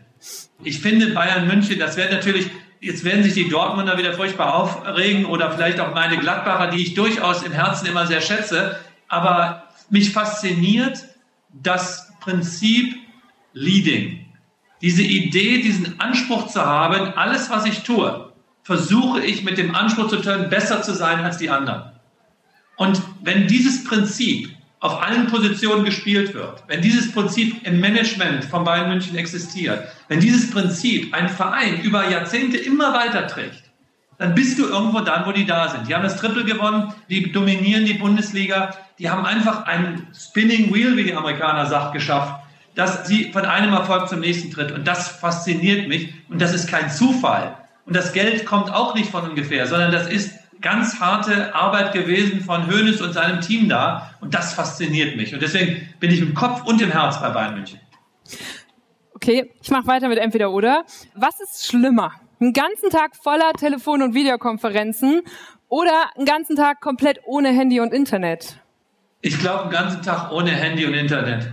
Ich 0.64 0.80
finde 0.80 1.08
Bayern 1.08 1.48
München, 1.48 1.80
das 1.80 1.98
wäre 1.98 2.14
natürlich 2.14 2.50
Jetzt 2.84 3.06
werden 3.06 3.24
sich 3.24 3.34
die 3.34 3.48
Dortmunder 3.48 3.98
wieder 3.98 4.12
furchtbar 4.12 4.56
aufregen 4.56 5.26
oder 5.26 5.54
vielleicht 5.54 5.80
auch 5.80 5.94
meine 5.94 6.18
Gladbacher, 6.18 6.68
die 6.68 6.82
ich 6.82 6.94
durchaus 6.96 7.42
im 7.44 7.54
Herzen 7.54 7.86
immer 7.86 8.08
sehr 8.08 8.20
schätze. 8.20 8.78
Aber 9.08 9.64
mich 9.90 10.12
fasziniert 10.12 11.06
das 11.54 12.12
Prinzip 12.20 12.98
Leading. 13.54 14.26
Diese 14.82 15.02
Idee, 15.02 15.62
diesen 15.62 15.98
Anspruch 16.02 16.48
zu 16.48 16.66
haben, 16.66 17.14
alles, 17.14 17.50
was 17.50 17.66
ich 17.66 17.84
tue, 17.84 18.34
versuche 18.64 19.22
ich 19.22 19.46
mit 19.46 19.58
dem 19.58 19.74
Anspruch 19.74 20.10
zu 20.10 20.18
tun, 20.18 20.50
besser 20.50 20.82
zu 20.82 20.94
sein 20.94 21.24
als 21.24 21.38
die 21.38 21.50
anderen. 21.50 21.84
Und 22.76 23.02
wenn 23.22 23.48
dieses 23.48 23.86
Prinzip 23.86 24.54
auf 24.84 25.02
allen 25.02 25.28
Positionen 25.28 25.86
gespielt 25.86 26.34
wird, 26.34 26.62
wenn 26.68 26.82
dieses 26.82 27.14
Prinzip 27.14 27.66
im 27.66 27.80
Management 27.80 28.44
von 28.44 28.66
Bayern 28.66 28.90
München 28.90 29.16
existiert, 29.16 29.88
wenn 30.10 30.20
dieses 30.20 30.52
Prinzip 30.52 31.14
einen 31.14 31.30
Verein 31.30 31.80
über 31.80 32.10
Jahrzehnte 32.10 32.58
immer 32.58 32.94
weiter 32.94 33.26
trägt, 33.28 33.64
dann 34.18 34.36
bist 34.36 34.60
du 34.60 34.66
irgendwo 34.68 35.00
dann, 35.00 35.26
wo 35.26 35.32
die 35.32 35.46
da 35.46 35.70
sind. 35.70 35.88
Die 35.88 35.96
haben 35.96 36.04
das 36.04 36.18
Triple 36.18 36.44
gewonnen, 36.44 36.94
die 37.10 37.32
dominieren 37.32 37.86
die 37.86 37.94
Bundesliga, 37.94 38.76
die 39.00 39.10
haben 39.10 39.26
einfach 39.26 39.66
ein 39.68 40.06
Spinning 40.14 40.74
Wheel, 40.74 40.98
wie 40.98 41.06
die 41.06 41.16
Amerikaner 41.16 41.66
sagt, 41.66 41.94
geschafft, 41.94 42.44
dass 42.76 43.08
sie 43.08 43.32
von 43.32 43.46
einem 43.46 43.72
Erfolg 43.72 44.10
zum 44.10 44.20
nächsten 44.20 44.52
tritt. 44.52 44.74
Und 44.74 44.86
das 44.86 45.08
fasziniert 45.08 45.88
mich. 45.88 46.14
Und 46.28 46.42
das 46.42 46.54
ist 46.54 46.68
kein 46.68 46.90
Zufall. 46.90 47.56
Und 47.86 47.96
das 47.96 48.12
Geld 48.12 48.46
kommt 48.46 48.70
auch 48.70 48.96
nicht 48.96 49.10
von 49.10 49.30
ungefähr, 49.30 49.66
sondern 49.66 49.94
das 49.94 50.08
ist 50.08 50.43
ganz 50.64 51.00
harte 51.00 51.54
Arbeit 51.54 51.94
gewesen 51.94 52.42
von 52.42 52.66
Hoeneß 52.66 53.02
und 53.02 53.14
seinem 53.14 53.42
Team 53.42 53.70
da. 53.70 54.16
Und 54.22 54.34
das 54.34 54.54
fasziniert 54.54 55.16
mich. 55.16 55.34
Und 55.34 55.44
deswegen 55.44 55.94
bin 56.00 56.10
ich 56.10 56.22
im 56.22 56.34
Kopf 56.34 56.64
und 56.64 56.82
im 56.82 56.90
Herz 56.90 57.22
bei 57.22 57.30
Bayern 57.30 57.54
München. 57.54 57.80
Okay, 59.14 59.52
ich 59.62 59.70
mache 59.70 59.86
weiter 59.86 60.08
mit 60.08 60.18
entweder 60.18 60.52
oder. 60.52 60.86
Was 61.14 61.40
ist 61.40 61.68
schlimmer? 61.68 62.14
Einen 62.40 62.54
ganzen 62.54 62.90
Tag 62.90 63.16
voller 63.16 63.54
Telefon- 63.54 64.02
und 64.02 64.16
Videokonferenzen 64.16 65.22
oder 65.70 66.10
einen 66.16 66.26
ganzen 66.26 66.56
Tag 66.56 66.82
komplett 66.82 67.20
ohne 67.26 67.50
Handy 67.50 67.80
und 67.80 67.94
Internet? 67.94 68.58
Ich 69.22 69.40
glaube, 69.40 69.64
einen 69.64 69.72
ganzen 69.72 70.02
Tag 70.02 70.32
ohne 70.32 70.52
Handy 70.52 70.86
und 70.86 70.94
Internet. 70.94 71.52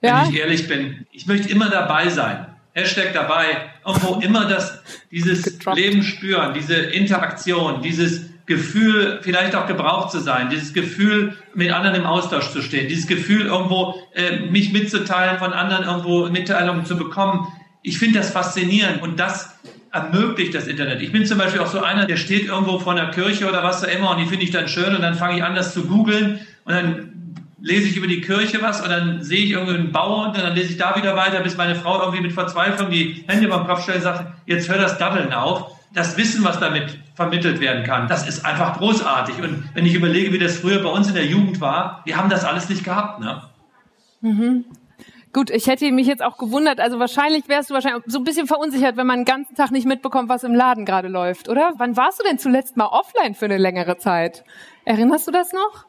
Ja? 0.00 0.22
Wenn 0.22 0.34
ich 0.34 0.40
ehrlich 0.40 0.68
bin. 0.68 1.06
Ich 1.12 1.26
möchte 1.26 1.48
immer 1.48 1.68
dabei 1.68 2.08
sein. 2.08 2.46
Hashtag 2.72 3.12
dabei. 3.14 3.70
Irgendwo 3.86 4.20
immer 4.20 4.46
das, 4.46 4.82
dieses 5.10 5.42
Getroppt. 5.42 5.78
Leben 5.78 6.02
spüren, 6.02 6.54
diese 6.54 6.74
Interaktion, 6.74 7.82
dieses 7.82 8.35
Gefühl, 8.46 9.18
vielleicht 9.22 9.56
auch 9.56 9.66
gebraucht 9.66 10.12
zu 10.12 10.20
sein, 10.20 10.50
dieses 10.50 10.72
Gefühl, 10.72 11.36
mit 11.54 11.72
anderen 11.72 11.96
im 11.96 12.06
Austausch 12.06 12.50
zu 12.50 12.62
stehen, 12.62 12.88
dieses 12.88 13.08
Gefühl, 13.08 13.46
irgendwo 13.46 13.96
äh, 14.14 14.38
mich 14.50 14.72
mitzuteilen, 14.72 15.38
von 15.38 15.52
anderen 15.52 15.84
irgendwo 15.84 16.28
Mitteilungen 16.28 16.86
zu 16.86 16.96
bekommen. 16.96 17.48
Ich 17.82 17.98
finde 17.98 18.20
das 18.20 18.30
faszinierend 18.30 19.02
und 19.02 19.18
das 19.18 19.58
ermöglicht 19.90 20.54
das 20.54 20.68
Internet. 20.68 21.02
Ich 21.02 21.10
bin 21.10 21.26
zum 21.26 21.38
Beispiel 21.38 21.60
auch 21.60 21.66
so 21.66 21.82
einer, 21.82 22.06
der 22.06 22.16
steht 22.16 22.46
irgendwo 22.46 22.78
vor 22.78 22.92
einer 22.92 23.10
Kirche 23.10 23.48
oder 23.48 23.64
was 23.64 23.84
auch 23.84 23.88
immer 23.88 24.10
und 24.10 24.18
die 24.18 24.26
finde 24.26 24.44
ich 24.44 24.52
dann 24.52 24.68
schön 24.68 24.94
und 24.94 25.02
dann 25.02 25.14
fange 25.14 25.38
ich 25.38 25.44
an, 25.44 25.56
das 25.56 25.74
zu 25.74 25.84
googeln 25.84 26.40
und 26.64 26.72
dann 26.72 27.12
lese 27.60 27.88
ich 27.88 27.96
über 27.96 28.06
die 28.06 28.20
Kirche 28.20 28.62
was 28.62 28.80
und 28.80 28.90
dann 28.90 29.24
sehe 29.24 29.44
ich 29.44 29.50
irgendwie 29.52 29.74
einen 29.74 29.90
Bauer 29.90 30.26
und 30.26 30.36
dann 30.36 30.54
lese 30.54 30.70
ich 30.70 30.76
da 30.76 30.94
wieder 30.94 31.16
weiter, 31.16 31.40
bis 31.40 31.56
meine 31.56 31.74
Frau 31.74 32.00
irgendwie 32.00 32.20
mit 32.20 32.32
Verzweiflung 32.32 32.90
die 32.90 33.24
Hände 33.26 33.48
beim 33.48 33.66
Kopf 33.66 33.82
stellt 33.82 33.98
und 33.98 34.04
sagt, 34.04 34.24
jetzt 34.46 34.68
hör 34.68 34.78
das 34.78 34.98
Daddeln 34.98 35.32
auf 35.32 35.75
das 35.96 36.18
Wissen, 36.18 36.44
was 36.44 36.60
damit 36.60 36.98
vermittelt 37.14 37.58
werden 37.58 37.82
kann, 37.82 38.06
das 38.06 38.28
ist 38.28 38.44
einfach 38.44 38.76
großartig. 38.76 39.42
Und 39.42 39.64
wenn 39.72 39.86
ich 39.86 39.94
überlege, 39.94 40.30
wie 40.30 40.38
das 40.38 40.58
früher 40.58 40.82
bei 40.82 40.90
uns 40.90 41.08
in 41.08 41.14
der 41.14 41.24
Jugend 41.24 41.58
war, 41.62 42.02
wir 42.04 42.18
haben 42.18 42.28
das 42.28 42.44
alles 42.44 42.68
nicht 42.68 42.84
gehabt. 42.84 43.18
Ne? 43.18 43.42
Mhm. 44.20 44.66
Gut, 45.32 45.48
ich 45.48 45.66
hätte 45.66 45.90
mich 45.92 46.06
jetzt 46.06 46.22
auch 46.22 46.36
gewundert, 46.36 46.80
also 46.80 46.98
wahrscheinlich 46.98 47.48
wärst 47.48 47.70
du 47.70 47.74
wahrscheinlich 47.74 48.04
so 48.06 48.18
ein 48.18 48.24
bisschen 48.24 48.46
verunsichert, 48.46 48.98
wenn 48.98 49.06
man 49.06 49.20
den 49.20 49.24
ganzen 49.24 49.54
Tag 49.54 49.70
nicht 49.70 49.86
mitbekommt, 49.86 50.28
was 50.28 50.44
im 50.44 50.54
Laden 50.54 50.84
gerade 50.84 51.08
läuft, 51.08 51.48
oder? 51.48 51.72
Wann 51.78 51.96
warst 51.96 52.20
du 52.20 52.24
denn 52.24 52.38
zuletzt 52.38 52.76
mal 52.76 52.88
offline 52.88 53.34
für 53.34 53.46
eine 53.46 53.56
längere 53.56 53.96
Zeit? 53.96 54.44
Erinnerst 54.84 55.26
du 55.26 55.32
das 55.32 55.54
noch? 55.54 55.86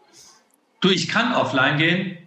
Du, 0.80 0.90
ich 0.90 1.10
kann 1.10 1.34
offline 1.36 1.78
gehen. 1.78 2.18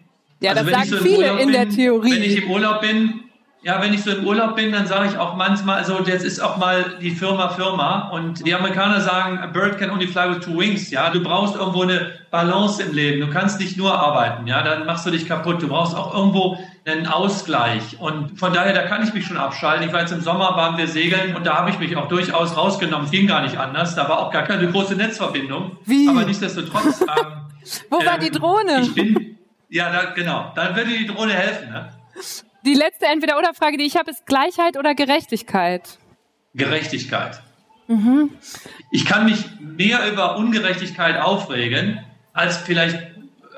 Ja, 0.41 0.53
also 0.53 0.65
das 0.65 0.73
sagen 0.73 0.89
so 0.91 0.97
viele 0.99 1.31
in 1.31 1.37
bin, 1.39 1.53
der 1.53 1.69
Theorie. 1.71 2.13
Wenn 2.13 2.23
ich 2.23 2.43
im 2.43 2.51
Urlaub 2.51 2.83
bin, 2.83 3.25
ja, 3.63 3.83
wenn 3.83 3.93
ich 3.93 4.03
so 4.03 4.11
im 4.11 4.27
Urlaub 4.27 4.57
bin, 4.57 4.73
dann 4.73 4.87
sage 4.87 5.09
ich 5.11 5.19
auch 5.19 5.37
manchmal, 5.37 5.77
also 5.77 5.99
jetzt 6.07 6.25
ist 6.25 6.41
auch 6.41 6.57
mal 6.57 6.97
die 7.01 7.11
Firma 7.11 7.51
Firma 7.51 8.09
und 8.09 8.47
die 8.47 8.55
Amerikaner 8.55 9.03
sagen, 9.03 9.39
a 9.39 9.47
bird 9.47 9.79
can 9.79 9.91
only 9.91 10.07
fly 10.07 10.31
with 10.31 10.41
two 10.41 10.59
wings. 10.59 10.91
Ja, 10.91 11.11
du 11.11 11.23
brauchst 11.23 11.57
irgendwo 11.57 11.83
eine 11.83 12.13
Balance 12.31 12.83
im 12.83 12.95
Leben. 12.95 13.21
Du 13.21 13.31
kannst 13.31 13.61
nicht 13.61 13.77
nur 13.77 13.93
arbeiten. 13.93 14.47
Ja, 14.47 14.63
dann 14.63 14.87
machst 14.87 15.05
du 15.05 15.11
dich 15.11 15.29
kaputt. 15.29 15.61
Du 15.61 15.69
brauchst 15.69 15.95
auch 15.95 16.15
irgendwo 16.15 16.59
einen 16.87 17.07
Ausgleich. 17.07 18.01
Und 18.01 18.39
von 18.39 18.55
daher, 18.55 18.73
da 18.73 18.83
kann 18.83 19.03
ich 19.03 19.13
mich 19.13 19.27
schon 19.27 19.37
abschalten. 19.37 19.87
Ich 19.87 19.93
war 19.93 20.01
jetzt 20.01 20.13
im 20.13 20.23
Sommer, 20.23 20.57
waren 20.57 20.79
wir 20.79 20.87
segeln 20.87 21.37
und 21.37 21.47
da 21.47 21.59
habe 21.59 21.69
ich 21.69 21.79
mich 21.79 21.95
auch 21.97 22.09
durchaus 22.09 22.57
rausgenommen. 22.57 23.05
Es 23.05 23.11
ging 23.11 23.27
gar 23.27 23.43
nicht 23.43 23.59
anders. 23.59 23.95
Da 23.95 24.09
war 24.09 24.21
auch 24.21 24.31
gar 24.31 24.45
keine 24.45 24.71
große 24.71 24.95
Netzverbindung. 24.95 25.77
Wie? 25.85 26.09
Aber 26.09 26.25
nichtsdestotrotz. 26.25 27.03
Ähm, 27.03 27.27
Wo 27.91 27.99
war 28.07 28.17
die 28.17 28.29
ähm, 28.29 28.33
Drohne? 28.33 28.81
Ich 28.81 28.95
bin, 28.95 29.37
ja, 29.69 29.93
da, 29.93 30.13
genau. 30.13 30.51
Dann 30.55 30.75
würde 30.75 30.91
die 30.91 31.07
Drohne 31.07 31.35
helfen. 31.35 31.71
Ne? 31.71 31.91
Die 32.65 32.75
letzte 32.75 33.07
Entweder-Oder-Frage, 33.07 33.79
die 33.79 33.85
ich 33.85 33.97
habe, 33.97 34.11
ist 34.11 34.27
Gleichheit 34.27 34.77
oder 34.77 34.95
Gerechtigkeit? 34.95 35.99
Gerechtigkeit. 36.55 37.41
Mhm. 37.89 38.31
Ich 38.91 39.07
kann 39.07 39.25
mich 39.25 39.45
mehr 39.61 40.11
über 40.11 40.37
Ungerechtigkeit 40.37 41.21
aufregen, 41.21 42.01
als 42.33 42.59
vielleicht 42.59 42.99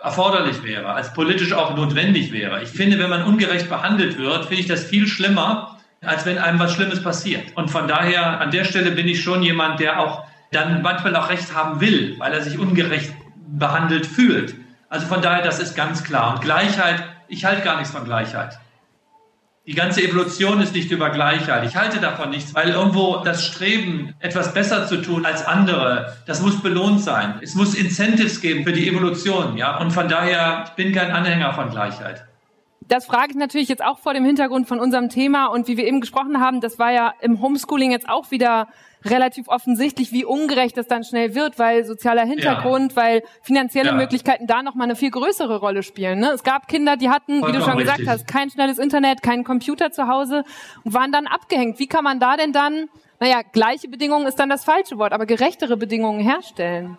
erforderlich 0.03 0.63
wäre, 0.63 0.93
als 0.93 1.13
politisch 1.13 1.53
auch 1.53 1.77
notwendig 1.77 2.33
wäre. 2.33 2.63
Ich 2.63 2.71
finde, 2.71 2.99
wenn 2.99 3.11
man 3.11 3.25
ungerecht 3.25 3.69
behandelt 3.69 4.19
wird, 4.19 4.47
finde 4.47 4.63
ich 4.63 4.69
das 4.69 4.85
viel 4.85 5.07
schlimmer, 5.07 5.79
als 6.01 6.25
wenn 6.25 6.39
einem 6.39 6.59
was 6.59 6.73
Schlimmes 6.73 7.03
passiert. 7.03 7.57
Und 7.57 7.71
von 7.71 7.89
daher, 7.89 8.41
an 8.41 8.51
der 8.51 8.65
Stelle 8.65 8.93
bin 8.93 9.09
ich 9.09 9.23
schon 9.23 9.43
jemand, 9.43 9.81
der 9.81 10.01
auch 10.01 10.25
dann 10.51 10.83
manchmal 10.83 11.17
auch 11.17 11.29
Recht 11.29 11.55
haben 11.55 11.81
will, 11.81 12.17
weil 12.19 12.33
er 12.33 12.43
sich 12.43 12.59
ungerecht 12.59 13.13
behandelt 13.49 14.07
fühlt. 14.07 14.55
Also 14.89 15.07
von 15.07 15.23
daher, 15.23 15.43
das 15.43 15.59
ist 15.59 15.75
ganz 15.75 16.05
klar. 16.05 16.35
Und 16.35 16.43
Gleichheit, 16.43 17.03
ich 17.29 17.45
halte 17.45 17.63
gar 17.63 17.77
nichts 17.79 17.93
von 17.93 18.05
Gleichheit. 18.05 18.59
Die 19.65 19.75
ganze 19.75 20.03
Evolution 20.03 20.61
ist 20.61 20.75
nicht 20.75 20.91
über 20.91 21.11
Gleichheit. 21.11 21.65
Ich 21.65 21.77
halte 21.77 22.01
davon 22.01 22.31
nichts, 22.31 22.53
weil 22.53 22.71
irgendwo 22.71 23.19
das 23.19 23.45
Streben, 23.47 24.13
etwas 24.19 24.53
besser 24.53 24.89
zu 24.89 24.97
tun 25.01 25.25
als 25.25 25.47
andere, 25.47 26.17
das 26.27 26.43
muss 26.43 26.61
belohnt 26.61 27.01
sein. 27.01 27.39
Es 27.41 27.55
muss 27.55 27.75
Incentives 27.75 28.41
geben 28.41 28.65
für 28.65 28.73
die 28.73 28.89
Evolution, 28.89 29.57
ja. 29.57 29.79
Und 29.79 29.93
von 29.93 30.09
daher 30.09 30.65
ich 30.67 30.73
bin 30.73 30.93
kein 30.93 31.13
Anhänger 31.13 31.55
von 31.55 31.71
Gleichheit. 31.71 32.27
Das 32.89 33.07
frage 33.07 33.31
ich 33.31 33.37
natürlich 33.37 33.69
jetzt 33.69 33.85
auch 33.85 34.01
vor 34.01 34.15
dem 34.15 34.25
Hintergrund 34.25 34.67
von 34.67 34.81
unserem 34.81 35.09
Thema 35.09 35.47
und 35.47 35.69
wie 35.69 35.77
wir 35.77 35.87
eben 35.87 36.01
gesprochen 36.01 36.41
haben, 36.41 36.61
das 36.61 36.81
war 36.81 36.91
ja 36.91 37.15
im 37.21 37.41
Homeschooling 37.41 37.93
jetzt 37.93 38.09
auch 38.09 38.33
wieder 38.33 38.67
relativ 39.05 39.49
offensichtlich, 39.49 40.13
wie 40.13 40.25
ungerecht 40.25 40.77
das 40.77 40.87
dann 40.87 41.05
schnell 41.05 41.35
wird, 41.35 41.59
weil 41.59 41.85
sozialer 41.85 42.25
Hintergrund, 42.25 42.93
ja. 42.93 42.97
weil 42.97 43.23
finanzielle 43.43 43.91
ja. 43.91 43.95
Möglichkeiten 43.95 44.47
da 44.47 44.63
nochmal 44.63 44.87
eine 44.87 44.97
viel 44.97 45.11
größere 45.11 45.59
Rolle 45.59 45.83
spielen. 45.83 46.21
Ne? 46.21 46.31
Es 46.31 46.43
gab 46.43 46.69
Kinder, 46.69 46.97
die 46.97 47.09
hatten, 47.09 47.41
Vollkommen 47.41 47.55
wie 47.55 47.59
du 47.59 47.65
schon 47.65 47.79
gesagt 47.79 47.99
richtig. 48.01 48.13
hast, 48.13 48.27
kein 48.27 48.51
schnelles 48.51 48.79
Internet, 48.79 49.23
keinen 49.23 49.45
Computer 49.45 49.91
zu 49.91 50.09
Hause 50.09 50.45
und 50.85 50.95
waren 50.95 51.13
dann 51.13 51.27
abgehängt. 51.27 51.79
Wie 51.79 51.87
kann 51.87 52.05
man 52.05 52.21
da 52.21 52.37
denn 52.37 52.53
dann, 52.53 52.89
naja, 53.21 53.41
gleiche 53.53 53.89
Bedingungen 53.89 54.27
ist 54.27 54.39
dann 54.39 54.49
das 54.49 54.65
falsche 54.65 54.99
Wort, 54.99 55.13
aber 55.13 55.27
gerechtere 55.27 55.77
Bedingungen 55.77 56.21
herstellen? 56.21 56.99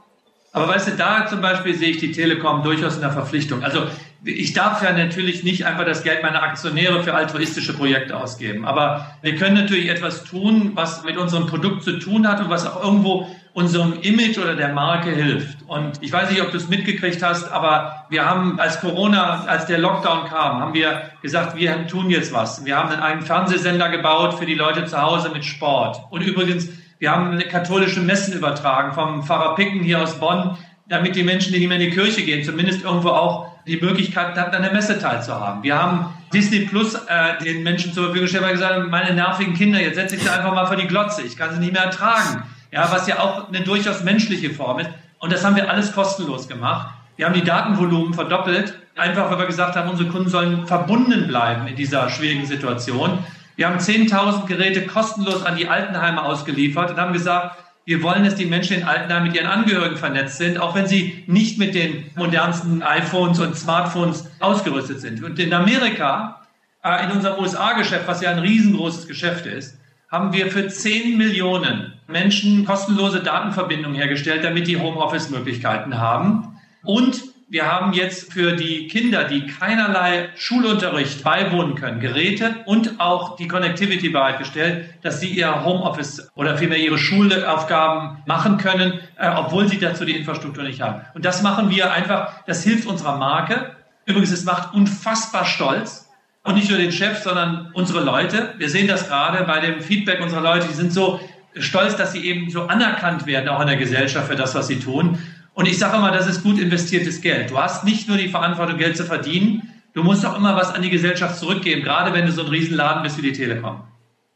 Aber 0.52 0.68
weißt 0.68 0.90
du, 0.90 0.92
da 0.92 1.26
zum 1.28 1.42
Beispiel 1.42 1.74
sehe 1.74 1.90
ich 1.90 1.98
die 1.98 2.12
Telekom 2.12 2.62
durchaus 2.62 2.96
in 2.96 3.02
der 3.02 3.12
Verpflichtung. 3.12 3.64
Also 3.64 3.88
ich 4.26 4.54
darf 4.54 4.82
ja 4.82 4.94
natürlich 4.94 5.44
nicht 5.44 5.66
einfach 5.66 5.86
das 5.86 6.04
Geld 6.04 6.24
meiner 6.24 6.44
Aktionäre 6.44 7.04
für 7.04 7.14
altruistische 7.14 7.74
Projekte 7.74 8.18
ausgeben. 8.18 8.66
Aber 8.66 9.18
wir 9.22 9.36
können 9.36 9.56
natürlich 9.56 9.90
etwas 9.90 10.24
tun, 10.24 10.72
was 10.76 11.04
mit 11.04 11.18
unserem 11.18 11.48
Produkt 11.48 11.84
zu 11.84 12.00
tun 12.00 12.28
hat 12.28 12.40
und 12.40 12.50
was 12.50 12.66
auch 12.66 12.82
irgendwo 12.82 13.28
unserem 13.52 14.00
Image 14.02 14.38
oder 14.38 14.56
der 14.56 14.70
Marke 14.70 15.12
hilft. 15.12 15.58
Und 15.68 16.02
ich 16.02 16.12
weiß 16.12 16.32
nicht, 16.32 16.42
ob 16.42 16.52
du 16.52 16.58
es 16.58 16.70
mitgekriegt 16.70 17.22
hast, 17.22 17.52
aber 17.52 18.06
wir 18.10 18.26
haben, 18.26 18.60
als 18.60 18.80
Corona, 18.80 19.44
als 19.46 19.66
der 19.66 19.78
Lockdown 19.78 20.26
kam, 20.28 20.60
haben 20.60 20.74
wir 20.74 21.12
gesagt, 21.22 21.58
wir 21.58 21.86
tun 21.88 22.10
jetzt 22.10 22.34
was. 22.34 22.66
Wir 22.66 22.78
haben 22.78 22.90
einen 23.00 23.22
Fernsehsender 23.22 23.90
gebaut 23.90 24.36
für 24.36 24.46
die 24.46 24.56
Leute 24.56 24.86
zu 24.86 25.00
Hause 25.00 25.30
mit 25.30 25.44
Sport. 25.46 26.02
Und 26.10 26.22
übrigens, 26.22 26.70
wir 26.98 27.12
haben 27.12 27.32
eine 27.32 27.44
katholische 27.44 28.00
Messen 28.00 28.34
übertragen 28.34 28.94
vom 28.94 29.24
Pfarrer 29.24 29.56
Picken 29.56 29.82
hier 29.82 30.02
aus 30.02 30.20
Bonn, 30.20 30.58
damit 30.88 31.16
die 31.16 31.24
Menschen, 31.24 31.54
die 31.54 31.60
nicht 31.60 31.68
mehr 31.68 31.80
in 31.80 31.90
die 31.90 31.96
Kirche 31.96 32.24
gehen, 32.24 32.44
zumindest 32.44 32.84
irgendwo 32.84 33.10
auch 33.10 33.53
die 33.66 33.78
Möglichkeit 33.78 34.38
hatten, 34.38 34.56
an 34.56 34.62
der 34.62 34.74
Messe 34.74 35.00
teilzuhaben. 35.00 35.64
Wir 35.64 35.82
haben 35.82 36.14
Disney 36.34 36.62
Plus 36.62 36.96
äh, 36.96 37.44
den 37.44 37.64
Menschen 37.64 37.94
zur 37.94 38.06
Verfügung 38.06 38.26
gestellt, 38.26 38.44
weil 38.44 38.54
gesagt 38.54 38.90
meine 38.90 39.14
nervigen 39.14 39.54
Kinder, 39.54 39.80
jetzt 39.80 39.96
setze 39.96 40.16
ich 40.16 40.24
sie 40.24 40.30
einfach 40.30 40.54
mal 40.54 40.66
vor 40.66 40.76
die 40.76 40.88
Glotze, 40.88 41.22
ich 41.22 41.38
kann 41.38 41.54
sie 41.54 41.60
nicht 41.60 41.74
mehr 41.74 41.84
ertragen. 41.84 42.44
Ja, 42.72 42.92
was 42.92 43.08
ja 43.08 43.20
auch 43.20 43.50
eine 43.50 43.62
durchaus 43.62 44.04
menschliche 44.04 44.50
Form 44.50 44.80
ist. 44.80 44.90
Und 45.20 45.32
das 45.32 45.46
haben 45.46 45.56
wir 45.56 45.70
alles 45.70 45.94
kostenlos 45.94 46.48
gemacht. 46.48 46.90
Wir 47.16 47.28
haben 47.28 47.34
die 47.34 47.44
Datenvolumen 47.44 48.14
verdoppelt, 48.14 48.74
einfach 48.96 49.30
weil 49.30 49.38
wir 49.38 49.46
gesagt 49.46 49.76
haben, 49.76 49.90
unsere 49.90 50.10
Kunden 50.10 50.30
sollen 50.30 50.66
verbunden 50.66 51.28
bleiben 51.28 51.68
in 51.68 51.76
dieser 51.76 52.10
schwierigen 52.10 52.46
Situation. 52.46 53.20
Wir 53.56 53.68
haben 53.68 53.78
10.000 53.78 54.48
Geräte 54.48 54.88
kostenlos 54.88 55.46
an 55.46 55.56
die 55.56 55.68
Altenheime 55.68 56.24
ausgeliefert 56.24 56.90
und 56.92 56.98
haben 56.98 57.14
gesagt, 57.14 57.56
wir 57.86 58.02
wollen, 58.02 58.24
dass 58.24 58.36
die 58.36 58.46
Menschen 58.46 58.78
in 58.78 58.84
Altenheim 58.84 59.24
mit 59.24 59.36
ihren 59.36 59.48
Angehörigen 59.48 59.98
vernetzt 59.98 60.38
sind, 60.38 60.58
auch 60.58 60.74
wenn 60.74 60.88
sie 60.88 61.24
nicht 61.28 61.58
mit 61.58 61.76
den 61.76 62.06
modernsten 62.16 62.82
iPhones 62.82 63.40
und 63.40 63.56
Smartphones 63.58 64.30
ausgerüstet 64.40 65.02
sind. 65.02 65.24
Und 65.24 65.38
in 65.40 65.54
Amerika, 65.54 66.48
äh, 66.84 67.04
in 67.06 67.12
unserem 67.12 67.42
USA-Geschäft, 67.42 68.08
was 68.08 68.22
ja 68.22 68.32
ein 68.32 68.40
riesengroßes 68.40 69.08
Geschäft 69.08 69.46
ist, 69.46 69.78
haben 70.10 70.32
wir 70.32 70.50
für 70.52 70.68
10 70.68 71.18
Millionen 71.18 71.94
Menschen 72.08 72.66
kostenlose 72.66 73.22
Datenverbindungen 73.22 73.98
hergestellt, 73.98 74.44
damit 74.44 74.68
die 74.68 74.78
Homeoffice-Möglichkeiten 74.78 75.98
haben. 75.98 76.60
Und 76.84 77.33
wir 77.54 77.72
haben 77.72 77.94
jetzt 77.94 78.34
für 78.34 78.54
die 78.54 78.88
Kinder, 78.88 79.26
die 79.26 79.46
keinerlei 79.46 80.30
Schulunterricht 80.36 81.24
beiwohnen 81.24 81.76
können, 81.76 82.00
Geräte 82.00 82.56
und 82.66 83.00
auch 83.00 83.36
die 83.36 83.48
Connectivity 83.48 84.10
bereitgestellt, 84.10 84.90
dass 85.04 85.20
sie 85.20 85.28
ihr 85.28 85.64
Homeoffice 85.64 86.32
oder 86.34 86.58
vielmehr 86.58 86.80
ihre 86.80 86.98
Schulaufgaben 86.98 88.24
machen 88.26 88.58
können, 88.58 88.94
äh, 89.20 89.30
obwohl 89.30 89.68
sie 89.68 89.78
dazu 89.78 90.04
die 90.04 90.18
Infrastruktur 90.18 90.64
nicht 90.64 90.82
haben. 90.82 91.02
Und 91.14 91.26
das 91.26 91.44
machen 91.44 91.70
wir 91.70 91.94
einfach, 91.94 92.44
das 92.48 92.64
hilft 92.64 92.88
unserer 92.88 93.18
Marke. 93.18 93.76
Übrigens, 94.08 94.32
es 94.32 94.46
macht 94.46 94.74
unfassbar 94.74 95.46
stolz. 95.46 96.10
Und 96.42 96.56
nicht 96.56 96.72
nur 96.72 96.80
den 96.80 96.92
Chef, 96.92 97.20
sondern 97.20 97.70
unsere 97.74 98.04
Leute. 98.04 98.56
Wir 98.58 98.70
sehen 98.70 98.88
das 98.88 99.08
gerade 99.08 99.44
bei 99.44 99.60
dem 99.60 99.80
Feedback 99.80 100.22
unserer 100.22 100.42
Leute. 100.42 100.68
Die 100.68 100.74
sind 100.74 100.92
so 100.92 101.20
stolz, 101.56 101.96
dass 101.96 102.14
sie 102.14 102.26
eben 102.26 102.50
so 102.50 102.64
anerkannt 102.64 103.26
werden, 103.26 103.48
auch 103.50 103.62
in 103.62 103.68
der 103.68 103.78
Gesellschaft 103.78 104.28
für 104.28 104.36
das, 104.36 104.56
was 104.56 104.68
sie 104.68 104.80
tun. 104.80 105.20
Und 105.54 105.68
ich 105.68 105.78
sage 105.78 105.98
immer, 105.98 106.12
das 106.12 106.28
ist 106.28 106.44
gut 106.44 106.60
investiertes 106.60 107.22
Geld. 107.22 107.52
Du 107.52 107.60
hast 107.60 107.84
nicht 107.84 108.08
nur 108.08 108.18
die 108.18 108.30
Verantwortung, 108.30 108.78
Geld 108.78 108.98
zu 108.98 109.06
verdienen, 109.06 109.74
du 109.94 110.04
musst 110.04 110.26
auch 110.26 110.38
immer 110.38 110.56
was 110.56 110.74
an 110.74 110.82
die 110.82 110.90
Gesellschaft 110.90 111.38
zurückgeben, 111.38 111.84
gerade 111.84 112.14
wenn 112.14 112.26
du 112.26 112.32
so 112.32 112.42
ein 112.44 112.48
Riesenladen 112.48 113.04
bist 113.04 113.18
wie 113.18 113.22
die 113.22 113.34
Telekom. 113.34 113.84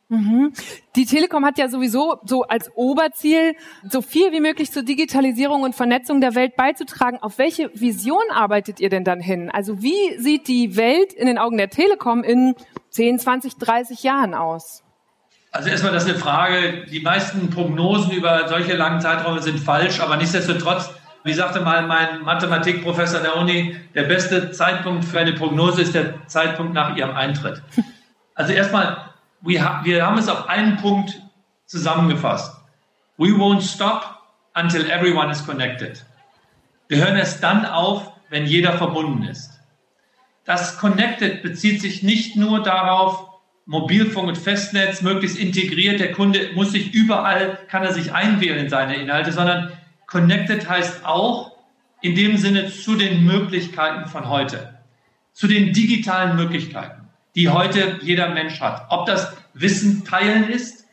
Mhm. 0.09 0.53
Die 0.95 1.05
Telekom 1.05 1.43
hat 1.43 1.57
ja 1.57 1.67
sowieso 1.67 2.17
so 2.23 2.43
als 2.43 2.71
Oberziel, 2.75 3.55
so 3.89 4.01
viel 4.01 4.31
wie 4.31 4.39
möglich 4.39 4.71
zur 4.71 4.83
Digitalisierung 4.83 5.63
und 5.63 5.75
Vernetzung 5.75 6.21
der 6.21 6.33
Welt 6.33 6.55
beizutragen. 6.55 7.17
Auf 7.21 7.37
welche 7.37 7.69
Vision 7.73 8.23
arbeitet 8.33 8.79
ihr 8.79 8.89
denn 8.89 9.03
dann 9.03 9.19
hin? 9.19 9.51
Also 9.51 9.81
wie 9.81 10.17
sieht 10.17 10.47
die 10.47 10.77
Welt 10.77 11.11
in 11.11 11.27
den 11.27 11.37
Augen 11.37 11.57
der 11.57 11.69
Telekom 11.69 12.23
in 12.23 12.55
10, 12.91 13.19
20, 13.19 13.55
30 13.57 14.03
Jahren 14.03 14.33
aus? 14.33 14.83
Also 15.51 15.69
erstmal, 15.69 15.91
das 15.91 16.03
ist 16.03 16.09
eine 16.09 16.19
Frage. 16.19 16.85
Die 16.89 17.01
meisten 17.01 17.49
Prognosen 17.49 18.11
über 18.11 18.47
solche 18.47 18.77
langen 18.77 19.01
Zeiträume 19.01 19.41
sind 19.41 19.59
falsch, 19.59 19.99
aber 19.99 20.15
nichtsdestotrotz 20.15 20.89
wie 21.27 21.33
sagte 21.33 21.61
mal 21.61 21.85
mein 21.85 22.23
Mathematikprofessor 22.23 23.19
der 23.19 23.35
Uni, 23.35 23.75
der 23.93 24.03
beste 24.03 24.51
Zeitpunkt 24.51 25.05
für 25.05 25.19
eine 25.19 25.33
Prognose 25.33 25.81
ist 25.81 25.93
der 25.93 26.25
Zeitpunkt 26.27 26.73
nach 26.73 26.95
ihrem 26.95 27.15
Eintritt. 27.15 27.61
Also 28.33 28.53
erstmal, 28.53 29.11
wir 29.41 29.63
haben 29.63 30.17
es 30.17 30.29
auf 30.29 30.47
einen 30.49 30.77
Punkt 30.77 31.21
zusammengefasst. 31.65 32.55
We 33.17 33.27
won't 33.27 33.61
stop 33.61 34.21
until 34.55 34.89
everyone 34.89 35.29
is 35.29 35.45
connected. 35.45 36.05
Wir 36.87 36.99
hören 36.99 37.17
es 37.17 37.39
dann 37.39 37.65
auf, 37.65 38.11
wenn 38.29 38.45
jeder 38.45 38.73
verbunden 38.73 39.23
ist. 39.23 39.51
Das 40.45 40.77
Connected 40.77 41.43
bezieht 41.43 41.81
sich 41.81 42.03
nicht 42.03 42.37
nur 42.37 42.63
darauf, 42.63 43.27
Mobilfunk 43.65 44.29
und 44.29 44.37
Festnetz 44.37 45.01
möglichst 45.01 45.37
integriert, 45.37 45.99
der 45.99 46.13
Kunde 46.13 46.51
muss 46.55 46.71
sich 46.71 46.93
überall, 46.93 47.59
kann 47.67 47.83
er 47.83 47.91
sich 47.91 48.13
einwählen 48.13 48.59
in 48.59 48.69
seine 48.69 48.95
Inhalte, 48.95 49.33
sondern 49.33 49.73
Connected 50.07 50.69
heißt 50.69 51.05
auch 51.05 51.51
in 52.01 52.15
dem 52.15 52.37
Sinne 52.37 52.71
zu 52.71 52.95
den 52.95 53.25
Möglichkeiten 53.25 54.07
von 54.07 54.29
heute, 54.29 54.79
zu 55.33 55.47
den 55.47 55.73
digitalen 55.73 56.37
Möglichkeiten, 56.37 57.09
die 57.35 57.49
heute 57.49 57.99
jeder 58.01 58.29
Mensch 58.29 58.61
hat. 58.61 58.87
Ob 58.89 59.05
das 59.05 59.33
Wissen 59.53 60.05
teilen 60.05 60.49
ist, 60.49 60.85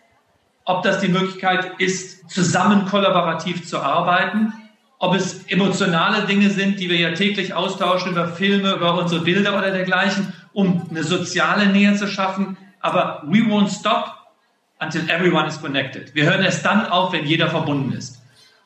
ob 0.64 0.82
das 0.82 0.98
die 0.98 1.08
Möglichkeit 1.08 1.78
ist, 1.78 2.28
zusammen 2.28 2.86
kollaborativ 2.86 3.66
zu 3.66 3.78
arbeiten, 3.78 4.52
ob 4.98 5.14
es 5.14 5.44
emotionale 5.46 6.26
Dinge 6.26 6.50
sind, 6.50 6.80
die 6.80 6.88
wir 6.88 6.98
ja 6.98 7.12
täglich 7.12 7.54
austauschen 7.54 8.12
über 8.12 8.28
Filme, 8.28 8.72
über 8.72 8.98
unsere 8.98 9.22
Bilder 9.22 9.56
oder 9.56 9.70
dergleichen, 9.70 10.32
um 10.52 10.86
eine 10.90 11.04
soziale 11.04 11.66
Nähe 11.66 11.94
zu 11.94 12.08
schaffen. 12.08 12.56
Aber 12.80 13.22
we 13.26 13.40
won't 13.40 13.68
stop 13.68 14.14
until 14.80 15.08
everyone 15.10 15.46
is 15.46 15.60
connected. 15.60 16.14
Wir 16.14 16.24
hören 16.24 16.42
erst 16.42 16.64
dann 16.64 16.86
auf, 16.86 17.12
wenn 17.12 17.26
jeder 17.26 17.48
verbunden 17.48 17.92
ist. 17.92 18.23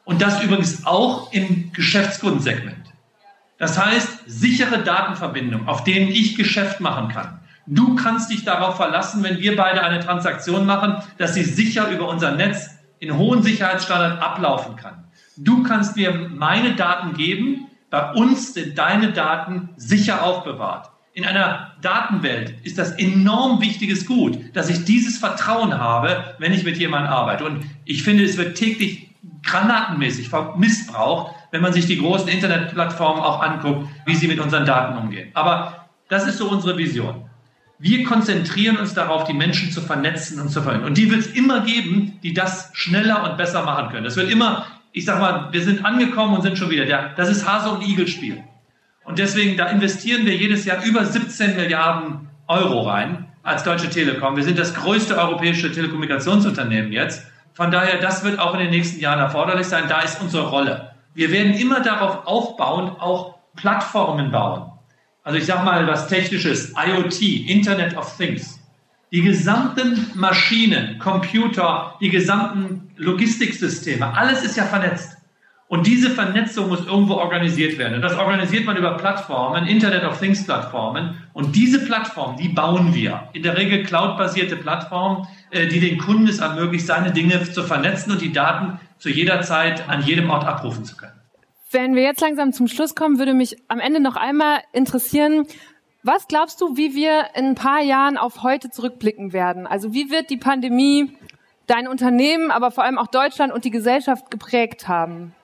Und 0.09 0.23
das 0.23 0.43
übrigens 0.43 0.87
auch 0.87 1.35
im 1.35 1.71
Geschäftskundensegment. 1.75 2.95
Das 3.59 3.79
heißt, 3.79 4.21
sichere 4.25 4.79
Datenverbindung, 4.79 5.69
auf 5.69 5.85
denen 5.85 6.09
ich 6.09 6.35
Geschäft 6.35 6.81
machen 6.81 7.09
kann. 7.09 7.41
Du 7.67 7.95
kannst 7.95 8.31
dich 8.31 8.43
darauf 8.43 8.77
verlassen, 8.77 9.23
wenn 9.23 9.39
wir 9.39 9.55
beide 9.55 9.83
eine 9.83 10.01
Transaktion 10.01 10.65
machen, 10.65 10.97
dass 11.19 11.35
sie 11.35 11.45
sicher 11.45 11.91
über 11.91 12.09
unser 12.09 12.35
Netz 12.35 12.71
in 13.01 13.19
hohen 13.19 13.43
Sicherheitsstandards 13.43 14.23
ablaufen 14.23 14.77
kann. 14.77 15.05
Du 15.37 15.63
kannst 15.63 15.95
mir 15.95 16.31
meine 16.31 16.75
Daten 16.75 17.13
geben, 17.13 17.67
bei 17.91 18.13
uns 18.13 18.55
sind 18.55 18.79
deine 18.79 19.13
Daten 19.13 19.69
sicher 19.77 20.23
aufbewahrt. 20.23 20.89
In 21.13 21.27
einer 21.27 21.73
Datenwelt 21.83 22.55
ist 22.65 22.79
das 22.79 22.93
enorm 22.93 23.61
wichtiges 23.61 24.07
Gut, 24.07 24.39
dass 24.55 24.71
ich 24.71 24.87
dieses 24.87 25.19
Vertrauen 25.19 25.77
habe, 25.77 26.35
wenn 26.39 26.55
ich 26.55 26.65
mit 26.65 26.79
jemandem 26.79 27.13
arbeite. 27.13 27.45
Und 27.45 27.67
ich 27.85 28.05
finde, 28.05 28.25
es 28.25 28.39
wird 28.39 28.57
täglich 28.57 29.08
granatenmäßig 29.49 30.31
missbraucht, 30.57 31.35
wenn 31.51 31.63
man 31.63 31.73
sich 31.73 31.87
die 31.87 31.99
großen 31.99 32.29
Internetplattformen 32.29 33.23
auch 33.23 33.43
anguckt, 33.43 33.89
wie 34.07 34.15
sie 34.15 34.29
mit 34.29 34.41
unseren 34.41 34.67
Daten 34.67 34.99
umgehen. 34.99 35.31
Aber 35.35 35.89
das 36.09 36.27
ist 36.27 36.39
so 36.39 36.49
unsere 36.51 36.77
Vision. 36.77 37.29
Wir 37.79 38.05
konzentrieren 38.05 38.77
uns 38.77 38.95
darauf, 38.95 39.25
die 39.25 39.35
Menschen 39.35 39.71
zu 39.71 39.81
vernetzen 39.81 40.41
und 40.41 40.49
zu 40.49 40.63
verbinden. 40.63 40.87
Und 40.87 40.99
die 40.99 41.11
wird 41.11 41.21
es 41.21 41.27
immer 41.29 41.61
geben, 41.61 42.19
die 42.23 42.35
das 42.35 42.71
schneller 42.73 43.29
und 43.31 43.37
besser 43.37 43.63
machen 43.63 43.91
können. 43.91 44.05
Das 44.05 44.17
wird 44.17 44.31
immer, 44.31 44.67
ich 44.93 45.05
sag 45.05 45.21
mal, 45.21 45.49
wir 45.53 45.63
sind 45.63 45.85
angekommen 45.85 46.35
und 46.35 46.43
sind 46.43 46.59
schon 46.59 46.71
wieder 46.71 46.87
da. 46.87 47.11
Das 47.17 47.29
ist 47.29 47.49
Hase- 47.49 47.71
und 47.71 47.87
Igel-Spiel. 47.87 48.43
Und 49.05 49.19
deswegen, 49.19 49.57
da 49.57 49.67
investieren 49.67 50.27
wir 50.27 50.35
jedes 50.37 50.65
Jahr 50.65 50.85
über 50.85 51.05
17 51.05 51.57
Milliarden 51.57 52.29
Euro 52.49 52.81
rein 52.81 53.27
als 53.43 53.63
Deutsche 53.63 53.89
Telekom. 53.89 54.37
Wir 54.37 54.45
sind 54.45 54.59
das 54.59 54.75
größte 54.75 55.17
europäische 55.17 55.71
Telekommunikationsunternehmen 55.71 56.93
jetzt. 56.93 57.27
Von 57.59 57.73
daher, 57.73 57.99
das 57.99 58.23
wird 58.23 58.39
auch 58.39 58.55
in 58.55 58.61
den 58.61 58.71
nächsten 58.71 59.01
Jahren 59.01 59.19
erforderlich 59.19 59.67
sein. 59.67 59.89
Da 59.89 60.03
ist 60.03 60.23
unsere 60.23 60.49
Rolle. 60.49 60.93
Wir 61.15 61.33
werden 61.33 61.55
immer 61.55 61.81
darauf 61.81 62.25
aufbauen, 62.25 62.89
auch 63.01 63.35
Plattformen 63.57 64.31
bauen. 64.31 64.71
Also 65.25 65.41
ich 65.41 65.47
sage 65.47 65.65
mal 65.65 65.85
was 65.89 66.07
Technisches, 66.07 66.73
IoT, 66.77 67.21
Internet 67.21 67.97
of 67.97 68.17
Things. 68.17 68.61
Die 69.11 69.23
gesamten 69.23 70.07
Maschinen, 70.15 71.01
Computer, 71.01 71.97
die 72.01 72.11
gesamten 72.11 72.93
Logistiksysteme, 72.97 74.17
alles 74.17 74.45
ist 74.45 74.57
ja 74.57 74.63
vernetzt. 74.63 75.17
Und 75.67 75.85
diese 75.85 76.11
Vernetzung 76.11 76.69
muss 76.69 76.87
irgendwo 76.87 77.15
organisiert 77.15 77.77
werden. 77.77 77.95
Und 77.95 78.03
das 78.03 78.17
organisiert 78.17 78.67
man 78.67 78.77
über 78.77 78.97
Plattformen, 78.99 79.67
Internet 79.67 80.05
of 80.05 80.19
Things 80.21 80.45
Plattformen. 80.45 81.19
Und 81.33 81.57
diese 81.57 81.85
Plattformen, 81.85 82.37
die 82.37 82.51
bauen 82.51 82.95
wir. 82.95 83.29
In 83.33 83.43
der 83.43 83.57
Regel 83.57 83.83
cloud-basierte 83.83 84.57
Plattformen, 84.57 85.27
die 85.53 85.81
den 85.81 85.99
Kunden 85.99 86.29
es 86.29 86.41
ermöglicht, 86.41 86.87
seine 86.87 87.13
Dinge 87.13 87.43
zu 87.43 87.63
vernetzen 87.63 88.13
und 88.13 88.21
die 88.21 88.33
Daten 88.33 88.81
zu 88.99 89.09
jeder 89.09 89.43
Zeit 89.43 89.89
an 89.89 90.03
jedem 90.03 90.31
Ort 90.31 90.45
abrufen 90.45 90.85
zu 90.85 90.97
können. 90.97 91.13
Wenn 91.71 91.95
wir 91.95 92.03
jetzt 92.03 92.21
langsam 92.21 92.53
zum 92.53 92.67
Schluss 92.67 92.95
kommen, 92.95 93.19
würde 93.19 93.35
mich 93.35 93.57
am 93.69 93.79
Ende 93.79 94.01
noch 94.01 94.17
einmal 94.17 94.61
interessieren, 94.73 95.47
was 96.03 96.27
glaubst 96.29 96.61
du, 96.61 96.77
wie 96.77 96.95
wir 96.95 97.27
in 97.35 97.47
ein 97.47 97.55
paar 97.55 97.83
Jahren 97.83 98.17
auf 98.17 98.43
heute 98.43 98.71
zurückblicken 98.71 99.33
werden? 99.33 99.67
Also 99.67 99.93
wie 99.93 100.11
wird 100.11 100.31
die 100.31 100.37
Pandemie 100.37 101.13
dein 101.67 101.89
Unternehmen, 101.89 102.51
aber 102.51 102.71
vor 102.71 102.85
allem 102.85 102.99
auch 102.99 103.09
Deutschland 103.09 103.53
und 103.53 103.65
die 103.65 103.71
Gesellschaft 103.71 104.31
geprägt 104.31 104.89
haben? 104.89 105.35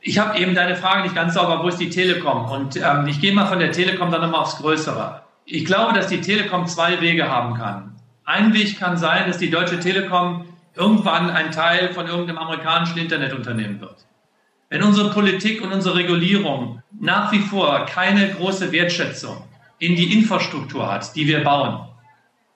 Ich 0.00 0.18
habe 0.18 0.36
eben 0.38 0.56
deine 0.56 0.74
Frage 0.74 1.02
nicht 1.02 1.14
ganz 1.14 1.34
sauber, 1.34 1.62
wo 1.62 1.68
ist 1.68 1.78
die 1.78 1.90
Telekom? 1.90 2.50
Und 2.50 2.76
ähm, 2.76 3.06
ich 3.06 3.20
gehe 3.20 3.32
mal 3.32 3.46
von 3.46 3.60
der 3.60 3.70
Telekom 3.70 4.10
dann 4.10 4.22
nochmal 4.22 4.40
aufs 4.40 4.56
Größere. 4.56 5.22
Ich 5.44 5.64
glaube, 5.64 5.92
dass 5.92 6.08
die 6.08 6.20
Telekom 6.20 6.66
zwei 6.66 7.00
Wege 7.00 7.28
haben 7.28 7.54
kann. 7.54 7.91
Ein 8.24 8.54
Weg 8.54 8.78
kann 8.78 8.96
sein, 8.96 9.26
dass 9.26 9.38
die 9.38 9.50
Deutsche 9.50 9.80
Telekom 9.80 10.46
irgendwann 10.74 11.30
ein 11.30 11.50
Teil 11.50 11.92
von 11.92 12.06
irgendeinem 12.06 12.38
amerikanischen 12.38 12.98
Internetunternehmen 12.98 13.80
wird. 13.80 14.06
Wenn 14.70 14.82
unsere 14.82 15.10
Politik 15.10 15.62
und 15.62 15.72
unsere 15.72 15.96
Regulierung 15.96 16.82
nach 16.98 17.32
wie 17.32 17.40
vor 17.40 17.84
keine 17.86 18.30
große 18.30 18.72
Wertschätzung 18.72 19.44
in 19.78 19.96
die 19.96 20.12
Infrastruktur 20.12 20.90
hat, 20.90 21.14
die 21.16 21.26
wir 21.26 21.42
bauen, 21.42 21.88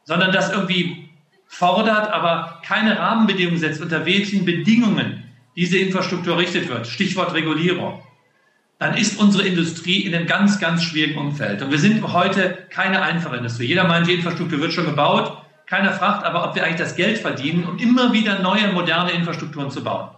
sondern 0.05 0.33
das 0.33 0.53
irgendwie 0.53 1.11
fordert, 1.49 2.13
aber 2.13 2.61
keine 2.65 2.99
Rahmenbedingungen 2.99 3.59
setzt, 3.59 3.83
unter 3.83 4.07
welchen 4.07 4.45
Bedingungen 4.45 5.25
diese 5.57 5.79
Infrastruktur 5.79 6.35
errichtet 6.35 6.69
wird, 6.69 6.87
Stichwort 6.87 7.35
Regulierung, 7.35 8.03
dann 8.79 8.97
ist 8.97 9.19
unsere 9.19 9.47
Industrie 9.47 10.03
in 10.03 10.15
einem 10.15 10.27
ganz, 10.27 10.61
ganz 10.61 10.83
schwierigen 10.83 11.19
Umfeld. 11.19 11.63
Und 11.63 11.71
wir 11.71 11.79
sind 11.79 12.03
heute 12.13 12.67
keine 12.71 13.03
einfache 13.03 13.37
Industrie. 13.37 13.67
Jeder 13.67 13.85
meint, 13.85 14.07
die 14.07 14.15
Infrastruktur 14.15 14.61
wird 14.61 14.73
schon 14.73 14.85
gebaut. 14.85 15.43
Keiner 15.67 15.93
fragt 15.93 16.25
aber, 16.25 16.49
ob 16.49 16.55
wir 16.55 16.65
eigentlich 16.65 16.77
das 16.77 16.97
Geld 16.97 17.19
verdienen, 17.19 17.65
um 17.65 17.79
immer 17.79 18.13
wieder 18.13 18.39
neue, 18.39 18.73
moderne 18.73 19.11
Infrastrukturen 19.11 19.71
zu 19.71 19.83
bauen. 19.83 20.11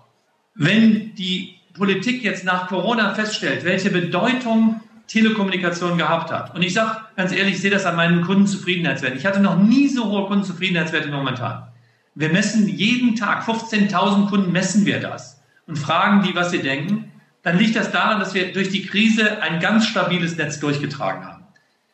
Wenn 0.54 1.14
die 1.14 1.58
Politik 1.72 2.22
jetzt 2.22 2.44
nach 2.44 2.68
Corona 2.68 3.14
feststellt, 3.14 3.64
welche 3.64 3.90
Bedeutung 3.90 4.80
Telekommunikation 5.08 5.96
gehabt 5.96 6.30
hat. 6.30 6.54
Und 6.54 6.62
ich 6.62 6.74
sage 6.74 6.98
ganz 7.16 7.32
ehrlich, 7.32 7.54
ich 7.54 7.60
sehe 7.62 7.70
das 7.70 7.86
an 7.86 7.96
meinen 7.96 8.22
Kundenzufriedenheitswerten. 8.22 9.18
Ich 9.18 9.24
hatte 9.24 9.40
noch 9.40 9.56
nie 9.56 9.88
so 9.88 10.04
hohe 10.04 10.26
Kundenzufriedenheitswerte 10.26 11.08
momentan. 11.08 11.66
Wir 12.14 12.28
messen 12.28 12.68
jeden 12.68 13.16
Tag, 13.16 13.44
15.000 13.44 14.28
Kunden 14.28 14.52
messen 14.52 14.84
wir 14.84 15.00
das 15.00 15.40
und 15.66 15.78
fragen 15.78 16.22
die, 16.22 16.34
was 16.34 16.50
sie 16.50 16.60
denken. 16.60 17.10
Dann 17.42 17.58
liegt 17.58 17.76
das 17.76 17.90
daran, 17.90 18.20
dass 18.20 18.34
wir 18.34 18.52
durch 18.52 18.68
die 18.68 18.84
Krise 18.84 19.40
ein 19.40 19.60
ganz 19.60 19.86
stabiles 19.86 20.36
Netz 20.36 20.60
durchgetragen 20.60 21.24
haben. 21.24 21.37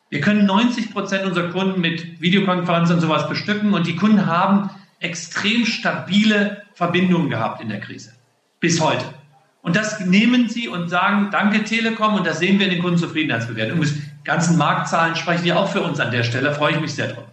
Wir 0.09 0.21
können 0.21 0.45
90 0.45 0.91
Prozent 0.91 1.25
unserer 1.25 1.49
Kunden 1.49 1.81
mit 1.81 2.21
Videokonferenzen 2.21 2.95
und 2.95 3.01
sowas 3.01 3.27
bestücken 3.27 3.73
und 3.73 3.87
die 3.87 3.95
Kunden 3.95 4.27
haben 4.27 4.69
extrem 4.99 5.65
stabile 5.65 6.63
Verbindungen 6.73 7.29
gehabt 7.29 7.61
in 7.61 7.69
der 7.69 7.79
Krise. 7.79 8.13
Bis 8.59 8.79
heute. 8.79 9.05
Und 9.61 9.75
das 9.75 9.99
nehmen 9.99 10.47
sie 10.47 10.67
und 10.67 10.89
sagen, 10.89 11.29
danke 11.31 11.63
Telekom, 11.63 12.13
und 12.13 12.27
das 12.27 12.37
sehen 12.37 12.59
wir 12.59 12.67
in 12.67 12.73
den 12.73 12.81
Kundenzufriedenheitsbewertungen. 12.81 13.83
Die 13.83 14.23
ganzen 14.23 14.57
Marktzahlen 14.57 15.15
sprechen 15.15 15.47
ja 15.47 15.57
auch 15.57 15.69
für 15.69 15.81
uns 15.81 15.99
an 15.99 16.11
der 16.11 16.23
Stelle, 16.23 16.53
freue 16.53 16.73
ich 16.73 16.79
mich 16.79 16.93
sehr 16.93 17.07
drüber. 17.07 17.27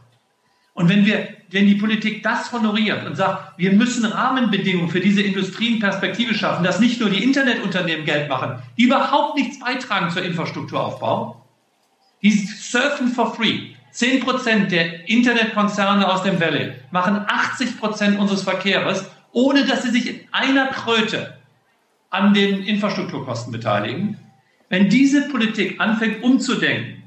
Und 0.75 0.89
wenn 0.89 1.05
wir, 1.05 1.29
wenn 1.51 1.67
die 1.67 1.75
Politik 1.75 2.23
das 2.23 2.51
honoriert 2.51 3.07
und 3.07 3.17
sagt, 3.17 3.59
wir 3.59 3.73
müssen 3.73 4.07
Rahmenbedingungen 4.07 4.89
für 4.89 5.01
diese 5.01 5.21
Industrien 5.21 5.79
Perspektive 5.79 6.35
schaffen, 6.35 6.65
dass 6.65 6.81
nicht 6.81 7.01
nur 7.01 7.11
die 7.11 7.23
Internetunternehmen 7.23 8.07
Geld 8.07 8.31
machen, 8.31 8.63
die 8.79 8.85
überhaupt 8.85 9.37
nichts 9.37 9.61
beitragen 9.61 10.11
zur 10.11 10.23
Infrastrukturaufbau, 10.23 11.42
die 12.23 12.31
surfen 12.31 13.09
for 13.09 13.35
free. 13.35 13.75
Zehn 13.91 14.21
Prozent 14.21 14.73
der 14.73 15.09
Internetkonzerne 15.09 16.11
aus 16.11 16.23
dem 16.23 16.41
Valley 16.41 16.73
machen 16.91 17.25
80 17.27 17.79
Prozent 17.79 18.19
unseres 18.19 18.43
Verkehrs, 18.43 19.05
ohne 19.33 19.67
dass 19.67 19.83
sie 19.83 19.91
sich 19.91 20.09
in 20.09 20.21
einer 20.33 20.69
Kröte 20.69 21.37
an 22.09 22.33
den 22.33 22.63
Infrastrukturkosten 22.63 23.53
beteiligen. 23.53 24.19
Wenn 24.69 24.89
diese 24.89 25.29
Politik 25.29 25.81
anfängt 25.81 26.23
umzudenken, 26.23 27.03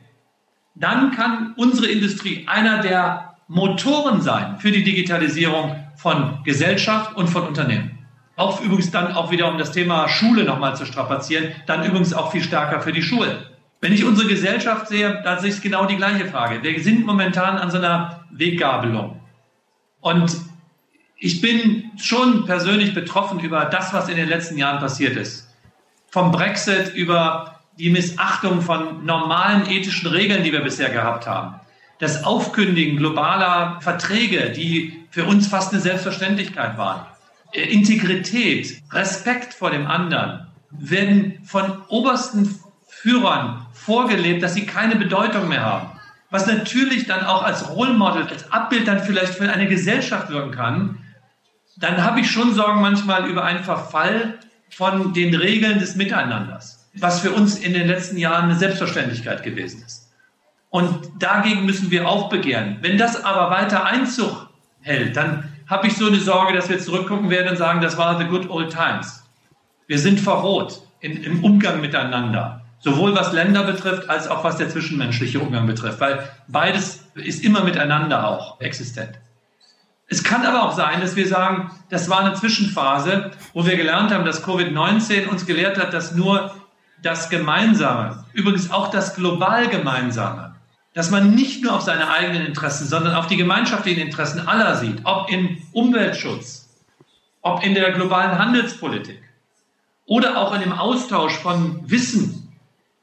dann 0.75 1.11
kann 1.11 1.53
unsere 1.57 1.87
Industrie 1.87 2.45
einer 2.47 2.79
der 2.81 3.35
Motoren 3.47 4.21
sein 4.21 4.59
für 4.59 4.71
die 4.71 4.83
Digitalisierung 4.83 5.75
von 5.95 6.39
Gesellschaft 6.43 7.15
und 7.15 7.27
von 7.27 7.47
Unternehmen. 7.47 7.99
Auch 8.35 8.61
übrigens 8.61 8.91
dann 8.91 9.13
auch 9.13 9.31
wieder, 9.31 9.49
um 9.49 9.57
das 9.57 9.71
Thema 9.71 10.09
Schule 10.09 10.43
nochmal 10.43 10.75
zu 10.75 10.85
strapazieren, 10.85 11.53
dann 11.67 11.85
übrigens 11.85 12.13
auch 12.13 12.31
viel 12.31 12.43
stärker 12.43 12.81
für 12.81 12.91
die 12.91 13.01
Schulen. 13.01 13.37
Wenn 13.81 13.93
ich 13.93 14.03
unsere 14.03 14.27
Gesellschaft 14.27 14.87
sehe, 14.87 15.21
da 15.23 15.39
sehe 15.39 15.51
ich 15.51 15.61
genau 15.61 15.85
die 15.85 15.97
gleiche 15.97 16.25
Frage. 16.25 16.63
Wir 16.63 16.81
sind 16.81 17.05
momentan 17.05 17.57
an 17.57 17.69
so 17.69 17.77
einer 17.77 18.25
Weggabelung. 18.31 19.21
Und 20.01 20.35
ich 21.17 21.41
bin 21.41 21.91
schon 21.97 22.45
persönlich 22.45 22.93
betroffen 22.93 23.39
über 23.39 23.65
das, 23.65 23.93
was 23.93 24.09
in 24.09 24.15
den 24.15 24.29
letzten 24.29 24.57
Jahren 24.57 24.79
passiert 24.79 25.17
ist. 25.17 25.49
Vom 26.09 26.31
Brexit 26.31 26.93
über 26.93 27.59
die 27.77 27.89
Missachtung 27.89 28.61
von 28.61 29.05
normalen 29.05 29.69
ethischen 29.69 30.09
Regeln, 30.09 30.43
die 30.43 30.51
wir 30.51 30.61
bisher 30.61 30.89
gehabt 30.89 31.27
haben. 31.27 31.59
Das 31.99 32.23
Aufkündigen 32.23 32.97
globaler 32.97 33.79
Verträge, 33.81 34.51
die 34.51 35.05
für 35.09 35.25
uns 35.25 35.47
fast 35.47 35.71
eine 35.73 35.81
Selbstverständlichkeit 35.81 36.77
waren. 36.77 37.05
Integrität, 37.51 38.81
Respekt 38.91 39.53
vor 39.53 39.71
dem 39.71 39.87
anderen 39.87 40.47
werden 40.71 41.39
von 41.45 41.81
obersten 41.87 42.59
Führern 42.87 43.64
vorgelebt, 43.85 44.43
dass 44.43 44.53
sie 44.53 44.65
keine 44.65 44.95
Bedeutung 44.95 45.47
mehr 45.47 45.63
haben. 45.63 45.89
Was 46.29 46.47
natürlich 46.47 47.05
dann 47.05 47.23
auch 47.23 47.43
als 47.43 47.69
Role 47.69 47.93
Model, 47.93 48.27
als 48.27 48.51
Abbild 48.51 48.87
dann 48.87 48.99
vielleicht 48.99 49.35
für 49.35 49.49
eine 49.49 49.67
Gesellschaft 49.67 50.29
wirken 50.29 50.51
kann, 50.51 50.97
dann 51.77 52.03
habe 52.03 52.21
ich 52.21 52.31
schon 52.31 52.53
Sorgen 52.53 52.81
manchmal 52.81 53.27
über 53.27 53.43
einen 53.43 53.63
Verfall 53.63 54.39
von 54.69 55.13
den 55.13 55.35
Regeln 55.35 55.79
des 55.79 55.95
Miteinanders, 55.95 56.89
was 56.95 57.19
für 57.19 57.31
uns 57.31 57.59
in 57.59 57.73
den 57.73 57.87
letzten 57.87 58.17
Jahren 58.17 58.45
eine 58.45 58.55
Selbstverständlichkeit 58.57 59.43
gewesen 59.43 59.83
ist. 59.85 60.11
Und 60.69 61.09
dagegen 61.19 61.65
müssen 61.65 61.91
wir 61.91 62.07
aufbegehren. 62.07 62.79
Wenn 62.81 62.97
das 62.97 63.23
aber 63.23 63.49
weiter 63.49 63.85
Einzug 63.85 64.49
hält, 64.81 65.15
dann 65.15 65.49
habe 65.67 65.87
ich 65.87 65.95
so 65.95 66.07
eine 66.07 66.19
Sorge, 66.19 66.53
dass 66.53 66.69
wir 66.69 66.79
zurückgucken 66.79 67.29
werden 67.29 67.51
und 67.51 67.57
sagen, 67.57 67.81
das 67.81 67.97
war 67.97 68.17
the 68.19 68.25
good 68.25 68.49
old 68.49 68.71
times. 68.71 69.23
Wir 69.87 69.99
sind 69.99 70.19
verroht 70.19 70.81
in, 70.99 71.23
im 71.23 71.43
Umgang 71.43 71.79
miteinander. 71.81 72.64
Sowohl 72.85 73.15
was 73.15 73.33
Länder 73.33 73.63
betrifft, 73.63 74.11
als 74.11 74.27
auch 74.27 74.43
was 74.43 74.57
der 74.57 74.69
zwischenmenschliche 74.69 75.39
Umgang 75.39 75.65
betrifft, 75.65 75.99
weil 75.99 76.29
beides 76.47 77.03
ist 77.15 77.43
immer 77.43 77.63
miteinander 77.63 78.27
auch 78.27 78.61
existent. 78.61 79.17
Es 80.07 80.23
kann 80.23 80.45
aber 80.45 80.61
auch 80.61 80.71
sein, 80.71 81.01
dass 81.01 81.15
wir 81.15 81.27
sagen, 81.27 81.71
das 81.89 82.11
war 82.11 82.19
eine 82.19 82.35
Zwischenphase, 82.35 83.31
wo 83.53 83.65
wir 83.65 83.75
gelernt 83.75 84.13
haben, 84.13 84.23
dass 84.23 84.45
Covid-19 84.45 85.25
uns 85.29 85.47
gelehrt 85.47 85.79
hat, 85.79 85.95
dass 85.95 86.13
nur 86.13 86.53
das 87.01 87.31
Gemeinsame, 87.31 88.23
übrigens 88.33 88.69
auch 88.69 88.91
das 88.91 89.15
global 89.15 89.67
Gemeinsame, 89.67 90.53
dass 90.93 91.09
man 91.09 91.33
nicht 91.33 91.63
nur 91.63 91.73
auf 91.73 91.81
seine 91.81 92.11
eigenen 92.11 92.45
Interessen, 92.45 92.87
sondern 92.87 93.15
auf 93.15 93.25
die 93.25 93.37
gemeinschaftlichen 93.37 94.01
Interessen 94.01 94.47
aller 94.47 94.75
sieht, 94.75 94.99
ob 95.05 95.31
in 95.31 95.57
Umweltschutz, 95.71 96.69
ob 97.41 97.65
in 97.65 97.73
der 97.73 97.93
globalen 97.93 98.37
Handelspolitik 98.37 99.23
oder 100.05 100.37
auch 100.37 100.53
in 100.53 100.61
dem 100.61 100.73
Austausch 100.73 101.33
von 101.39 101.81
Wissen 101.89 102.44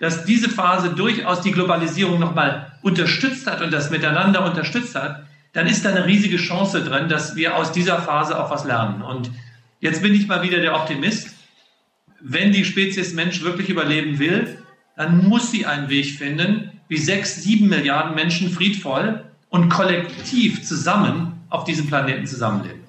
dass 0.03 0.24
diese 0.24 0.48
Phase 0.48 0.90
durchaus 0.90 1.42
die 1.42 1.53
Globalisierung 1.53 2.18
nochmal 2.18 2.72
unterstützt 2.82 3.46
hat 3.46 3.62
und 3.62 3.72
das 3.72 3.92
Miteinander 3.92 4.44
unterstützt 4.44 4.96
hat, 4.96 5.22
dann 5.53 5.68
ist 5.68 5.84
da 5.84 5.90
eine 5.90 6.07
riesige 6.07 6.38
Chance 6.38 6.82
drin, 6.82 7.09
dass 7.09 7.36
wir 7.36 7.57
aus 7.57 7.70
dieser 7.70 8.03
Phase 8.03 8.36
auch 8.36 8.50
was 8.50 8.64
lernen. 8.64 9.03
Und 9.03 9.30
jetzt 9.78 10.03
bin 10.03 10.12
ich 10.12 10.26
mal 10.26 10.42
wieder 10.42 10.59
der 10.59 10.74
Optimist. 10.74 11.28
Wenn 12.20 12.50
die 12.50 12.64
Spezies 12.64 13.14
Mensch 13.14 13.44
wirklich 13.44 13.68
überleben 13.68 14.18
will, 14.18 14.59
dann 14.96 15.28
muss 15.28 15.53
sie 15.53 15.66
einen 15.66 15.88
Weg 15.88 16.07
finden, 16.18 16.72
wie 16.88 16.98
sechs, 16.98 17.40
sieben 17.40 17.68
Milliarden 17.68 18.16
Menschen 18.16 18.50
friedvoll 18.50 19.22
und 19.50 19.68
kollektiv 19.68 20.64
zusammen 20.64 21.44
auf 21.48 21.62
diesem 21.62 21.86
Planeten 21.86 22.26
zusammenleben. 22.26 22.82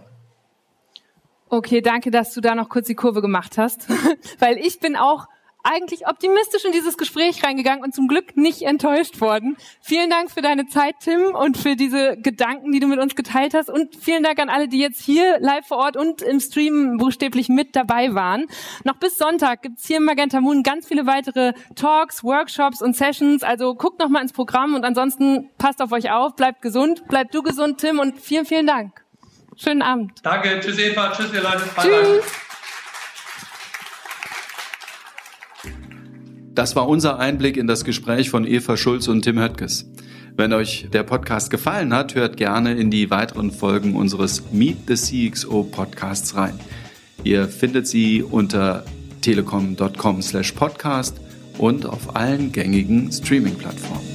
Okay, 1.48 1.82
danke, 1.82 2.10
dass 2.10 2.34
du 2.34 2.42
da 2.42 2.56
noch 2.56 2.70
kurz 2.70 2.88
die 2.88 2.96
Kurve 2.96 3.22
gemacht 3.22 3.60
hast, 3.60 3.88
weil 4.40 4.58
ich 4.58 4.80
bin 4.80 4.96
auch 4.96 5.28
eigentlich 5.64 6.08
optimistisch 6.08 6.66
in 6.66 6.74
dieses 6.74 6.98
Gespräch 6.98 7.44
reingegangen 7.44 7.84
und 7.84 7.96
zum 7.96 8.08
Glück 8.08 8.36
nicht 8.36 8.62
enttäuscht 8.64 9.22
worden. 9.22 9.58
Vielen 9.82 10.10
Dank 10.10 10.30
für 10.30 10.42
deine 10.42 10.68
Zeit, 10.68 10.96
Tim, 11.00 11.34
und 11.34 11.58
für 11.58 11.76
diese 11.76 12.18
Gedanken, 12.18 12.72
die 12.72 12.80
du 12.80 12.88
mit 12.88 13.00
uns 13.00 13.16
geteilt 13.16 13.54
hast. 13.54 13.70
Und 13.70 13.96
vielen 13.96 14.24
Dank 14.24 14.40
an 14.40 14.50
alle, 14.50 14.68
die 14.68 14.80
jetzt 14.80 15.02
hier 15.02 15.40
live 15.40 15.66
vor 15.66 15.78
Ort 15.78 15.98
und 15.98 16.22
im 16.22 16.40
Stream 16.40 16.98
buchstäblich 16.98 17.50
mit 17.50 17.76
dabei 17.76 18.14
waren. 18.14 18.46
Noch 18.84 18.98
bis 18.98 19.18
Sonntag 19.18 19.62
gibt's 19.62 19.88
hier 19.88 19.98
im 19.98 20.04
Magenta 20.04 20.42
Moon 20.42 20.64
ganz 20.64 20.88
viele 20.88 21.08
weitere 21.08 21.54
Talks, 21.76 22.24
Workshops 22.24 22.82
und 22.82 22.96
Sessions. 22.96 23.44
Also 23.44 23.74
guckt 23.76 24.00
noch 24.00 24.10
mal 24.10 24.22
ins 24.22 24.34
Programm 24.34 24.76
und 24.76 24.84
ansonsten 24.84 25.50
passt 25.58 25.82
auf 25.82 25.92
euch 25.92 26.12
auf, 26.12 26.36
bleibt 26.36 26.62
gesund, 26.62 27.08
bleibt 27.08 27.34
du 27.34 27.42
gesund, 27.42 27.80
Tim, 27.80 28.00
und 28.00 28.20
vielen, 28.20 28.46
vielen 28.46 28.68
Dank. 28.68 29.04
Schönen 29.56 29.82
Abend. 29.82 30.12
Danke, 30.24 30.60
tschüss 30.60 30.80
Eva, 30.80 31.12
tschüss 31.12 31.34
ihr 31.34 31.42
Leute. 31.42 31.64
Bye 31.76 31.86
tschüss. 31.86 32.53
Das 36.56 36.76
war 36.76 36.88
unser 36.88 37.18
Einblick 37.18 37.58
in 37.58 37.66
das 37.66 37.84
Gespräch 37.84 38.30
von 38.30 38.46
Eva 38.46 38.78
Schulz 38.78 39.08
und 39.08 39.24
Tim 39.24 39.40
Höttges. 39.40 39.90
Wenn 40.36 40.54
euch 40.54 40.88
der 40.94 41.02
Podcast 41.02 41.50
gefallen 41.50 41.94
hat, 41.96 42.14
hört 42.14 42.38
gerne 42.38 42.74
in 42.74 42.92
die 42.92 43.10
weiteren 43.10 43.50
Folgen 43.52 43.96
unseres 43.96 44.44
Meet 44.52 44.88
the 44.88 44.94
CXO 45.32 45.64
Podcasts 45.64 46.36
rein. 46.36 46.60
Ihr 47.24 47.48
findet 47.48 47.88
sie 47.88 48.22
unter 48.22 48.86
telekom.com/podcast 49.22 51.20
und 51.58 51.88
auf 51.88 52.16
allen 52.16 52.52
gängigen 52.52 53.12
Streaming-Plattformen. 53.12 54.08